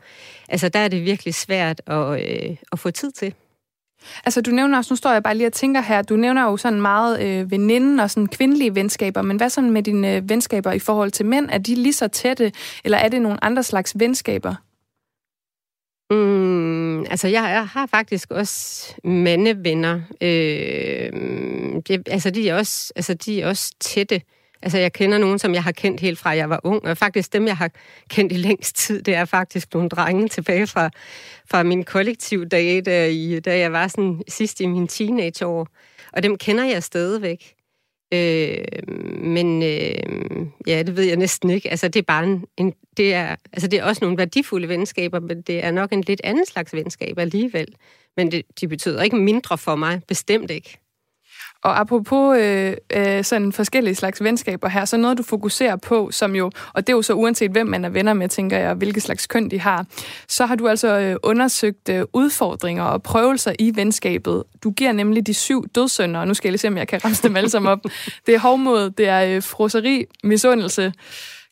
altså 0.50 0.70
der 0.70 0.80
er 0.80 0.88
det 0.88 1.06
virkelig 1.06 1.36
svært 1.36 1.82
at, 1.86 2.24
øh, 2.24 2.58
at 2.72 2.80
få 2.80 2.92
tid 2.92 3.12
til. 3.12 3.34
Altså, 4.26 4.42
du 4.42 4.52
nævner 4.52 4.78
også, 4.78 4.94
nu 4.94 4.96
står 4.96 5.12
jeg 5.12 5.24
bare 5.24 5.38
lige 5.38 5.48
og 5.48 5.54
tænker 5.54 5.82
her, 5.82 6.02
du 6.02 6.16
nævner 6.16 6.44
jo 6.44 6.58
sådan 6.58 6.82
meget 6.82 7.22
øh, 7.22 7.52
veninden 7.52 8.00
og 8.00 8.10
sådan 8.10 8.28
kvindelige 8.28 8.76
venskaber, 8.76 9.22
men 9.22 9.38
hvad 9.38 9.50
sådan 9.50 9.72
med 9.72 9.84
dine 9.84 10.16
øh, 10.16 10.30
venskaber 10.30 10.72
i 10.72 10.80
forhold 10.80 11.12
til 11.12 11.26
mænd? 11.26 11.50
Er 11.52 11.58
de 11.58 11.76
lige 11.76 11.94
så 11.94 12.08
tætte, 12.08 12.52
eller 12.84 12.98
er 12.98 13.10
det 13.10 13.22
nogle 13.22 13.44
andre 13.44 13.64
slags 13.64 13.94
venskaber? 14.00 14.56
Mm, 16.12 17.00
altså, 17.06 17.28
jeg, 17.28 17.44
jeg 17.44 17.68
har 17.68 17.86
faktisk 17.86 18.32
også 18.32 18.94
mandevenner. 19.04 20.02
Øh, 20.22 21.12
det, 21.88 22.08
altså, 22.08 22.30
de 22.30 22.50
er 22.50 22.56
også, 22.56 22.94
altså, 22.96 23.14
de 23.14 23.42
er 23.42 23.48
også 23.48 23.76
tætte. 23.80 24.22
Altså, 24.62 24.78
jeg 24.78 24.94
kender 24.94 25.18
nogen, 25.18 25.40
som 25.40 25.54
jeg 25.54 25.64
har 25.64 25.72
kendt 25.72 26.02
helt 26.02 26.20
fra, 26.20 26.30
jeg 26.30 26.50
var 26.50 26.60
ung, 26.64 26.84
og 26.86 26.98
faktisk 26.98 27.34
dem, 27.34 27.48
jeg 27.48 27.58
har 27.58 27.72
kendt 28.10 28.32
i 28.32 28.36
længst 28.36 28.76
tid, 28.76 29.02
det 29.02 29.16
er 29.16 29.26
faktisk 29.26 29.74
nogle 29.74 29.90
drenge 29.90 30.28
tilbage 30.28 30.68
fra, 30.68 30.90
fra 31.50 31.64
min 31.64 31.84
kollektivdage, 31.84 32.82
da, 32.82 33.08
øh, 33.08 33.14
i, 33.14 33.40
da 33.40 33.60
jeg 33.60 33.72
var 33.72 33.88
sådan 33.88 34.22
sidst 34.28 34.62
i 34.62 34.66
min 34.66 34.88
teenageår. 34.88 35.68
Og 36.14 36.24
dem 36.24 36.38
kender 36.38 36.66
jeg 36.66 36.84
stadigvæk. 36.84 37.54
Øh, 38.14 38.58
men 39.24 39.64
øh, 39.64 40.48
ja, 40.68 40.84
det 40.84 40.98
ved 40.98 41.04
jeg 41.04 41.18
næsten 41.18 41.50
ikke. 41.50 41.70
Altså, 41.70 41.88
det 41.88 42.00
er 42.00 42.04
bare 42.04 42.24
en, 42.24 42.46
en 42.58 42.74
det 42.98 43.14
er, 43.14 43.36
altså, 43.54 43.68
det 43.68 43.80
er 43.80 43.84
også 43.84 44.06
nogle 44.06 44.18
værdifulde 44.18 44.70
venskaber, 44.70 45.20
men 45.20 45.42
det 45.42 45.66
er 45.66 45.72
nok 45.72 45.94
en 45.94 46.02
lidt 46.02 46.22
anden 46.24 46.46
slags 46.46 46.74
venskab 46.74 47.20
alligevel. 47.20 47.68
Men 48.18 48.32
det, 48.32 48.46
de 48.62 48.68
betyder 48.68 49.02
ikke 49.02 49.16
mindre 49.16 49.58
for 49.58 49.76
mig, 49.76 50.02
bestemt 50.08 50.52
ikke. 50.52 50.80
Og 51.68 51.80
apropos 51.80 52.38
øh, 52.38 52.74
øh, 52.94 53.24
sådan 53.24 53.54
forskellige 53.54 53.96
slags 53.96 54.24
venskaber 54.24 54.68
her, 54.68 54.86
så 54.86 54.98
noget 54.98 55.18
du 55.18 55.24
fokuserer 55.24 55.76
på, 55.76 56.12
som 56.12 56.36
jo, 56.36 56.52
og 56.74 56.88
det 56.88 56.94
er 56.94 56.98
jo 56.98 57.02
så 57.02 57.14
uanset 57.14 57.52
hvem 57.52 57.68
man 57.68 57.86
er 57.86 57.90
venner 57.90 58.14
med, 58.14 58.30
tænker 58.30 58.58
jeg, 58.58 58.74
hvilket 58.74 59.04
slags 59.04 59.28
køn 59.28 59.50
de 59.50 59.60
har, 59.60 59.86
så 60.28 60.46
har 60.46 60.56
du 60.56 60.68
altså 60.68 61.00
øh, 61.00 61.16
undersøgt 61.24 61.90
øh, 61.90 62.06
udfordringer 62.14 62.84
og 62.84 63.04
prøvelser 63.04 63.54
i 63.60 63.72
venskabet. 63.76 64.44
Du 64.64 64.72
giver 64.72 64.92
nemlig 64.92 65.28
de 65.28 65.34
syv 65.34 65.68
dødsønder, 65.76 66.20
og 66.20 66.28
nu 66.28 66.34
skal 66.34 66.48
jeg 66.48 66.52
lige 66.52 66.60
se, 66.60 66.68
om 66.68 66.78
jeg 66.78 66.88
kan 66.88 67.06
ramse 67.06 67.24
dem 67.24 67.36
alle 67.36 67.50
sammen 67.50 67.72
op. 67.72 67.80
Det 68.26 68.36
er 68.36 68.40
hovmod, 68.40 68.90
det 68.90 69.08
er 69.08 69.36
øh, 69.36 69.44
froseri, 69.44 70.06
misundelse, 70.24 70.94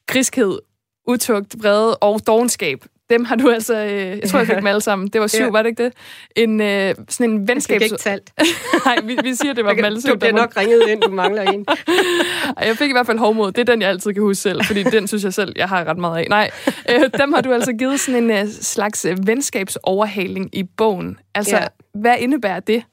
griskhed, 0.08 0.60
utugt, 1.08 1.56
vrede 1.64 1.98
og 1.98 2.28
dogenskab. 2.28 2.86
Dem 3.10 3.26
har 3.26 3.36
du 3.36 3.50
altså, 3.50 3.84
øh, 3.84 3.92
jeg 3.92 4.30
tror, 4.30 4.40
jeg 4.40 4.48
fik 4.48 4.56
dem 4.64 4.68
alle 4.68 4.82
sammen. 4.82 5.08
Det 5.08 5.22
var 5.22 5.28
syv, 5.28 5.44
ja. 5.44 5.50
var 5.50 5.62
det 5.62 5.70
ikke 5.70 5.84
det? 5.84 5.94
En, 6.36 6.62
øh, 6.62 6.96
sådan 7.10 7.32
en 7.32 7.48
venskabs... 7.48 7.82
Jeg 7.82 7.84
ikke 7.84 7.98
talt. 7.98 8.32
Nej, 8.86 8.98
vi, 9.04 9.18
vi 9.24 9.36
siger, 9.36 9.54
det 9.54 9.66
var 9.66 9.74
dem 9.74 9.86
alle 9.86 10.02
syv. 10.02 10.12
Du 10.12 10.18
bliver 10.18 10.34
nok 10.34 10.58
ringet 10.58 10.82
ind, 10.90 11.02
du 11.02 11.12
mangler 11.12 11.42
en. 11.42 11.66
Jeg 12.68 12.78
fik 12.78 12.90
i 12.90 12.94
hvert 12.94 13.06
fald 13.06 13.20
hovmod. 13.20 13.52
Det 13.52 13.62
er 13.62 13.74
den, 13.74 13.82
jeg 13.82 13.90
altid 13.90 14.14
kan 14.14 14.24
huske 14.24 14.42
selv, 14.42 14.66
fordi 14.66 14.84
den 14.84 15.08
synes 15.08 15.24
jeg 15.24 15.34
selv, 15.34 15.54
jeg 15.56 15.70
har 15.70 15.84
ret 15.84 15.98
meget 15.98 16.18
af. 16.18 16.28
Nej, 16.30 16.52
øh, 16.90 17.10
dem 17.20 17.34
har 17.34 17.42
du 17.42 17.54
altså 17.54 17.74
givet 17.74 18.00
sådan 18.00 18.24
en 18.24 18.32
øh, 18.32 18.48
slags 18.48 19.06
øh, 19.06 19.28
venskabsoverhaling 19.28 20.56
i 20.56 20.64
bogen. 20.64 21.18
Altså, 21.36 21.58
ja. 21.58 21.68
hvad 21.94 22.16
indebærer 22.20 22.60
det? 22.60 22.84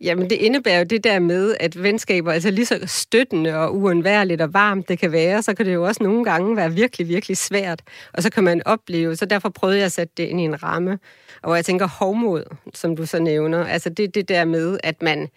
Jamen, 0.00 0.30
det 0.30 0.36
indebærer 0.36 0.78
jo 0.78 0.84
det 0.84 1.04
der 1.04 1.18
med, 1.18 1.56
at 1.60 1.82
venskaber, 1.82 2.32
altså 2.32 2.50
lige 2.50 2.66
så 2.66 2.82
støttende 2.86 3.56
og 3.56 3.76
uundværligt 3.76 4.40
og 4.40 4.54
varmt 4.54 4.88
det 4.88 4.98
kan 4.98 5.12
være, 5.12 5.42
så 5.42 5.54
kan 5.54 5.66
det 5.66 5.74
jo 5.74 5.86
også 5.86 6.02
nogle 6.02 6.24
gange 6.24 6.56
være 6.56 6.72
virkelig, 6.72 7.08
virkelig 7.08 7.36
svært. 7.36 7.82
Og 8.12 8.22
så 8.22 8.30
kan 8.30 8.44
man 8.44 8.62
opleve, 8.66 9.16
så 9.16 9.26
derfor 9.26 9.48
prøvede 9.48 9.78
jeg 9.78 9.86
at 9.86 9.92
sætte 9.92 10.12
det 10.16 10.22
ind 10.22 10.40
i 10.40 10.44
en 10.44 10.62
ramme. 10.62 10.98
Og 11.42 11.48
hvor 11.48 11.54
jeg 11.54 11.64
tænker 11.64 11.88
hovmod, 11.88 12.44
som 12.74 12.96
du 12.96 13.06
så 13.06 13.18
nævner, 13.18 13.66
altså 13.66 13.90
det 13.90 14.14
det 14.14 14.28
der 14.28 14.44
med, 14.44 14.78
at 14.82 15.02
man, 15.02 15.28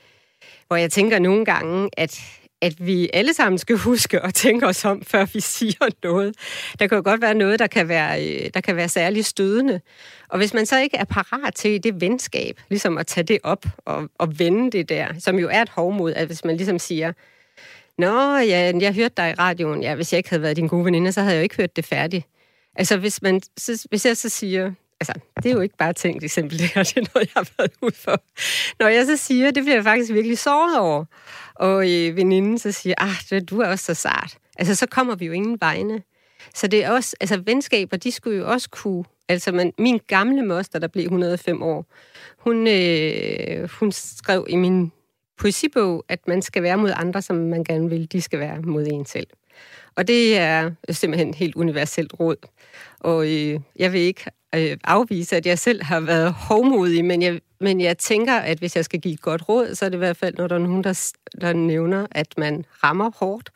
hvor 0.67 0.75
jeg 0.75 0.91
tænker 0.91 1.19
nogle 1.19 1.45
gange, 1.45 1.89
at 1.97 2.38
at 2.61 2.85
vi 2.85 3.09
alle 3.13 3.33
sammen 3.33 3.57
skal 3.57 3.77
huske 3.89 4.19
at 4.19 4.33
tænke 4.33 4.67
os 4.67 4.85
om, 4.85 5.03
før 5.03 5.25
vi 5.33 5.39
siger 5.57 5.89
noget. 6.03 6.35
Der 6.79 6.87
kan 6.87 6.95
jo 6.95 7.01
godt 7.05 7.21
være 7.21 7.33
noget, 7.33 7.59
der 7.59 7.67
kan 7.67 7.87
være, 7.87 8.27
øh, 8.27 8.49
der 8.53 8.61
kan 8.61 8.75
være 8.75 8.89
særligt 8.89 9.25
stødende. 9.25 9.81
Og 10.29 10.37
hvis 10.37 10.53
man 10.53 10.65
så 10.65 10.79
ikke 10.79 10.97
er 10.97 11.05
parat 11.05 11.55
til 11.55 11.83
det 11.83 12.01
venskab, 12.01 12.61
ligesom 12.69 12.97
at 12.97 13.07
tage 13.07 13.23
det 13.23 13.39
op 13.43 13.65
og, 13.85 14.09
og 14.17 14.39
vende 14.39 14.71
det 14.71 14.89
der, 14.89 15.07
som 15.19 15.39
jo 15.39 15.49
er 15.51 15.61
et 15.61 15.69
hovmod, 15.69 16.13
at 16.13 16.27
hvis 16.27 16.45
man 16.45 16.57
ligesom 16.57 16.79
siger, 16.79 17.13
Nå, 17.97 18.37
ja, 18.37 18.71
jeg 18.79 18.93
hørte 18.93 19.13
dig 19.17 19.29
i 19.29 19.33
radioen. 19.33 19.83
Ja, 19.83 19.95
hvis 19.95 20.13
jeg 20.13 20.17
ikke 20.17 20.29
havde 20.29 20.41
været 20.41 20.55
din 20.55 20.67
gode 20.67 20.85
veninde, 20.85 21.11
så 21.11 21.21
havde 21.21 21.33
jeg 21.33 21.39
jo 21.39 21.43
ikke 21.43 21.57
hørt 21.57 21.75
det 21.75 21.85
færdigt. 21.85 22.25
Altså, 22.75 22.97
hvis, 22.97 23.21
man, 23.21 23.41
så, 23.57 23.87
hvis 23.89 24.05
jeg 24.05 24.17
så 24.17 24.29
siger, 24.29 24.71
altså, 24.99 25.13
det 25.35 25.45
er 25.45 25.53
jo 25.53 25.61
ikke 25.61 25.77
bare 25.77 25.93
tænkt 25.93 26.23
eksempel, 26.23 26.59
det 26.59 26.67
her, 26.67 26.83
det 26.83 26.97
er 26.97 27.05
noget, 27.13 27.29
jeg 27.35 27.43
har 27.43 27.49
været 27.57 27.71
ud 27.81 27.91
for. 27.91 28.21
Når 28.79 28.87
jeg 28.87 29.05
så 29.05 29.17
siger, 29.17 29.51
det 29.51 29.63
bliver 29.63 29.75
jeg 29.75 29.83
faktisk 29.83 30.13
virkelig 30.13 30.37
såret 30.37 30.79
over, 30.79 31.05
og 31.55 31.91
øh, 31.91 32.15
veninden 32.15 32.57
så 32.57 32.71
siger, 32.71 32.95
ah, 32.97 33.41
du 33.49 33.59
er 33.59 33.67
også 33.67 33.85
så 33.85 33.93
sart. 33.93 34.37
Altså, 34.57 34.75
så 34.75 34.85
kommer 34.85 35.15
vi 35.15 35.25
jo 35.25 35.31
ingen 35.31 35.57
vegne. 35.61 36.01
Så 36.55 36.67
det 36.67 36.83
er 36.83 36.91
også, 36.91 37.15
altså 37.19 37.41
venskaber, 37.45 37.97
de 37.97 38.11
skulle 38.11 38.37
jo 38.37 38.51
også 38.51 38.69
kunne, 38.69 39.03
altså 39.29 39.51
man, 39.51 39.73
min 39.77 39.99
gamle 40.07 40.45
moster, 40.45 40.79
der 40.79 40.87
blev 40.87 41.03
105 41.03 41.61
år, 41.61 41.85
hun, 42.37 42.67
øh, 42.67 43.69
hun 43.69 43.91
skrev 43.91 44.45
i 44.49 44.55
min 44.55 44.91
poesibog, 45.37 46.05
at 46.09 46.27
man 46.27 46.41
skal 46.41 46.63
være 46.63 46.77
mod 46.77 46.91
andre, 46.95 47.21
som 47.21 47.35
man 47.35 47.63
gerne 47.63 47.89
vil, 47.89 48.11
de 48.11 48.21
skal 48.21 48.39
være 48.39 48.61
mod 48.61 48.87
en 48.91 49.05
selv. 49.05 49.27
Og 49.99 50.07
det 50.07 50.37
er 50.37 50.71
simpelthen 50.89 51.33
helt 51.33 51.55
universelt 51.55 52.13
råd. 52.19 52.35
Og 52.99 53.25
øh, 53.25 53.59
jeg 53.75 53.93
vil 53.93 54.01
ikke 54.01 54.25
øh, 54.55 54.77
afvise, 54.83 55.35
at 55.35 55.45
jeg 55.45 55.59
selv 55.59 55.83
har 55.83 55.99
været 55.99 56.33
hovmodig, 56.33 57.05
men 57.05 57.21
jeg, 57.21 57.39
men 57.59 57.81
jeg 57.81 57.97
tænker, 57.97 58.35
at 58.35 58.59
hvis 58.59 58.75
jeg 58.75 58.85
skal 58.85 58.99
give 58.99 59.13
et 59.13 59.21
godt 59.21 59.49
råd, 59.49 59.75
så 59.75 59.85
er 59.85 59.89
det 59.89 59.95
i 59.95 59.97
hvert 59.97 60.17
fald, 60.17 60.35
når 60.37 60.47
der 60.47 60.55
er 60.55 60.59
nogen, 60.59 60.83
der, 60.83 61.11
der 61.41 61.53
nævner, 61.53 62.07
at 62.11 62.27
man 62.37 62.65
rammer 62.83 63.11
hårdt. 63.17 63.49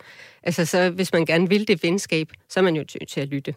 Altså, 0.43 0.65
så 0.65 0.89
hvis 0.89 1.13
man 1.13 1.25
gerne 1.25 1.49
vil 1.49 1.67
det 1.67 1.83
venskab, 1.83 2.27
så 2.49 2.59
er 2.59 2.63
man 2.63 2.75
jo 2.75 2.83
til 3.09 3.21
at 3.21 3.27
lytte. 3.27 3.53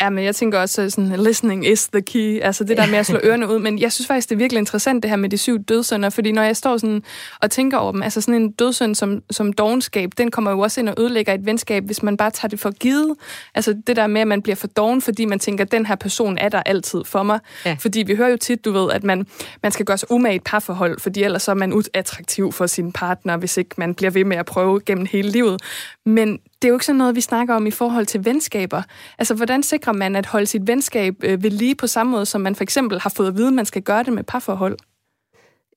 Ja, 0.00 0.10
men 0.10 0.24
jeg 0.24 0.36
tænker 0.36 0.60
også 0.60 0.90
sådan, 0.90 1.24
listening 1.24 1.66
is 1.66 1.88
the 1.88 2.02
key. 2.02 2.40
Altså 2.42 2.64
det 2.64 2.76
der 2.76 2.86
med 2.86 2.98
at 2.98 3.06
slå 3.06 3.20
ørerne 3.26 3.48
ud. 3.48 3.58
Men 3.58 3.78
jeg 3.78 3.92
synes 3.92 4.06
faktisk, 4.06 4.28
det 4.28 4.34
er 4.34 4.38
virkelig 4.38 4.58
interessant, 4.58 5.02
det 5.02 5.10
her 5.10 5.16
med 5.16 5.28
de 5.28 5.38
syv 5.38 5.58
dødsønder. 5.58 6.10
Fordi 6.10 6.32
når 6.32 6.42
jeg 6.42 6.56
står 6.56 6.76
sådan 6.76 7.02
og 7.42 7.50
tænker 7.50 7.78
over 7.78 7.92
dem, 7.92 8.02
altså 8.02 8.20
sådan 8.20 8.42
en 8.42 8.50
dødsønd 8.52 8.94
som, 8.94 9.22
som 9.30 9.52
dogenskab, 9.52 10.10
den 10.18 10.30
kommer 10.30 10.50
jo 10.50 10.58
også 10.58 10.80
ind 10.80 10.88
og 10.88 10.94
ødelægger 10.98 11.34
et 11.34 11.46
venskab, 11.46 11.84
hvis 11.84 12.02
man 12.02 12.16
bare 12.16 12.30
tager 12.30 12.48
det 12.48 12.60
for 12.60 12.70
givet. 12.70 13.16
Altså 13.54 13.74
det 13.86 13.96
der 13.96 14.06
med, 14.06 14.20
at 14.20 14.26
man 14.26 14.42
bliver 14.42 14.56
for 14.56 14.66
doven, 14.66 15.02
fordi 15.02 15.24
man 15.24 15.38
tænker, 15.38 15.64
at 15.64 15.72
den 15.72 15.86
her 15.86 15.94
person 15.94 16.38
er 16.38 16.48
der 16.48 16.62
altid 16.62 17.04
for 17.04 17.22
mig. 17.22 17.38
Ja. 17.64 17.76
Fordi 17.80 18.02
vi 18.02 18.14
hører 18.14 18.28
jo 18.28 18.36
tit, 18.36 18.64
du 18.64 18.72
ved, 18.72 18.92
at 18.92 19.04
man, 19.04 19.26
man 19.62 19.72
skal 19.72 19.86
gøre 19.86 19.98
sig 19.98 20.10
umage 20.10 20.34
et 20.34 20.44
parforhold, 20.44 21.00
fordi 21.00 21.22
ellers 21.22 21.42
så 21.42 21.50
er 21.50 21.54
man 21.54 21.72
uattraktiv 21.72 22.52
for 22.52 22.66
sin 22.66 22.92
partner, 22.92 23.36
hvis 23.36 23.56
ikke 23.56 23.70
man 23.76 23.94
bliver 23.94 24.10
ved 24.10 24.24
med 24.24 24.36
at 24.36 24.46
prøve 24.46 24.80
gennem 24.86 25.06
hele 25.10 25.30
livet. 25.30 25.62
Men 26.06 26.38
det 26.64 26.68
er 26.68 26.72
jo 26.72 26.76
ikke 26.76 26.86
sådan 26.86 26.98
noget, 26.98 27.16
vi 27.16 27.20
snakker 27.20 27.54
om 27.54 27.66
i 27.66 27.70
forhold 27.70 28.06
til 28.06 28.24
venskaber. 28.24 28.82
Altså, 29.18 29.34
hvordan 29.34 29.62
sikrer 29.62 29.92
man 29.92 30.16
at 30.16 30.26
holde 30.26 30.46
sit 30.46 30.66
venskab 30.66 31.14
øh, 31.24 31.42
ved 31.42 31.50
lige 31.50 31.74
på 31.74 31.86
samme 31.86 32.10
måde, 32.10 32.26
som 32.26 32.40
man 32.40 32.54
for 32.54 32.62
eksempel 32.62 33.00
har 33.00 33.10
fået 33.10 33.28
at 33.28 33.36
vide, 33.36 33.46
at 33.46 33.52
man 33.52 33.66
skal 33.66 33.82
gøre 33.82 34.02
det 34.02 34.12
med 34.12 34.22
parforhold? 34.22 34.76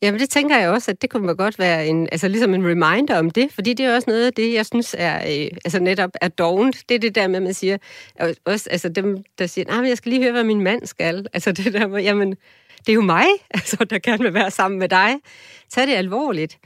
Jamen 0.02 0.20
det 0.20 0.30
tænker 0.30 0.58
jeg 0.58 0.70
også, 0.70 0.92
at 0.92 1.02
det 1.02 1.10
kunne 1.10 1.36
godt 1.36 1.60
være 1.60 1.88
en, 1.88 2.10
altså 2.12 2.28
ligesom 2.28 2.54
en 2.54 2.68
reminder 2.68 3.20
om 3.20 3.30
det, 3.30 3.52
fordi 3.52 3.74
det 3.74 3.86
er 3.86 3.96
også 3.96 4.10
noget 4.10 4.26
af 4.26 4.34
det, 4.34 4.54
jeg 4.54 4.66
synes 4.66 4.96
er, 4.98 5.16
øh, 5.16 5.48
altså 5.66 5.80
netop 5.80 6.12
er 6.22 6.28
dovent. 6.28 6.84
Det 6.90 6.96
er 6.96 7.00
det 7.00 7.16
der 7.16 7.28
med, 7.28 7.36
at 7.36 7.44
man 7.44 7.54
siger, 7.54 7.78
også, 8.46 8.70
altså 8.70 8.90
dem, 8.90 9.24
der 9.40 9.48
siger, 9.48 9.66
nej, 9.66 9.78
men 9.78 9.90
jeg 9.90 9.98
skal 9.98 10.12
lige 10.12 10.22
høre, 10.22 10.32
hvad 10.32 10.44
min 10.44 10.62
mand 10.62 10.86
skal. 10.86 11.28
Altså 11.34 11.52
det 11.52 11.74
der 11.74 11.88
med, 11.88 12.04
jamen, 12.04 12.32
det 12.80 12.90
er 12.90 12.94
jo 12.94 13.02
mig, 13.02 13.26
altså, 13.50 13.86
der 13.90 14.00
gerne 14.00 14.24
vil 14.24 14.34
være 14.34 14.52
sammen 14.52 14.80
med 14.80 14.90
dig. 14.90 15.16
Tag 15.70 15.88
det 15.88 15.94
alvorligt. 15.94 16.58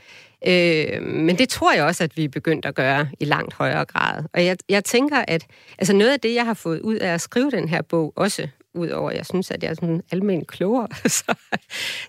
Øh, 0.48 1.04
men 1.04 1.38
det 1.38 1.50
tror 1.50 1.74
jeg 1.74 1.84
også, 1.84 2.04
at 2.04 2.18
vi 2.18 2.24
er 2.24 2.30
begyndt 2.30 2.66
at 2.66 2.76
gøre 2.76 3.08
i 3.20 3.26
langt 3.26 3.54
højere 3.54 3.86
grad. 3.86 4.24
Og 4.34 4.46
jeg, 4.46 4.58
jeg 4.70 4.84
tænker, 4.84 5.26
at 5.28 5.46
altså 5.78 5.94
noget 5.94 6.12
af 6.12 6.20
det, 6.20 6.34
jeg 6.36 6.46
har 6.46 6.54
fået 6.54 6.80
ud 6.80 6.96
af 6.96 7.14
at 7.14 7.22
skrive 7.22 7.52
den 7.52 7.70
her 7.70 7.82
bog, 7.82 8.14
også 8.16 8.48
udover 8.74 9.10
at 9.10 9.18
jeg 9.18 9.26
synes, 9.26 9.52
at 9.52 9.64
jeg 9.64 9.70
er 9.70 9.74
sådan 9.74 10.02
almindelig 10.12 10.48
klogere, 10.48 10.88
så, 11.20 11.34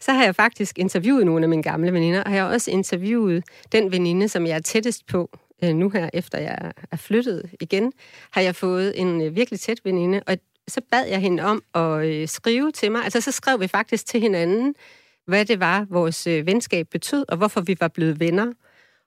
så 0.00 0.12
har 0.12 0.24
jeg 0.24 0.34
faktisk 0.34 0.78
interviewet 0.78 1.26
nogle 1.26 1.44
af 1.44 1.48
mine 1.48 1.62
gamle 1.62 1.92
veninder, 1.92 2.22
og 2.22 2.32
jeg 2.32 2.42
har 2.42 2.50
også 2.50 2.70
interviewet 2.70 3.44
den 3.72 3.92
veninde, 3.92 4.28
som 4.28 4.46
jeg 4.46 4.56
er 4.56 4.60
tættest 4.60 5.06
på 5.06 5.30
øh, 5.64 5.74
nu 5.74 5.90
her, 5.90 6.10
efter 6.12 6.38
jeg 6.38 6.72
er 6.90 6.96
flyttet 6.96 7.50
igen, 7.60 7.92
har 8.30 8.40
jeg 8.40 8.56
fået 8.56 9.00
en 9.00 9.22
øh, 9.22 9.36
virkelig 9.36 9.60
tæt 9.60 9.80
veninde, 9.84 10.20
og 10.26 10.36
så 10.68 10.80
bad 10.90 11.06
jeg 11.06 11.18
hende 11.18 11.42
om 11.42 11.62
at 11.74 12.06
øh, 12.06 12.28
skrive 12.28 12.72
til 12.72 12.92
mig. 12.92 13.04
Altså 13.04 13.20
så 13.20 13.32
skrev 13.32 13.60
vi 13.60 13.66
faktisk 13.66 14.06
til 14.06 14.20
hinanden, 14.20 14.74
hvad 15.26 15.44
det 15.44 15.60
var, 15.60 15.86
vores 15.90 16.26
øh, 16.26 16.46
venskab 16.46 16.86
betød, 16.90 17.24
og 17.28 17.36
hvorfor 17.36 17.60
vi 17.60 17.76
var 17.80 17.88
blevet 17.88 18.20
venner. 18.20 18.52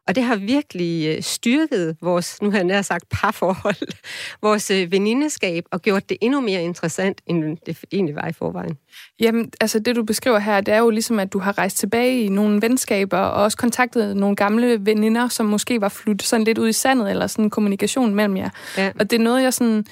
Og 0.07 0.15
det 0.15 0.23
har 0.23 0.35
virkelig 0.35 1.15
øh, 1.15 1.23
styrket 1.23 1.97
vores, 2.01 2.41
nu 2.41 2.51
har 2.51 2.57
jeg 2.57 2.65
nær 2.65 2.81
sagt, 2.81 3.09
parforhold, 3.09 3.93
vores 4.47 4.71
øh, 4.71 4.91
venindeskab, 4.91 5.65
og 5.71 5.81
gjort 5.81 6.09
det 6.09 6.17
endnu 6.21 6.41
mere 6.41 6.63
interessant, 6.63 7.21
end 7.27 7.57
det 7.65 7.79
egentlig 7.91 8.15
var 8.15 8.27
i 8.27 8.33
forvejen. 8.33 8.77
Jamen, 9.19 9.51
altså 9.61 9.79
det 9.79 9.95
du 9.95 10.03
beskriver 10.03 10.39
her, 10.39 10.61
det 10.61 10.73
er 10.73 10.77
jo 10.77 10.89
ligesom, 10.89 11.19
at 11.19 11.33
du 11.33 11.39
har 11.39 11.57
rejst 11.57 11.77
tilbage 11.77 12.21
i 12.21 12.29
nogle 12.29 12.61
venskaber, 12.61 13.17
og 13.17 13.43
også 13.43 13.57
kontaktet 13.57 14.17
nogle 14.17 14.35
gamle 14.35 14.85
veninder, 14.85 15.27
som 15.27 15.45
måske 15.45 15.81
var 15.81 15.89
flyttet 15.89 16.27
sådan 16.27 16.43
lidt 16.43 16.57
ud 16.57 16.67
i 16.67 16.73
sandet, 16.73 17.09
eller 17.09 17.27
sådan 17.27 17.45
en 17.45 17.49
kommunikation 17.49 18.15
mellem 18.15 18.37
jer. 18.37 18.49
Ja. 18.77 18.91
Og 18.99 19.11
det 19.11 19.19
er 19.19 19.23
noget, 19.23 19.43
jeg 19.43 19.53
sådan 19.53 19.85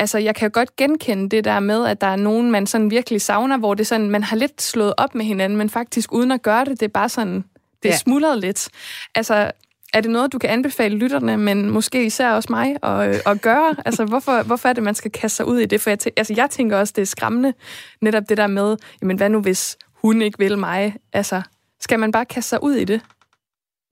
altså, 0.00 0.18
jeg 0.18 0.34
kan 0.34 0.48
jo 0.48 0.50
godt 0.54 0.76
genkende 0.76 1.28
det 1.28 1.44
der 1.44 1.60
med, 1.60 1.86
at 1.86 2.00
der 2.00 2.06
er 2.06 2.16
nogen, 2.16 2.50
man 2.50 2.66
sådan 2.66 2.90
virkelig 2.90 3.20
savner, 3.20 3.58
hvor 3.58 3.74
det 3.74 3.86
sådan, 3.86 4.10
man 4.10 4.22
har 4.22 4.36
lidt 4.36 4.62
slået 4.62 4.94
op 4.96 5.14
med 5.14 5.24
hinanden, 5.24 5.58
men 5.58 5.70
faktisk 5.70 6.12
uden 6.12 6.32
at 6.32 6.42
gøre 6.42 6.64
det, 6.64 6.80
det 6.80 6.82
er 6.82 6.90
bare 6.90 7.08
sådan, 7.08 7.44
det 7.82 7.88
er 7.88 7.92
ja. 7.92 7.96
smuldret 7.96 8.38
lidt. 8.38 8.68
Altså, 9.14 9.50
er 9.94 10.00
det 10.00 10.10
noget, 10.10 10.32
du 10.32 10.38
kan 10.38 10.50
anbefale 10.50 10.96
lytterne, 10.96 11.36
men 11.36 11.70
måske 11.70 12.04
især 12.04 12.30
også 12.30 12.46
mig, 12.50 12.76
at, 12.82 13.22
at 13.26 13.40
gøre? 13.40 13.76
Altså, 13.86 14.04
hvorfor, 14.04 14.42
hvorfor 14.42 14.68
er 14.68 14.72
det, 14.72 14.82
man 14.82 14.94
skal 14.94 15.10
kaste 15.10 15.36
sig 15.36 15.46
ud 15.46 15.58
i 15.58 15.66
det? 15.66 15.80
For 15.80 15.90
jeg, 15.90 15.98
tæ- 16.02 16.12
altså, 16.16 16.34
jeg 16.36 16.50
tænker 16.50 16.76
også, 16.76 16.92
det 16.96 17.02
er 17.02 17.06
skræmmende, 17.06 17.52
netop 18.00 18.22
det 18.28 18.36
der 18.36 18.46
med, 18.46 18.76
jamen, 19.02 19.16
hvad 19.16 19.28
nu 19.28 19.40
hvis 19.40 19.78
hun 19.92 20.22
ikke 20.22 20.38
vil 20.38 20.58
mig? 20.58 20.96
Altså, 21.12 21.42
skal 21.80 21.98
man 21.98 22.12
bare 22.12 22.24
kaste 22.24 22.48
sig 22.48 22.62
ud 22.62 22.74
i 22.74 22.84
det? 22.84 23.00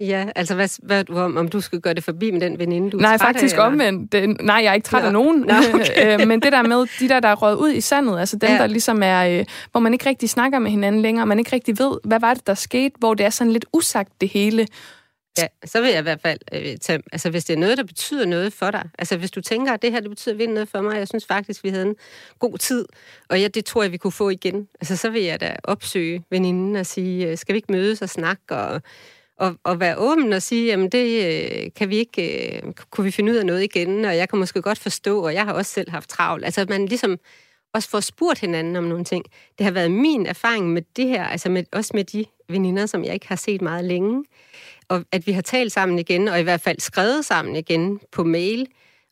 Ja, 0.00 0.26
altså 0.36 0.54
hvad, 0.54 0.68
hvad 0.82 1.04
du 1.04 1.18
om, 1.18 1.36
om 1.36 1.48
du 1.48 1.60
skal 1.60 1.80
gøre 1.80 1.94
det 1.94 2.04
forbi 2.04 2.30
med 2.30 2.40
den 2.40 2.58
veninde, 2.58 2.90
du 2.90 2.96
Nej, 2.96 3.16
træt 3.16 3.20
faktisk 3.20 3.56
af, 3.56 3.60
omvendt. 3.60 4.12
Det, 4.12 4.40
nej, 4.40 4.56
jeg 4.56 4.70
er 4.70 4.74
ikke 4.74 4.84
træt 4.84 5.00
ja. 5.00 5.06
af 5.06 5.12
nogen. 5.12 5.40
Nå, 5.40 5.54
okay. 5.74 6.20
Øh, 6.20 6.28
men 6.28 6.42
det 6.42 6.52
der 6.52 6.62
med 6.62 6.86
de 7.00 7.08
der, 7.08 7.20
der 7.20 7.28
er 7.28 7.34
røget 7.34 7.56
ud 7.56 7.70
i 7.70 7.80
sandet, 7.80 8.20
altså 8.20 8.36
dem, 8.36 8.50
ja. 8.50 8.58
der 8.58 8.66
ligesom 8.66 9.02
er, 9.02 9.38
øh, 9.38 9.44
hvor 9.70 9.80
man 9.80 9.92
ikke 9.92 10.08
rigtig 10.08 10.30
snakker 10.30 10.58
med 10.58 10.70
hinanden 10.70 11.02
længere, 11.02 11.26
man 11.26 11.38
ikke 11.38 11.52
rigtig 11.52 11.78
ved, 11.78 11.98
hvad 12.04 12.20
var 12.20 12.34
det, 12.34 12.46
der 12.46 12.54
skete, 12.54 12.94
hvor 12.98 13.14
det 13.14 13.26
er 13.26 13.30
sådan 13.30 13.52
lidt 13.52 13.66
usagt 13.72 14.12
det 14.20 14.28
hele. 14.28 14.66
Ja, 15.38 15.46
så 15.64 15.80
vil 15.80 15.90
jeg 15.90 15.98
i 15.98 16.02
hvert 16.02 16.20
fald 16.20 16.38
øh, 16.52 16.76
tage, 16.80 17.02
altså 17.12 17.30
hvis 17.30 17.44
det 17.44 17.54
er 17.54 17.58
noget, 17.58 17.78
der 17.78 17.84
betyder 17.84 18.26
noget 18.26 18.52
for 18.52 18.70
dig, 18.70 18.88
altså 18.98 19.16
hvis 19.16 19.30
du 19.30 19.40
tænker, 19.40 19.72
at 19.72 19.82
det 19.82 19.92
her, 19.92 20.00
det 20.00 20.10
betyder 20.10 20.34
virkelig 20.34 20.54
noget 20.54 20.68
for 20.68 20.80
mig, 20.80 20.96
jeg 20.98 21.08
synes 21.08 21.26
faktisk, 21.26 21.64
vi 21.64 21.68
havde 21.68 21.86
en 21.86 21.94
god 22.38 22.58
tid, 22.58 22.84
og 23.28 23.40
ja, 23.40 23.48
det 23.48 23.64
tror 23.64 23.82
jeg, 23.82 23.92
vi 23.92 23.96
kunne 23.96 24.12
få 24.12 24.28
igen, 24.28 24.68
altså 24.80 24.96
så 24.96 25.10
vil 25.10 25.22
jeg 25.22 25.40
da 25.40 25.56
opsøge 25.64 26.24
veninden 26.30 26.76
og 26.76 26.86
sige, 26.86 27.30
øh, 27.30 27.38
skal 27.38 27.52
vi 27.52 27.56
ikke 27.56 27.72
mødes 27.72 28.02
og 28.02 28.08
snakke, 28.08 28.56
og 28.56 28.82
og, 29.38 29.54
og 29.64 29.80
være 29.80 29.96
åben 29.96 30.32
og 30.32 30.42
sige, 30.42 30.66
jamen 30.66 30.88
det 30.88 31.24
øh, 31.26 31.70
kan 31.76 31.88
vi 31.88 31.96
ikke, 31.96 32.56
øh, 32.56 32.72
kunne 32.90 33.04
vi 33.04 33.10
finde 33.10 33.32
ud 33.32 33.36
af 33.36 33.46
noget 33.46 33.64
igen, 33.64 34.04
og 34.04 34.16
jeg 34.16 34.28
kan 34.28 34.38
måske 34.38 34.62
godt 34.62 34.78
forstå, 34.78 35.24
og 35.24 35.34
jeg 35.34 35.44
har 35.44 35.52
også 35.52 35.72
selv 35.72 35.90
haft 35.90 36.08
travlt. 36.08 36.44
Altså 36.44 36.66
man 36.68 36.86
ligesom 36.86 37.18
også 37.74 37.90
får 37.90 38.00
spurgt 38.00 38.38
hinanden 38.38 38.76
om 38.76 38.84
nogle 38.84 39.04
ting. 39.04 39.24
Det 39.58 39.64
har 39.64 39.70
været 39.70 39.90
min 39.90 40.26
erfaring 40.26 40.72
med 40.72 40.82
det 40.96 41.08
her, 41.08 41.24
altså 41.24 41.48
med, 41.48 41.64
også 41.72 41.90
med 41.94 42.04
de 42.04 42.24
veninder, 42.48 42.86
som 42.86 43.04
jeg 43.04 43.14
ikke 43.14 43.28
har 43.28 43.36
set 43.36 43.62
meget 43.62 43.84
længe, 43.84 44.24
og 44.88 45.04
at 45.12 45.26
vi 45.26 45.32
har 45.32 45.42
talt 45.42 45.72
sammen 45.72 45.98
igen, 45.98 46.28
og 46.28 46.40
i 46.40 46.42
hvert 46.42 46.60
fald 46.60 46.80
skrevet 46.80 47.24
sammen 47.24 47.56
igen 47.56 48.00
på 48.12 48.24
mail, 48.24 48.66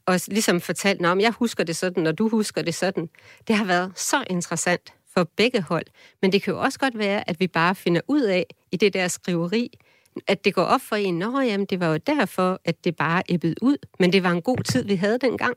og 0.07 0.20
ligesom 0.29 0.61
fortalt, 0.61 1.07
om 1.07 1.20
jeg 1.20 1.33
husker 1.33 1.64
det 1.64 1.77
sådan, 1.77 2.07
og 2.07 2.18
du 2.18 2.29
husker 2.29 2.62
det 2.62 2.74
sådan. 2.74 3.09
Det 3.49 3.57
har 3.57 3.64
været 3.64 3.93
så 3.97 4.24
interessant 4.31 4.93
for 5.14 5.29
begge 5.37 5.62
hold. 5.62 5.87
Men 6.22 6.33
det 6.33 6.43
kan 6.43 6.53
jo 6.53 6.61
også 6.61 6.79
godt 6.79 6.99
være, 6.99 7.31
at 7.31 7.41
vi 7.41 7.47
bare 7.47 7.74
finder 7.74 8.01
ud 8.09 8.22
af 8.22 8.47
i 8.72 8.77
det 8.77 8.95
der 8.95 9.09
skriveri, 9.09 9.79
at 10.27 10.45
det 10.45 10.55
går 10.55 10.62
op 10.62 10.81
for 10.81 10.97
en, 10.97 11.19
nå 11.19 11.41
jamen, 11.41 11.67
det 11.67 11.81
var 11.81 11.87
jo 11.87 11.97
derfor, 11.97 12.61
at 12.64 12.85
det 12.85 12.97
bare 12.97 13.23
æbbede 13.29 13.55
ud, 13.62 13.77
men 13.99 14.12
det 14.12 14.23
var 14.23 14.31
en 14.31 14.43
god 14.43 14.59
tid, 14.64 14.85
vi 14.85 14.95
havde 14.95 15.19
dengang. 15.19 15.57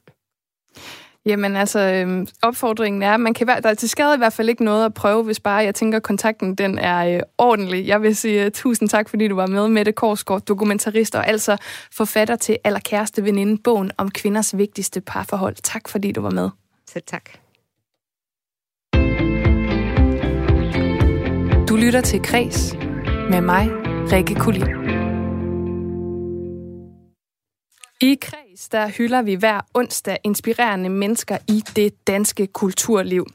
Jamen 1.26 1.56
altså, 1.56 1.80
øhm, 1.80 2.28
opfordringen 2.42 3.04
er, 3.04 3.18
man 3.18 3.34
kan 3.34 3.48
være, 3.48 3.62
der 3.62 3.70
er 3.70 3.74
til 3.74 3.90
skade 3.90 4.16
i 4.16 4.18
hvert 4.18 4.34
fald 4.34 4.50
ikke 4.50 4.64
noget 4.64 4.86
at 4.86 4.94
prøve, 4.94 5.24
hvis 5.24 5.40
bare 5.40 5.56
jeg 5.56 5.76
tænker, 5.76 5.98
at 5.98 6.04
kontakten 6.04 6.56
den 6.56 6.78
er 6.78 7.16
øh, 7.16 7.22
ordentlig. 7.38 7.88
Jeg 7.88 8.02
vil 8.02 8.16
sige 8.16 8.46
uh, 8.46 8.52
tusind 8.52 8.90
tak, 8.90 9.10
fordi 9.10 9.28
du 9.28 9.36
var 9.36 9.48
med, 9.48 9.68
Mette 9.68 9.92
Korsgaard, 9.92 10.42
dokumentarist 10.42 11.16
og 11.16 11.28
altså 11.28 11.58
forfatter 11.92 12.36
til 12.36 12.58
Allerkæreste 12.64 13.24
Veninde, 13.24 13.62
bogen 13.64 13.92
om 13.98 14.12
kvinders 14.12 14.58
vigtigste 14.58 15.02
parforhold. 15.02 15.56
Tak, 15.56 15.90
fordi 15.90 16.12
du 16.12 16.22
var 16.22 16.32
med. 16.32 16.50
Selv 16.90 17.04
tak. 17.08 17.30
Du 21.70 21.76
lytter 21.76 22.02
til 22.02 22.22
Kres 22.24 22.76
med 23.30 23.42
mig, 23.42 23.89
Rikke 24.08 24.36
Kulin. 24.36 24.64
I 28.02 28.18
Kreds, 28.22 28.70
der 28.70 28.88
hylder 28.88 29.22
vi 29.22 29.34
hver 29.36 29.62
onsdag 29.74 30.18
inspirerende 30.24 30.90
mennesker 30.90 31.38
i 31.48 31.64
det 31.76 32.08
danske 32.08 32.48
kulturliv. 32.48 33.26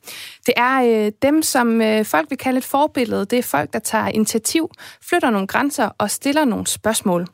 Det 0.47 0.55
er 0.57 1.07
øh, 1.07 1.13
dem, 1.23 1.43
som 1.43 1.81
øh, 1.81 2.05
folk 2.05 2.31
vil 2.31 2.39
kalde 2.39 2.59
et 2.59 2.65
forbillede. 2.65 3.25
Det 3.25 3.39
er 3.39 3.43
folk, 3.43 3.73
der 3.73 3.79
tager 3.79 4.09
initiativ, 4.09 4.71
flytter 5.03 5.31
nogle 5.31 5.47
grænser 5.47 5.91
og 5.99 6.11
stiller 6.11 6.45
nogle 6.45 6.67
spørgsmål. 6.67 7.27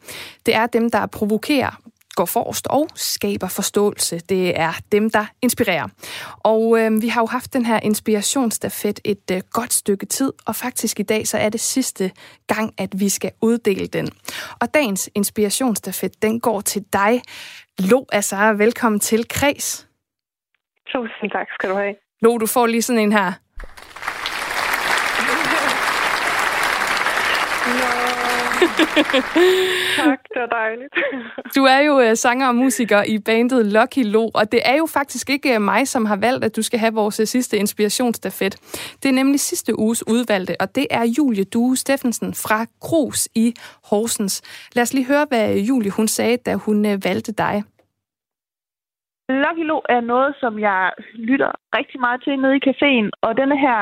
Det 0.47 0.55
er 0.55 0.67
dem, 0.67 0.91
der 0.91 1.07
provokerer, 1.07 1.81
går 2.21 2.27
forrest 2.39 2.67
og 2.79 2.85
skaber 2.95 3.49
forståelse. 3.49 4.15
Det 4.33 4.61
er 4.67 4.73
dem, 4.93 5.11
der 5.11 5.25
inspirerer. 5.43 5.87
Og 6.53 6.63
øh, 6.81 7.03
vi 7.03 7.09
har 7.09 7.21
jo 7.25 7.27
haft 7.27 7.53
den 7.57 7.65
her 7.71 7.81
inspirationsstafet 7.91 9.01
et 9.05 9.27
øh, 9.33 9.41
godt 9.59 9.73
stykke 9.73 10.07
tid, 10.07 10.33
og 10.49 10.55
faktisk 10.65 11.01
i 11.01 11.03
dag 11.03 11.23
så 11.27 11.37
er 11.39 11.49
det 11.49 11.61
sidste 11.61 12.11
gang, 12.47 12.75
at 12.79 12.91
vi 13.03 13.09
skal 13.09 13.33
uddele 13.43 13.87
den. 13.87 14.09
Og 14.61 14.75
dagens 14.75 15.11
inspirationsstafet, 15.15 16.23
den 16.23 16.41
går 16.41 16.61
til 16.61 16.83
dig, 16.93 17.23
Lo 17.91 18.05
Azar. 18.13 18.53
Velkommen 18.53 19.01
til 19.01 19.29
Kreds. 19.29 19.89
Tusind 20.93 21.31
tak 21.31 21.47
skal 21.55 21.71
du 21.71 21.75
have. 21.75 21.95
Lo, 22.23 22.39
du 22.39 22.47
får 22.47 22.67
lige 22.67 22.83
sådan 22.83 23.03
en 23.03 23.13
her. 23.13 23.33
Tak, 29.97 30.21
det 30.33 30.41
var 30.43 30.47
dejligt. 30.47 30.95
Du 31.57 31.65
er 31.65 31.81
jo 31.81 32.01
øh, 32.01 32.17
sanger 32.17 32.49
og 32.49 32.55
musiker 32.55 33.03
i 33.03 33.19
bandet 33.19 33.67
Lucky 33.67 34.05
Lo, 34.13 34.31
og 34.35 34.53
det 34.53 34.61
er 34.65 34.77
jo 34.77 34.87
faktisk 34.87 35.31
ikke 35.31 35.55
øh, 35.55 35.61
mig, 35.63 35.89
som 35.89 36.05
har 36.07 36.17
valgt, 36.17 36.45
at 36.45 36.57
du 36.57 36.63
skal 36.63 36.79
have 36.79 36.95
vores 36.95 37.21
øh, 37.21 37.27
sidste 37.27 37.57
inspirationsstafet. 37.57 38.55
Det 39.03 39.09
er 39.09 39.13
nemlig 39.13 39.41
sidste 39.41 39.79
uges 39.79 40.09
udvalgte, 40.09 40.55
og 40.61 40.75
det 40.75 40.87
er 40.91 41.05
Julie 41.19 41.45
Due 41.45 41.77
Steffensen 41.77 42.35
fra 42.35 42.67
Krus 42.83 43.29
i 43.35 43.55
Horsens. 43.91 44.43
Lad 44.75 44.83
os 44.83 44.95
lige 44.95 45.07
høre, 45.07 45.27
hvad 45.29 45.57
Julie 45.57 45.91
hun 45.91 46.09
sagde, 46.09 46.37
da 46.37 46.55
hun 46.55 46.85
valgte 46.85 47.33
dig. 47.33 47.63
Lucky 49.45 49.65
Lo 49.71 49.79
er 49.89 50.01
noget, 50.01 50.35
som 50.41 50.59
jeg 50.59 50.91
lytter 51.15 51.53
rigtig 51.79 52.01
meget 52.01 52.23
til 52.25 52.39
nede 52.39 52.57
i 52.57 52.67
caféen, 52.69 53.09
og 53.23 53.37
denne 53.37 53.59
her 53.59 53.81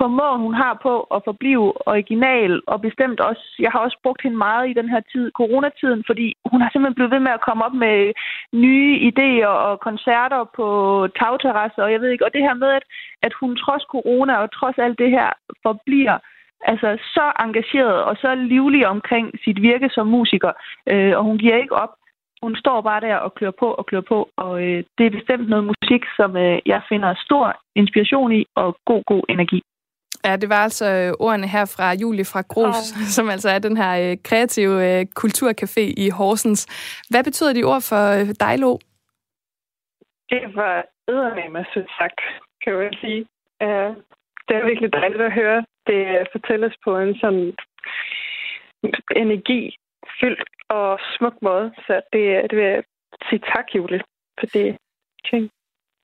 formåen, 0.00 0.40
hun 0.46 0.54
har 0.54 0.74
på 0.82 0.94
at 1.16 1.20
forblive 1.24 1.66
original, 1.92 2.52
og 2.66 2.80
bestemt 2.80 3.20
også, 3.20 3.44
jeg 3.58 3.70
har 3.72 3.80
også 3.86 3.98
brugt 4.02 4.22
hende 4.22 4.36
meget 4.36 4.70
i 4.70 4.78
den 4.80 4.88
her 4.88 5.00
tid, 5.12 5.30
coronatiden, 5.40 6.02
fordi 6.06 6.26
hun 6.50 6.60
har 6.60 6.70
simpelthen 6.70 6.94
blevet 6.94 7.14
ved 7.14 7.22
med 7.26 7.32
at 7.34 7.44
komme 7.46 7.64
op 7.64 7.76
med 7.84 7.96
nye 8.52 8.92
idéer 9.10 9.52
og 9.68 9.80
koncerter 9.80 10.42
på 10.58 10.66
tagterrasser, 11.18 11.82
og 11.82 11.92
jeg 11.92 12.00
ved 12.00 12.10
ikke, 12.10 12.26
og 12.26 12.32
det 12.34 12.42
her 12.42 12.54
med, 12.54 12.70
at, 12.78 12.84
at 13.22 13.32
hun 13.40 13.56
trods 13.56 13.84
corona 13.94 14.34
og 14.36 14.52
trods 14.52 14.78
alt 14.78 14.98
det 14.98 15.10
her 15.10 15.28
forbliver 15.66 16.18
altså 16.72 16.88
så 17.14 17.26
engageret 17.44 18.02
og 18.08 18.16
så 18.16 18.34
livlig 18.34 18.86
omkring 18.86 19.26
sit 19.44 19.62
virke 19.62 19.88
som 19.88 20.06
musiker, 20.06 20.52
øh, 20.92 21.12
og 21.18 21.24
hun 21.24 21.38
giver 21.38 21.56
ikke 21.56 21.76
op. 21.84 21.94
Hun 22.42 22.56
står 22.56 22.80
bare 22.80 23.00
der 23.00 23.16
og 23.16 23.34
klør 23.34 23.50
på 23.50 23.66
og 23.66 23.86
klør 23.86 24.00
på, 24.00 24.28
og 24.36 24.62
øh, 24.62 24.84
det 24.98 25.06
er 25.06 25.10
bestemt 25.18 25.48
noget 25.48 25.64
musik, 25.72 26.02
som 26.16 26.36
øh, 26.36 26.58
jeg 26.66 26.82
finder 26.88 27.14
stor 27.26 27.56
inspiration 27.74 28.32
i 28.32 28.46
og 28.54 28.76
god, 28.84 29.02
god 29.06 29.22
energi. 29.28 29.62
Ja, 30.24 30.36
det 30.36 30.48
var 30.48 30.62
altså 30.68 30.86
øh, 30.86 31.12
ordene 31.26 31.48
her 31.48 31.64
fra 31.76 31.94
Julie 32.00 32.24
fra 32.24 32.42
Gros, 32.52 32.92
oh. 32.92 33.06
som 33.16 33.28
altså 33.28 33.48
er 33.50 33.58
den 33.58 33.76
her 33.76 33.92
øh, 34.10 34.16
kreative 34.24 34.76
øh, 34.88 35.06
kulturcafé 35.20 35.84
i 36.04 36.08
Horsens. 36.10 36.62
Hvad 37.10 37.24
betyder 37.24 37.52
de 37.52 37.64
ord 37.64 37.82
for 37.90 38.04
dig, 38.44 38.58
Lo? 38.58 38.78
Det 40.30 40.42
var 40.54 40.84
eddermame 41.08 41.64
sødt 41.74 41.90
sagt, 41.98 42.20
kan 42.62 42.72
jeg 42.72 42.90
sige. 43.00 43.26
Det 44.48 44.56
er 44.56 44.66
virkelig 44.66 44.92
dejligt 44.92 45.22
at 45.22 45.32
høre. 45.32 45.64
Det 45.86 46.28
fortælles 46.32 46.74
på 46.84 46.98
en 46.98 47.14
sådan 47.20 47.52
energi 49.16 49.76
fyldt 50.20 50.48
og 50.68 50.98
smuk 51.16 51.36
måde. 51.42 51.72
Så 51.86 52.00
det, 52.12 52.22
det 52.50 52.56
vil 52.58 52.64
jeg 52.64 52.82
sige 53.28 53.42
tak, 53.54 53.66
Julie, 53.74 54.02
for 54.38 54.46
det 54.46 54.76
ting. 55.30 55.50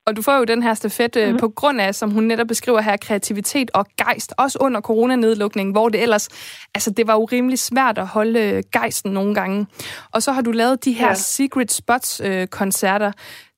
Og 0.06 0.16
du 0.16 0.22
får 0.22 0.36
jo 0.36 0.44
den 0.44 0.62
her 0.62 0.74
stafet 0.74 1.16
mm-hmm. 1.16 1.38
på 1.38 1.48
grund 1.48 1.80
af, 1.80 1.94
som 1.94 2.10
hun 2.10 2.24
netop 2.24 2.46
beskriver 2.46 2.80
her, 2.80 2.96
kreativitet 2.96 3.70
og 3.74 3.86
gejst, 3.96 4.34
også 4.38 4.58
under 4.60 4.80
coronanedlukningen, 4.80 5.72
hvor 5.72 5.88
det 5.88 6.02
ellers, 6.02 6.28
altså 6.74 6.90
det 6.90 7.06
var 7.06 7.14
jo 7.14 7.24
rimelig 7.24 7.58
svært 7.58 7.98
at 7.98 8.06
holde 8.06 8.40
øh, 8.40 8.62
gejsten 8.72 9.12
nogle 9.12 9.34
gange. 9.34 9.66
Og 10.14 10.22
så 10.22 10.32
har 10.32 10.42
du 10.42 10.50
lavet 10.50 10.84
de 10.84 10.92
her 10.92 11.08
ja. 11.08 11.14
Secret 11.14 11.72
Spots-koncerter. 11.72 13.06
Øh, 13.06 13.12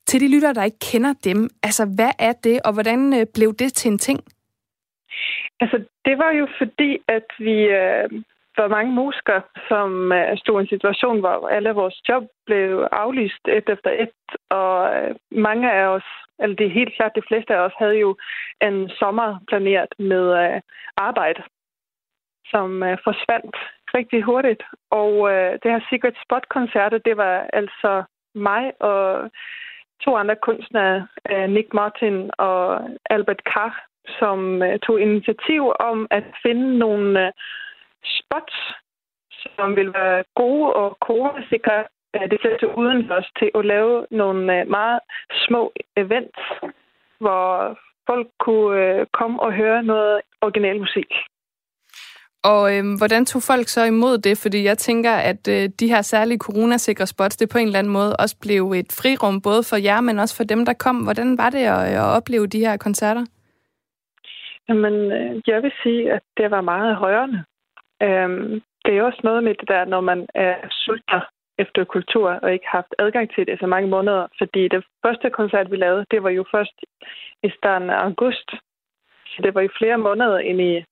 til 0.06 0.20
de 0.20 0.34
lyttere, 0.34 0.54
der 0.54 0.64
ikke 0.64 0.78
kender 0.92 1.14
dem, 1.24 1.48
altså 1.62 1.84
hvad 1.96 2.10
er 2.18 2.32
det, 2.32 2.60
og 2.64 2.72
hvordan 2.72 3.20
øh, 3.20 3.26
blev 3.34 3.54
det 3.54 3.74
til 3.74 3.90
en 3.90 3.98
ting? 3.98 4.20
Altså, 5.60 5.76
det 6.04 6.18
var 6.18 6.30
jo 6.30 6.46
fordi, 6.58 6.98
at 7.08 7.28
vi, 7.38 7.56
øh, 7.80 8.10
var 8.56 8.68
mange 8.68 8.92
musikere, 8.92 9.42
som 9.68 10.12
øh, 10.12 10.38
stod 10.38 10.60
i 10.60 10.62
en 10.62 10.68
situation, 10.68 11.20
hvor 11.20 11.48
alle 11.48 11.70
vores 11.70 12.00
job 12.08 12.22
blev 12.46 12.88
aflyst 12.92 13.44
et 13.48 13.68
efter 13.68 13.90
et, 13.90 14.10
og 14.50 14.96
øh, 14.96 15.14
mange 15.30 15.72
af 15.72 15.84
os, 15.86 16.08
eller 16.38 16.56
det 16.56 16.66
er 16.66 16.78
helt 16.80 16.94
klart, 16.96 17.16
de 17.16 17.28
fleste 17.28 17.54
af 17.54 17.60
os, 17.60 17.72
havde 17.78 17.98
jo 17.98 18.16
en 18.62 18.88
sommer 18.88 19.38
planeret 19.48 19.92
med 19.98 20.24
øh, 20.42 20.60
arbejde, 20.96 21.42
som 22.50 22.82
forsvandt 23.04 23.56
rigtig 23.94 24.22
hurtigt. 24.22 24.62
Og 24.90 25.30
det 25.62 25.70
her 25.72 25.80
Secret 25.90 26.16
Spot-koncert, 26.24 26.92
det 27.04 27.16
var 27.16 27.46
altså 27.52 28.02
mig 28.34 28.72
og 28.80 29.30
to 30.04 30.16
andre 30.16 30.36
kunstnere, 30.36 31.06
Nick 31.48 31.74
Martin 31.74 32.30
og 32.38 32.88
Albert 33.10 33.42
Carr, 33.52 33.84
som 34.18 34.62
tog 34.82 35.00
initiativ 35.00 35.72
om 35.80 36.06
at 36.10 36.24
finde 36.42 36.78
nogle 36.78 37.32
spots, 38.18 38.56
som 39.56 39.76
vil 39.76 39.92
være 39.94 40.24
gode 40.34 40.72
og 40.72 40.96
coronasikre. 41.06 41.84
Det 42.30 42.38
sætter 42.42 42.74
udendørs 42.80 43.30
til 43.38 43.50
at 43.54 43.64
lave 43.64 44.06
nogle 44.10 44.60
øh, 44.60 44.68
meget 44.68 45.00
små 45.46 45.72
events, 45.96 46.38
hvor 47.20 47.78
folk 48.06 48.28
kunne 48.40 48.80
øh, 48.80 49.06
komme 49.12 49.40
og 49.42 49.52
høre 49.52 49.82
noget 49.82 50.20
original 50.42 50.78
musik. 50.78 51.10
Og 52.44 52.62
øh, 52.76 52.84
hvordan 52.98 53.26
tog 53.26 53.42
folk 53.42 53.68
så 53.68 53.84
imod 53.84 54.18
det? 54.18 54.38
Fordi 54.42 54.64
jeg 54.64 54.78
tænker, 54.78 55.12
at 55.12 55.48
øh, 55.48 55.68
de 55.80 55.88
her 55.88 56.02
særlige 56.02 56.38
coronasikre 56.38 57.06
spots, 57.06 57.36
det 57.36 57.48
på 57.52 57.58
en 57.58 57.66
eller 57.66 57.78
anden 57.78 57.92
måde 57.92 58.16
også 58.16 58.36
blev 58.42 58.72
et 58.72 58.90
frirum, 59.00 59.40
både 59.40 59.62
for 59.70 59.76
jer, 59.76 60.00
men 60.00 60.18
også 60.18 60.36
for 60.36 60.44
dem, 60.44 60.64
der 60.64 60.72
kom. 60.72 60.96
Hvordan 60.96 61.38
var 61.38 61.50
det 61.50 61.58
at, 61.58 61.84
at 62.02 62.16
opleve 62.16 62.46
de 62.46 62.58
her 62.58 62.76
koncerter? 62.76 63.24
Jamen, 64.68 64.94
øh, 64.94 65.42
jeg 65.46 65.62
vil 65.62 65.72
sige, 65.82 66.12
at 66.12 66.22
det 66.36 66.50
var 66.50 66.60
meget 66.60 67.00
rørende. 67.00 67.44
Øhm, 68.02 68.62
det 68.84 68.92
er 68.96 69.02
også 69.02 69.20
noget 69.24 69.44
med 69.44 69.54
det 69.54 69.68
der, 69.68 69.84
når 69.84 70.00
man 70.00 70.26
er 70.34 70.56
sulter 70.70 71.20
efter 71.58 71.84
kultur 71.84 72.30
og 72.42 72.52
ikke 72.52 72.68
haft 72.68 72.94
adgang 72.98 73.34
til 73.34 73.46
det 73.46 73.58
så 73.60 73.66
mange 73.66 73.88
måneder. 73.88 74.26
Fordi 74.38 74.68
det 74.68 74.84
første 75.06 75.30
koncert, 75.30 75.70
vi 75.70 75.76
lavede, 75.76 76.06
det 76.10 76.22
var 76.22 76.30
jo 76.30 76.44
først 76.54 76.76
i 77.42 77.50
starten 77.58 77.90
af 77.90 77.98
august. 78.08 78.48
Så 79.26 79.38
det 79.42 79.54
var 79.54 79.60
i 79.60 79.76
flere 79.78 79.98
måneder 79.98 80.38
ind 80.38 80.60
i, 80.60 80.84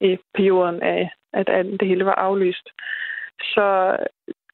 i 0.00 0.18
perioden 0.34 0.82
af, 0.82 1.10
at, 1.32 1.46
det 1.80 1.88
hele 1.88 2.04
var 2.04 2.14
aflyst. 2.14 2.68
Så 3.54 3.96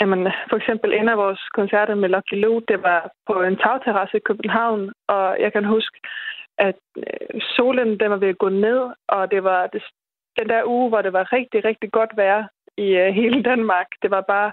jamen, 0.00 0.28
for 0.50 0.56
eksempel 0.56 0.92
en 0.92 1.08
af 1.08 1.16
vores 1.16 1.40
koncerter 1.54 1.94
med 1.94 2.08
Lucky 2.08 2.34
Lou, 2.34 2.60
det 2.68 2.82
var 2.82 3.10
på 3.26 3.42
en 3.42 3.56
tagterrasse 3.56 4.16
i 4.16 4.26
København, 4.28 4.92
og 5.08 5.36
jeg 5.40 5.52
kan 5.52 5.64
huske, 5.64 6.00
at 6.58 6.80
øh, 6.96 7.40
solen 7.56 8.00
den 8.00 8.10
var 8.10 8.16
ved 8.16 8.28
at 8.28 8.38
gå 8.38 8.48
ned, 8.48 8.80
og 9.08 9.30
det 9.30 9.44
var 9.44 9.66
det 9.66 9.82
den 10.38 10.48
der 10.48 10.64
uge, 10.64 10.88
hvor 10.88 11.02
det 11.02 11.12
var 11.12 11.32
rigtig, 11.32 11.64
rigtig 11.64 11.92
godt 11.92 12.16
vejr 12.16 12.44
i 12.76 12.86
øh, 12.96 13.14
hele 13.20 13.42
Danmark. 13.42 13.86
Det 14.02 14.10
var 14.10 14.20
bare 14.20 14.52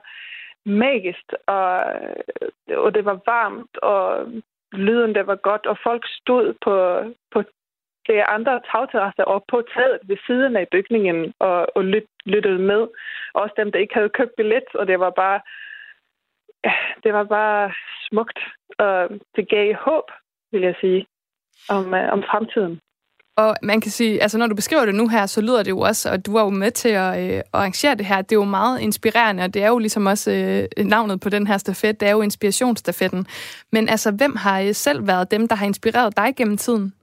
magisk, 0.66 1.34
og, 1.48 1.84
øh, 2.70 2.78
og 2.84 2.94
det 2.96 3.06
var 3.06 3.20
varmt, 3.26 3.78
og 3.78 4.28
lyden 4.74 5.16
det 5.16 5.28
var 5.28 5.36
godt, 5.36 5.66
og 5.66 5.78
folk 5.84 6.04
stod 6.22 6.54
på, 6.64 6.76
på 7.34 7.44
det 8.08 8.24
andre 8.28 8.62
tagterrasser 8.72 9.24
og 9.24 9.46
på 9.52 9.64
taget 9.74 10.00
ved 10.04 10.18
siden 10.28 10.56
af 10.56 10.68
bygningen 10.72 11.34
og, 11.40 11.68
og 11.76 11.84
lyt, 11.84 12.08
lyttede 12.26 12.60
med. 12.60 12.88
Også 13.34 13.54
dem, 13.58 13.72
der 13.72 13.80
ikke 13.80 13.94
havde 13.94 14.10
købt 14.10 14.36
billet, 14.38 14.70
og 14.74 14.88
det 14.88 15.00
var 15.00 15.10
bare 15.10 15.40
det 17.04 17.14
var 17.14 17.24
bare 17.24 17.74
smukt, 18.10 18.40
og 18.78 19.10
det 19.36 19.50
gav 19.50 19.74
håb, 19.74 20.12
vil 20.52 20.62
jeg 20.62 20.76
sige, 20.82 21.08
om, 21.70 21.94
øh, 21.94 22.14
om 22.14 22.24
fremtiden. 22.24 22.80
Og 23.38 23.56
man 23.64 23.82
kan 23.82 23.92
sige, 23.92 24.22
altså 24.22 24.38
når 24.38 24.48
du 24.48 24.56
beskriver 24.56 24.86
det 24.86 24.96
nu 24.96 25.08
her, 25.08 25.26
så 25.26 25.42
lyder 25.42 25.64
det 25.64 25.70
jo 25.70 25.80
også, 25.80 26.12
og 26.12 26.26
du 26.26 26.34
var 26.34 26.44
jo 26.44 26.50
med 26.50 26.72
til 26.72 26.90
at, 26.90 27.12
øh, 27.24 27.38
at 27.38 27.44
arrangere 27.54 27.96
det 27.96 28.06
her, 28.06 28.22
det 28.22 28.32
er 28.32 28.42
jo 28.44 28.56
meget 28.60 28.82
inspirerende, 28.82 29.44
og 29.44 29.54
det 29.54 29.64
er 29.64 29.68
jo 29.68 29.78
ligesom 29.78 30.06
også 30.06 30.32
øh, 30.32 30.86
navnet 30.86 31.22
på 31.22 31.30
den 31.30 31.48
her 31.48 31.58
stafet, 31.58 32.00
det 32.00 32.08
er 32.08 32.12
jo 32.12 32.22
inspirationsstafetten. 32.22 33.26
Men 33.72 33.90
altså, 33.90 34.10
hvem 34.20 34.36
har 34.36 34.62
øh, 34.62 34.74
selv 34.74 35.08
været 35.08 35.32
dem, 35.32 35.48
der 35.48 35.56
har 35.56 35.66
inspireret 35.66 36.18
dig 36.18 36.36
gennem 36.38 36.58
tiden? 36.58 36.94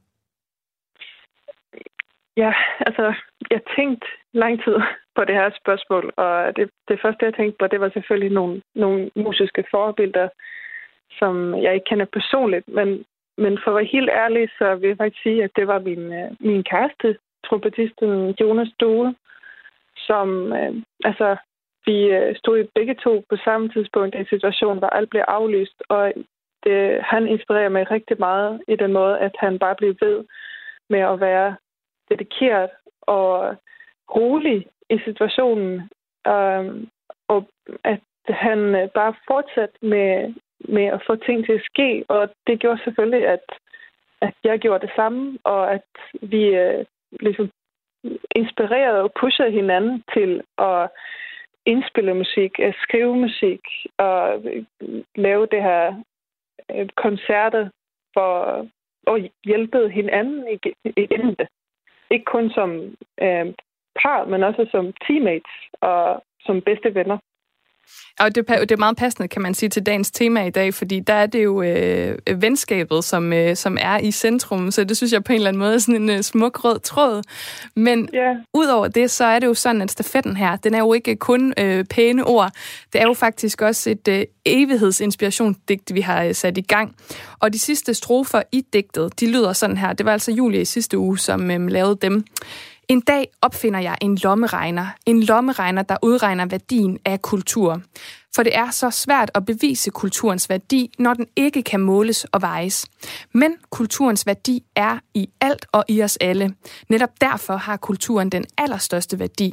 Ja, 2.37 2.53
altså, 2.87 3.14
jeg 3.51 3.61
tænkte 3.76 4.07
lang 4.33 4.64
tid 4.64 4.76
på 5.16 5.24
det 5.24 5.35
her 5.35 5.51
spørgsmål, 5.61 6.12
og 6.16 6.57
det, 6.57 6.70
det 6.89 6.99
første, 7.03 7.24
jeg 7.24 7.35
tænkte 7.35 7.57
på, 7.59 7.66
det 7.66 7.80
var 7.80 7.91
selvfølgelig 7.95 8.33
nogle, 8.33 8.62
nogle 8.74 9.11
musiske 9.16 9.64
forbilder, 9.70 10.28
som 11.18 11.62
jeg 11.62 11.74
ikke 11.74 11.89
kender 11.91 12.07
personligt, 12.18 12.68
men 12.68 13.05
men 13.39 13.59
for 13.64 13.70
at 13.70 13.76
være 13.76 13.95
helt 13.97 14.11
ærlig, 14.11 14.49
så 14.59 14.74
vil 14.74 14.89
jeg 14.89 14.97
faktisk 14.97 15.22
sige, 15.22 15.45
at 15.45 15.51
det 15.57 15.66
var 15.66 15.78
min, 15.78 16.12
øh, 16.12 16.30
min 16.41 16.64
kæreste, 16.64 17.16
trompetisten 17.47 18.30
Jonas 18.41 18.72
Due, 18.80 19.14
som, 19.97 20.53
øh, 20.53 20.74
altså, 21.05 21.37
vi 21.87 21.97
øh, 22.05 22.37
stod 22.37 22.68
begge 22.74 22.95
to 22.95 23.24
på 23.28 23.37
samme 23.45 23.68
tidspunkt 23.68 24.14
i 24.14 24.18
en 24.18 24.26
situation, 24.26 24.78
hvor 24.78 24.89
alt 24.89 25.11
blev 25.11 25.22
aflyst, 25.28 25.83
og 25.89 26.12
det, 26.64 27.03
han 27.03 27.28
inspirerer 27.28 27.68
mig 27.68 27.91
rigtig 27.91 28.16
meget 28.18 28.62
i 28.68 28.76
den 28.76 28.93
måde, 28.93 29.18
at 29.18 29.35
han 29.39 29.59
bare 29.59 29.74
blev 29.74 29.95
ved 30.01 30.24
med 30.91 31.01
at 31.01 31.20
være 31.20 31.57
dedikeret 32.11 32.70
og 33.03 33.57
rolig 34.16 34.66
i 34.91 34.99
situationen, 35.05 35.91
øh, 36.26 36.64
og 37.28 37.49
at 37.85 38.01
han 38.28 38.59
øh, 38.59 38.89
bare 38.89 39.14
fortsatte 39.28 39.78
med 39.83 40.35
med 40.68 40.86
at 40.86 41.02
få 41.06 41.16
ting 41.16 41.46
til 41.46 41.52
at 41.52 41.64
ske, 41.64 42.04
og 42.08 42.28
det 42.46 42.60
gjorde 42.60 42.80
selvfølgelig, 42.84 43.28
at, 43.28 43.44
at 44.20 44.34
jeg 44.44 44.58
gjorde 44.58 44.86
det 44.86 44.94
samme, 44.96 45.38
og 45.44 45.72
at 45.72 45.88
vi 46.22 46.44
øh, 46.44 46.84
ligesom 47.20 47.50
inspirerede 48.34 49.02
og 49.02 49.12
pushede 49.20 49.50
hinanden 49.50 50.04
til 50.14 50.42
at 50.58 50.88
indspille 51.66 52.14
musik, 52.14 52.58
at 52.58 52.74
skrive 52.82 53.16
musik 53.16 53.60
og 53.98 54.42
lave 55.16 55.46
det 55.46 55.62
her 55.62 56.02
øh, 56.70 56.88
koncerter 56.96 57.68
for 58.14 58.34
at 59.06 59.30
hjælpe 59.44 59.88
hinanden 59.88 60.58
igennem 60.96 61.36
det. 61.36 61.48
Ikke 62.10 62.24
kun 62.24 62.50
som 62.50 62.96
øh, 63.22 63.46
par, 64.02 64.24
men 64.24 64.42
også 64.42 64.66
som 64.70 64.92
teammates 65.06 65.52
og 65.80 66.22
som 66.40 66.60
bedste 66.60 66.94
venner. 66.94 67.18
Og 68.20 68.34
det, 68.34 68.49
det 68.49 68.70
er 68.70 68.76
meget 68.76 68.97
passende, 68.97 69.28
kan 69.28 69.43
man 69.43 69.55
sige, 69.55 69.68
til 69.68 69.86
dagens 69.86 70.11
tema 70.11 70.47
i 70.47 70.51
dag, 70.51 70.74
fordi 70.74 71.01
der 71.01 71.14
er 71.14 71.26
det 71.26 71.45
jo 71.45 71.62
øh, 71.62 72.18
venskabet, 72.36 73.05
som, 73.05 73.32
øh, 73.32 73.57
som 73.57 73.78
er 73.80 73.99
i 73.99 74.11
centrum, 74.11 74.70
så 74.70 74.84
det 74.84 74.97
synes 74.97 75.12
jeg 75.12 75.24
på 75.24 75.32
en 75.32 75.36
eller 75.36 75.49
anden 75.49 75.59
måde 75.59 75.74
er 75.74 75.78
sådan 75.78 76.03
en 76.03 76.11
øh, 76.11 76.22
smuk 76.22 76.64
rød 76.64 76.78
tråd. 76.78 77.22
Men 77.76 78.09
yeah. 78.14 78.36
udover 78.55 78.88
det, 78.88 79.11
så 79.11 79.24
er 79.24 79.38
det 79.38 79.47
jo 79.47 79.55
sådan, 79.55 79.82
at 79.82 79.90
stafetten 79.90 80.36
her, 80.36 80.57
den 80.57 80.74
er 80.74 80.78
jo 80.78 80.93
ikke 80.93 81.16
kun 81.16 81.55
øh, 81.59 81.84
pæne 81.84 82.24
ord, 82.24 82.53
det 82.93 83.01
er 83.01 83.07
jo 83.07 83.14
faktisk 83.14 83.62
også 83.62 83.90
et 83.90 84.09
øh, 84.09 84.24
evighedsinspirationsdigt, 84.45 85.95
vi 85.95 86.01
har 86.01 86.24
øh, 86.24 86.34
sat 86.34 86.59
i 86.59 86.61
gang. 86.61 86.95
Og 87.40 87.53
de 87.53 87.59
sidste 87.59 87.95
strofer 87.95 88.43
i 88.53 88.64
digtet, 88.72 89.20
de 89.20 89.30
lyder 89.30 89.53
sådan 89.53 89.76
her. 89.76 89.93
Det 89.93 90.07
var 90.07 90.12
altså 90.12 90.32
Julie 90.32 90.61
i 90.61 90.64
sidste 90.64 90.99
uge, 90.99 91.18
som 91.18 91.51
øh, 91.51 91.66
lavede 91.66 91.99
dem. 92.03 92.24
En 92.93 93.01
dag 93.01 93.28
opfinder 93.43 93.80
jeg 93.80 93.97
en 94.01 94.18
lommeregner. 94.22 94.86
En 95.07 95.22
lommeregner, 95.22 95.82
der 95.82 95.97
udregner 96.03 96.47
værdien 96.47 96.99
af 97.05 97.22
kultur. 97.22 97.82
For 98.34 98.43
det 98.43 98.57
er 98.57 98.70
så 98.70 98.90
svært 98.90 99.30
at 99.34 99.45
bevise 99.45 99.90
kulturens 99.90 100.49
værdi, 100.49 100.93
når 100.99 101.14
den 101.14 101.26
ikke 101.36 101.62
kan 101.62 101.80
måles 101.80 102.24
og 102.24 102.43
vejes. 102.43 102.86
Men 103.34 103.55
kulturens 103.70 104.26
værdi 104.26 104.64
er 104.76 104.99
i 105.14 105.28
alt 105.40 105.66
og 105.72 105.84
i 105.88 106.03
os 106.03 106.16
alle. 106.16 106.55
Netop 106.88 107.20
derfor 107.20 107.57
har 107.57 107.76
kulturen 107.76 108.30
den 108.30 108.45
allerstørste 108.59 109.18
værdi. 109.18 109.53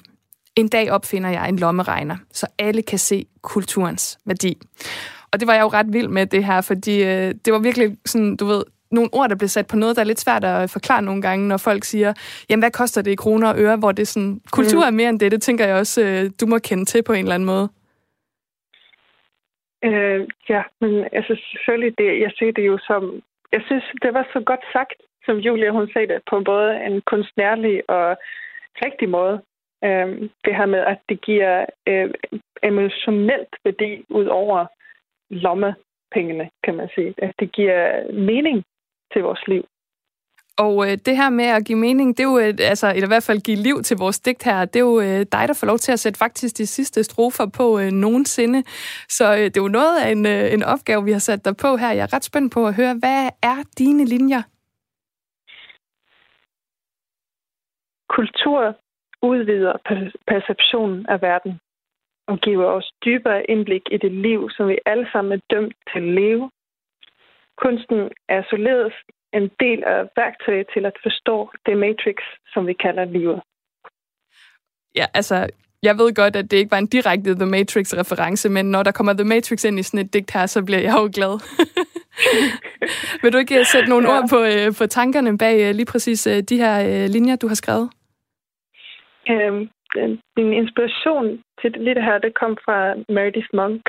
En 0.55 0.67
dag 0.67 0.91
opfinder 0.91 1.29
jeg 1.29 1.49
en 1.49 1.59
lommeregner, 1.59 2.17
så 2.33 2.47
alle 2.57 2.81
kan 2.81 2.99
se 2.99 3.25
kulturens 3.41 4.17
værdi. 4.25 4.57
Og 5.31 5.39
det 5.39 5.47
var 5.47 5.53
jeg 5.53 5.61
jo 5.61 5.67
ret 5.67 5.93
vild 5.93 6.07
med 6.07 6.25
det 6.25 6.45
her, 6.45 6.61
fordi 6.61 7.03
øh, 7.03 7.35
det 7.45 7.53
var 7.53 7.59
virkelig 7.59 7.97
sådan, 8.05 8.35
du 8.35 8.45
ved, 8.45 8.63
nogle 8.91 9.09
ord, 9.13 9.29
der 9.29 9.35
bliver 9.35 9.49
sat 9.49 9.67
på 9.67 9.75
noget, 9.75 9.95
der 9.95 10.01
er 10.01 10.05
lidt 10.05 10.19
svært 10.19 10.43
at 10.43 10.69
forklare 10.69 11.01
nogle 11.01 11.21
gange, 11.21 11.47
når 11.47 11.57
folk 11.57 11.83
siger, 11.83 12.13
jamen 12.49 12.61
hvad 12.61 12.71
koster 12.71 13.01
det 13.01 13.11
i 13.11 13.21
kroner 13.23 13.49
og 13.49 13.59
øre, 13.59 13.77
hvor 13.77 13.91
det 13.91 14.01
er 14.01 14.13
sådan, 14.15 14.41
kultur 14.51 14.83
er 14.83 14.91
mere 14.91 15.09
end 15.09 15.19
det, 15.19 15.31
det 15.31 15.41
tænker 15.41 15.65
jeg 15.65 15.75
også, 15.75 16.01
øh, 16.03 16.31
du 16.41 16.45
må 16.45 16.57
kende 16.59 16.85
til 16.85 17.03
på 17.03 17.13
en 17.13 17.25
eller 17.25 17.35
anden 17.35 17.47
måde. 17.53 17.69
Øh, 19.83 20.27
ja, 20.49 20.61
men 20.81 20.93
altså 21.11 21.33
selvfølgelig, 21.51 21.97
det, 21.97 22.19
jeg 22.19 22.31
ser 22.39 22.51
det 22.51 22.67
jo 22.67 22.77
som, 22.87 23.21
jeg 23.51 23.61
synes, 23.65 23.83
det 24.01 24.13
var 24.13 24.27
så 24.33 24.39
godt 24.39 24.63
sagt, 24.73 24.93
som 25.25 25.37
Julia 25.37 25.69
hun 25.71 25.89
sagde 25.93 26.07
det, 26.07 26.21
på 26.29 26.41
både 26.45 26.71
en 26.85 27.01
kunstnærlig 27.01 27.89
og 27.89 28.17
rigtig 28.85 29.09
måde. 29.09 29.41
Øh, 29.83 30.29
det 30.45 30.55
her 30.55 30.65
med, 30.65 30.79
at 30.79 30.99
det 31.09 31.21
giver 31.21 31.65
øh, 31.87 32.09
emotionelt 32.63 33.53
værdi 33.65 34.05
ud 34.09 34.25
over 34.25 34.65
lommepengene, 35.29 36.49
kan 36.63 36.75
man 36.75 36.89
sige. 36.95 37.13
At 37.17 37.33
det 37.39 37.51
giver 37.51 38.11
mening 38.13 38.63
til 39.13 39.21
vores 39.21 39.47
liv. 39.47 39.63
Og 40.65 40.75
øh, 40.85 40.97
det 41.05 41.15
her 41.17 41.29
med 41.29 41.45
at 41.45 41.65
give 41.65 41.77
mening, 41.77 42.17
det 42.17 42.23
er 42.23 42.31
jo, 42.33 42.37
et, 42.37 42.59
altså, 42.59 42.87
eller 42.95 43.07
i 43.07 43.13
hvert 43.13 43.27
fald 43.29 43.41
give 43.47 43.57
liv 43.57 43.81
til 43.81 43.97
vores 43.97 44.19
digt 44.19 44.43
her, 44.43 44.65
det 44.65 44.75
er 44.75 44.87
jo 44.91 44.99
øh, 44.99 45.21
dig, 45.35 45.43
der 45.47 45.57
får 45.59 45.67
lov 45.67 45.77
til 45.77 45.91
at 45.91 45.99
sætte 45.99 46.17
faktisk 46.17 46.57
de 46.57 46.67
sidste 46.67 47.03
strofer 47.03 47.47
på 47.57 47.79
øh, 47.79 47.91
nogensinde. 47.91 48.63
Så 49.09 49.25
øh, 49.33 49.43
det 49.51 49.57
er 49.57 49.61
jo 49.61 49.77
noget 49.79 49.95
af 50.03 50.11
en, 50.11 50.25
øh, 50.25 50.53
en 50.53 50.63
opgave, 50.63 51.03
vi 51.03 51.11
har 51.11 51.19
sat 51.19 51.45
dig 51.45 51.55
på 51.57 51.77
her. 51.77 51.91
Jeg 51.91 52.03
er 52.03 52.13
ret 52.15 52.23
spændt 52.23 52.53
på 52.53 52.67
at 52.67 52.75
høre, 52.75 52.95
hvad 52.99 53.29
er 53.51 53.57
dine 53.77 54.05
linjer? 54.05 54.41
Kultur 58.09 58.75
udvider 59.21 59.73
perceptionen 60.27 61.05
af 61.09 61.21
verden 61.21 61.59
og 62.27 62.37
giver 62.39 62.65
os 62.65 62.91
dybere 63.05 63.51
indblik 63.51 63.81
i 63.91 63.97
det 63.97 64.11
liv, 64.11 64.49
som 64.49 64.67
vi 64.67 64.77
alle 64.85 65.07
sammen 65.11 65.31
er 65.33 65.41
dømt 65.55 65.75
til 65.91 65.99
at 65.99 66.13
leve 66.21 66.49
Kunsten 67.63 67.99
er 68.29 68.41
således 68.49 68.93
en 69.33 69.47
del 69.59 69.83
af 69.83 69.99
værktøjet 70.15 70.67
til 70.73 70.85
at 70.85 70.95
forstå 71.03 71.51
det 71.65 71.77
matrix, 71.77 72.17
som 72.53 72.67
vi 72.67 72.73
kalder 72.73 73.05
livet. 73.05 73.41
Ja, 74.95 75.05
altså, 75.13 75.35
jeg 75.83 75.95
ved 75.97 76.15
godt, 76.15 76.35
at 76.35 76.51
det 76.51 76.57
ikke 76.57 76.71
var 76.71 76.77
en 76.77 76.87
direkte 76.87 77.35
The 77.35 77.45
Matrix-reference, 77.45 78.49
men 78.49 78.71
når 78.71 78.83
der 78.83 78.91
kommer 78.91 79.13
The 79.13 79.29
Matrix 79.33 79.63
ind 79.63 79.79
i 79.79 79.83
sådan 79.83 80.05
et 80.05 80.13
digt 80.13 80.33
her, 80.33 80.45
så 80.45 80.65
bliver 80.65 80.79
jeg 80.79 80.95
jo 80.97 81.09
glad. 81.15 81.33
Vil 83.21 83.33
du 83.33 83.37
ikke 83.37 83.59
øh, 83.59 83.65
sætte 83.65 83.89
nogle 83.89 84.09
ja. 84.09 84.15
ord 84.15 84.29
på, 84.29 84.39
øh, 84.53 84.67
på 84.79 84.85
tankerne 84.87 85.37
bag 85.37 85.69
øh, 85.69 85.75
lige 85.75 85.91
præcis 85.91 86.27
de 86.49 86.57
her 86.57 87.07
linjer, 87.07 87.35
du 87.35 87.47
har 87.47 87.55
skrevet? 87.55 87.89
Øhm, 89.29 89.69
min 90.37 90.53
inspiration 90.53 91.43
til 91.61 91.71
det 91.73 92.03
her, 92.03 92.17
det 92.17 92.33
kom 92.39 92.57
fra 92.65 92.95
Meredith 93.13 93.47
Monk, 93.53 93.81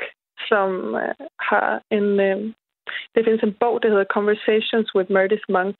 som 0.49 0.95
har 1.39 1.81
en 1.91 2.07
det 3.15 3.25
findes 3.25 3.43
en 3.43 3.57
bog, 3.59 3.83
der 3.83 3.89
hedder 3.89 4.13
Conversations 4.17 4.95
with 4.95 5.11
Meredith 5.11 5.45
Monk, 5.49 5.75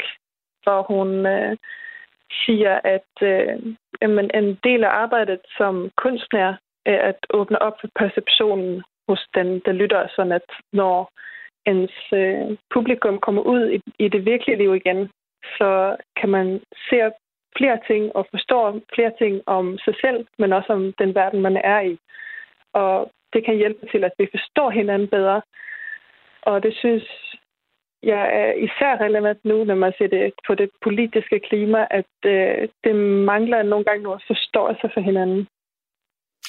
hvor 0.64 0.82
hun 0.82 1.26
øh, 1.26 1.58
siger, 2.46 2.80
at 2.84 3.12
øh, 3.22 3.56
en 4.02 4.60
del 4.64 4.84
af 4.84 4.90
arbejdet 4.90 5.40
som 5.58 5.92
kunstner 5.98 6.56
er 6.86 7.00
at 7.10 7.20
åbne 7.30 7.62
op 7.62 7.74
for 7.82 7.88
perceptionen 7.96 8.84
hos 9.10 9.28
den, 9.34 9.62
der 9.66 9.72
lytter, 9.72 10.08
sådan 10.16 10.32
at 10.32 10.48
når 10.74 11.12
ens 11.66 11.98
øh, 12.14 12.58
publikum 12.74 13.20
kommer 13.20 13.42
ud 13.42 13.70
i, 13.70 13.80
i 14.00 14.08
det 14.08 14.26
virkelige 14.26 14.58
liv 14.58 14.76
igen, 14.76 15.10
så 15.58 15.96
kan 16.20 16.30
man 16.30 16.62
se 16.90 17.12
flere 17.58 17.80
ting 17.88 18.16
og 18.16 18.28
forstå 18.32 18.82
flere 18.96 19.14
ting 19.18 19.42
om 19.46 19.78
sig 19.86 19.96
selv, 20.02 20.26
men 20.40 20.54
også 20.54 20.74
om 20.74 20.94
den 21.00 21.16
verden, 21.16 21.42
man 21.42 21.58
er 21.58 21.80
i. 21.82 21.98
Og 22.74 23.12
det 23.34 23.46
kan 23.46 23.56
hjælpe 23.56 23.88
til, 23.92 24.04
at 24.04 24.12
vi 24.18 24.28
forstår 24.32 24.70
hinanden 24.70 25.08
bedre, 25.08 25.42
og 26.44 26.64
det 26.64 26.74
synes 26.76 27.04
jeg 28.04 28.24
er 28.42 28.54
især 28.54 29.04
relevant 29.06 29.46
nu, 29.46 29.64
når 29.64 29.76
man 29.76 29.94
ser 29.98 30.08
det 30.08 30.34
på 30.48 30.56
det 30.56 30.70
politiske 30.84 31.40
klima, 31.40 31.88
at 31.92 32.14
øh, 32.26 32.68
det 32.84 32.96
mangler 33.32 33.64
nogle 33.64 33.86
gange 33.86 34.04
noget 34.04 34.24
forståelse 34.28 34.90
for 34.94 35.02
hinanden 35.02 35.48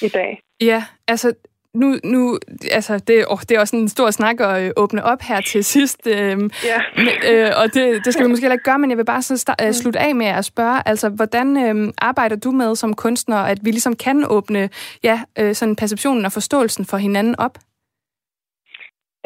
i 0.01 0.07
dag. 0.07 0.41
Ja, 0.61 0.83
altså 1.07 1.33
nu, 1.73 1.95
nu 2.03 2.39
altså 2.71 2.97
det, 2.97 3.25
oh, 3.27 3.39
det 3.39 3.51
er 3.51 3.59
også 3.59 3.75
en 3.75 3.89
stor 3.89 4.11
snak 4.11 4.39
at 4.39 4.63
øh, 4.63 4.71
åbne 4.77 5.03
op 5.03 5.21
her 5.21 5.41
til 5.41 5.63
sidst, 5.73 6.07
øh, 6.07 6.13
ja. 6.13 6.81
men, 6.97 7.07
øh, 7.31 7.51
og 7.57 7.73
det, 7.73 8.05
det 8.05 8.13
skal 8.13 8.25
vi 8.25 8.29
måske 8.29 8.43
heller 8.43 8.55
ikke 8.55 8.63
gøre, 8.63 8.79
men 8.79 8.89
jeg 8.89 8.97
vil 8.97 9.05
bare 9.05 9.21
så 9.21 9.37
start, 9.37 9.61
øh, 9.63 9.73
slutte 9.73 9.99
af 9.99 10.15
med 10.15 10.25
at 10.25 10.45
spørge, 10.45 10.87
altså 10.87 11.09
hvordan 11.09 11.57
øh, 11.57 11.93
arbejder 11.97 12.35
du 12.35 12.51
med 12.51 12.75
som 12.75 12.93
kunstner, 12.93 13.37
at 13.37 13.57
vi 13.61 13.71
ligesom 13.71 13.95
kan 13.95 14.25
åbne 14.29 14.69
ja, 15.03 15.21
øh, 15.39 15.55
sådan 15.55 15.75
perceptionen 15.75 16.25
og 16.25 16.31
forståelsen 16.31 16.85
for 16.85 16.97
hinanden 16.97 17.35
op? 17.39 17.57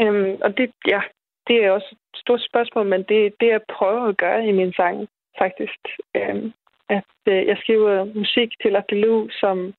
Øhm, 0.01 0.37
og 0.41 0.57
det, 0.57 0.71
ja, 0.87 1.01
det 1.47 1.65
er 1.65 1.71
også 1.71 1.89
et 1.91 2.19
stort 2.19 2.41
spørgsmål, 2.41 2.85
men 2.85 3.03
det 3.03 3.33
det, 3.39 3.47
jeg 3.47 3.61
prøver 3.77 4.01
at 4.07 4.17
gøre 4.17 4.47
i 4.47 4.51
min 4.51 4.73
sang, 4.73 5.07
faktisk. 5.37 5.79
Øhm, 6.15 6.53
at 6.89 7.11
øh, 7.27 7.47
jeg 7.47 7.57
skriver 7.57 8.03
musik 8.03 8.49
til 8.61 8.75
Akelou, 8.75 9.29
som 9.29 9.73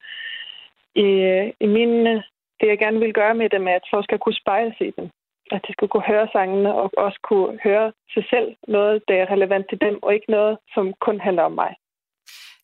i, 0.95 1.09
øh, 1.33 1.53
i 1.61 1.67
mine, 1.67 2.23
det 2.61 2.67
jeg 2.69 2.79
gerne 2.79 3.01
vil 3.01 3.13
gøre 3.13 3.35
med 3.35 3.49
dem, 3.49 3.69
er, 3.69 3.75
at 3.75 3.89
folk 3.91 4.05
skal 4.05 4.19
kunne 4.19 4.41
spejle 4.43 4.75
sig 4.79 4.87
i 4.87 4.91
dem. 4.91 5.11
At 5.51 5.65
de 5.67 5.73
skal 5.73 5.89
kunne 5.89 6.09
høre 6.13 6.29
sangene 6.33 6.75
og 6.75 6.91
også 6.97 7.19
kunne 7.23 7.59
høre 7.65 7.93
sig 8.15 8.25
selv 8.31 8.57
noget, 8.69 9.03
der 9.09 9.15
er 9.15 9.31
relevant 9.31 9.67
til 9.69 9.81
dem, 9.81 10.03
og 10.03 10.15
ikke 10.15 10.31
noget, 10.31 10.59
som 10.75 10.95
kun 11.01 11.21
handler 11.21 11.43
om 11.43 11.53
mig. 11.53 11.75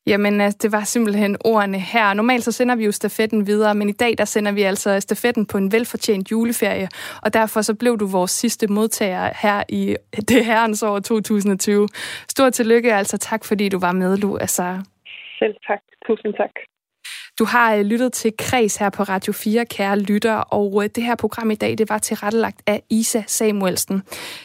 Jamen, 0.06 0.40
altså, 0.40 0.58
det 0.62 0.72
var 0.72 0.80
simpelthen 0.80 1.36
ordene 1.44 1.78
her. 1.78 2.14
Normalt 2.14 2.44
så 2.44 2.52
sender 2.52 2.76
vi 2.76 2.84
jo 2.84 2.92
stafetten 2.92 3.46
videre, 3.46 3.74
men 3.74 3.88
i 3.88 3.92
dag 3.92 4.18
der 4.18 4.24
sender 4.24 4.52
vi 4.52 4.62
altså 4.62 5.00
stafetten 5.00 5.46
på 5.46 5.58
en 5.58 5.72
velfortjent 5.72 6.30
juleferie, 6.30 6.88
og 7.22 7.34
derfor 7.34 7.62
så 7.62 7.74
blev 7.74 7.98
du 7.98 8.06
vores 8.06 8.30
sidste 8.30 8.66
modtager 8.66 9.30
her 9.42 9.62
i 9.68 9.96
det 10.28 10.44
herrens 10.44 10.82
år 10.82 10.98
2020. 10.98 11.88
Stort 12.28 12.52
tillykke, 12.52 12.94
altså 12.94 13.18
tak 13.18 13.44
fordi 13.44 13.68
du 13.68 13.78
var 13.78 13.92
med, 13.92 14.16
Lu 14.16 14.38
Azar. 14.40 14.84
Selv 15.38 15.54
tak. 15.66 15.80
Tusind 16.06 16.34
tak. 16.34 16.50
Du 17.38 17.44
har 17.44 17.74
øh, 17.74 17.80
lyttet 17.84 18.12
til 18.12 18.32
Kreds 18.38 18.76
her 18.76 18.90
på 18.90 19.02
Radio 19.02 19.32
4, 19.32 19.66
kære 19.66 19.98
lytter, 19.98 20.34
og 20.34 20.84
øh, 20.84 20.90
det 20.94 21.04
her 21.04 21.14
program 21.14 21.50
i 21.50 21.54
dag, 21.54 21.78
det 21.78 21.88
var 21.88 21.98
tilrettelagt 21.98 22.62
af 22.66 22.82
Isa 22.90 23.22
Samuelsen. 23.26 24.02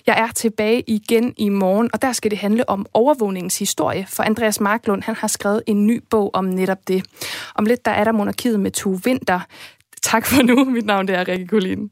Jeg 0.07 0.19
er 0.19 0.27
tilbage 0.27 0.83
igen 0.87 1.33
i 1.37 1.49
morgen, 1.49 1.89
og 1.93 2.01
der 2.01 2.11
skal 2.11 2.31
det 2.31 2.39
handle 2.39 2.69
om 2.69 2.85
overvågningens 2.93 3.59
historie, 3.59 4.05
for 4.09 4.23
Andreas 4.23 4.59
Marklund, 4.59 5.03
han 5.03 5.15
har 5.15 5.27
skrevet 5.27 5.63
en 5.67 5.87
ny 5.87 6.03
bog 6.09 6.31
om 6.33 6.45
netop 6.45 6.87
det. 6.87 7.05
Om 7.55 7.65
lidt, 7.65 7.85
der 7.85 7.91
er 7.91 8.03
der 8.03 8.11
monarkiet 8.11 8.59
med 8.59 8.71
to 8.71 8.97
vinter. 9.03 9.39
Tak 10.01 10.25
for 10.25 10.43
nu. 10.43 10.65
Mit 10.65 10.85
navn 10.85 11.07
det 11.07 11.15
er 11.15 11.27
Rikke 11.27 11.47
Kulin. 11.47 11.89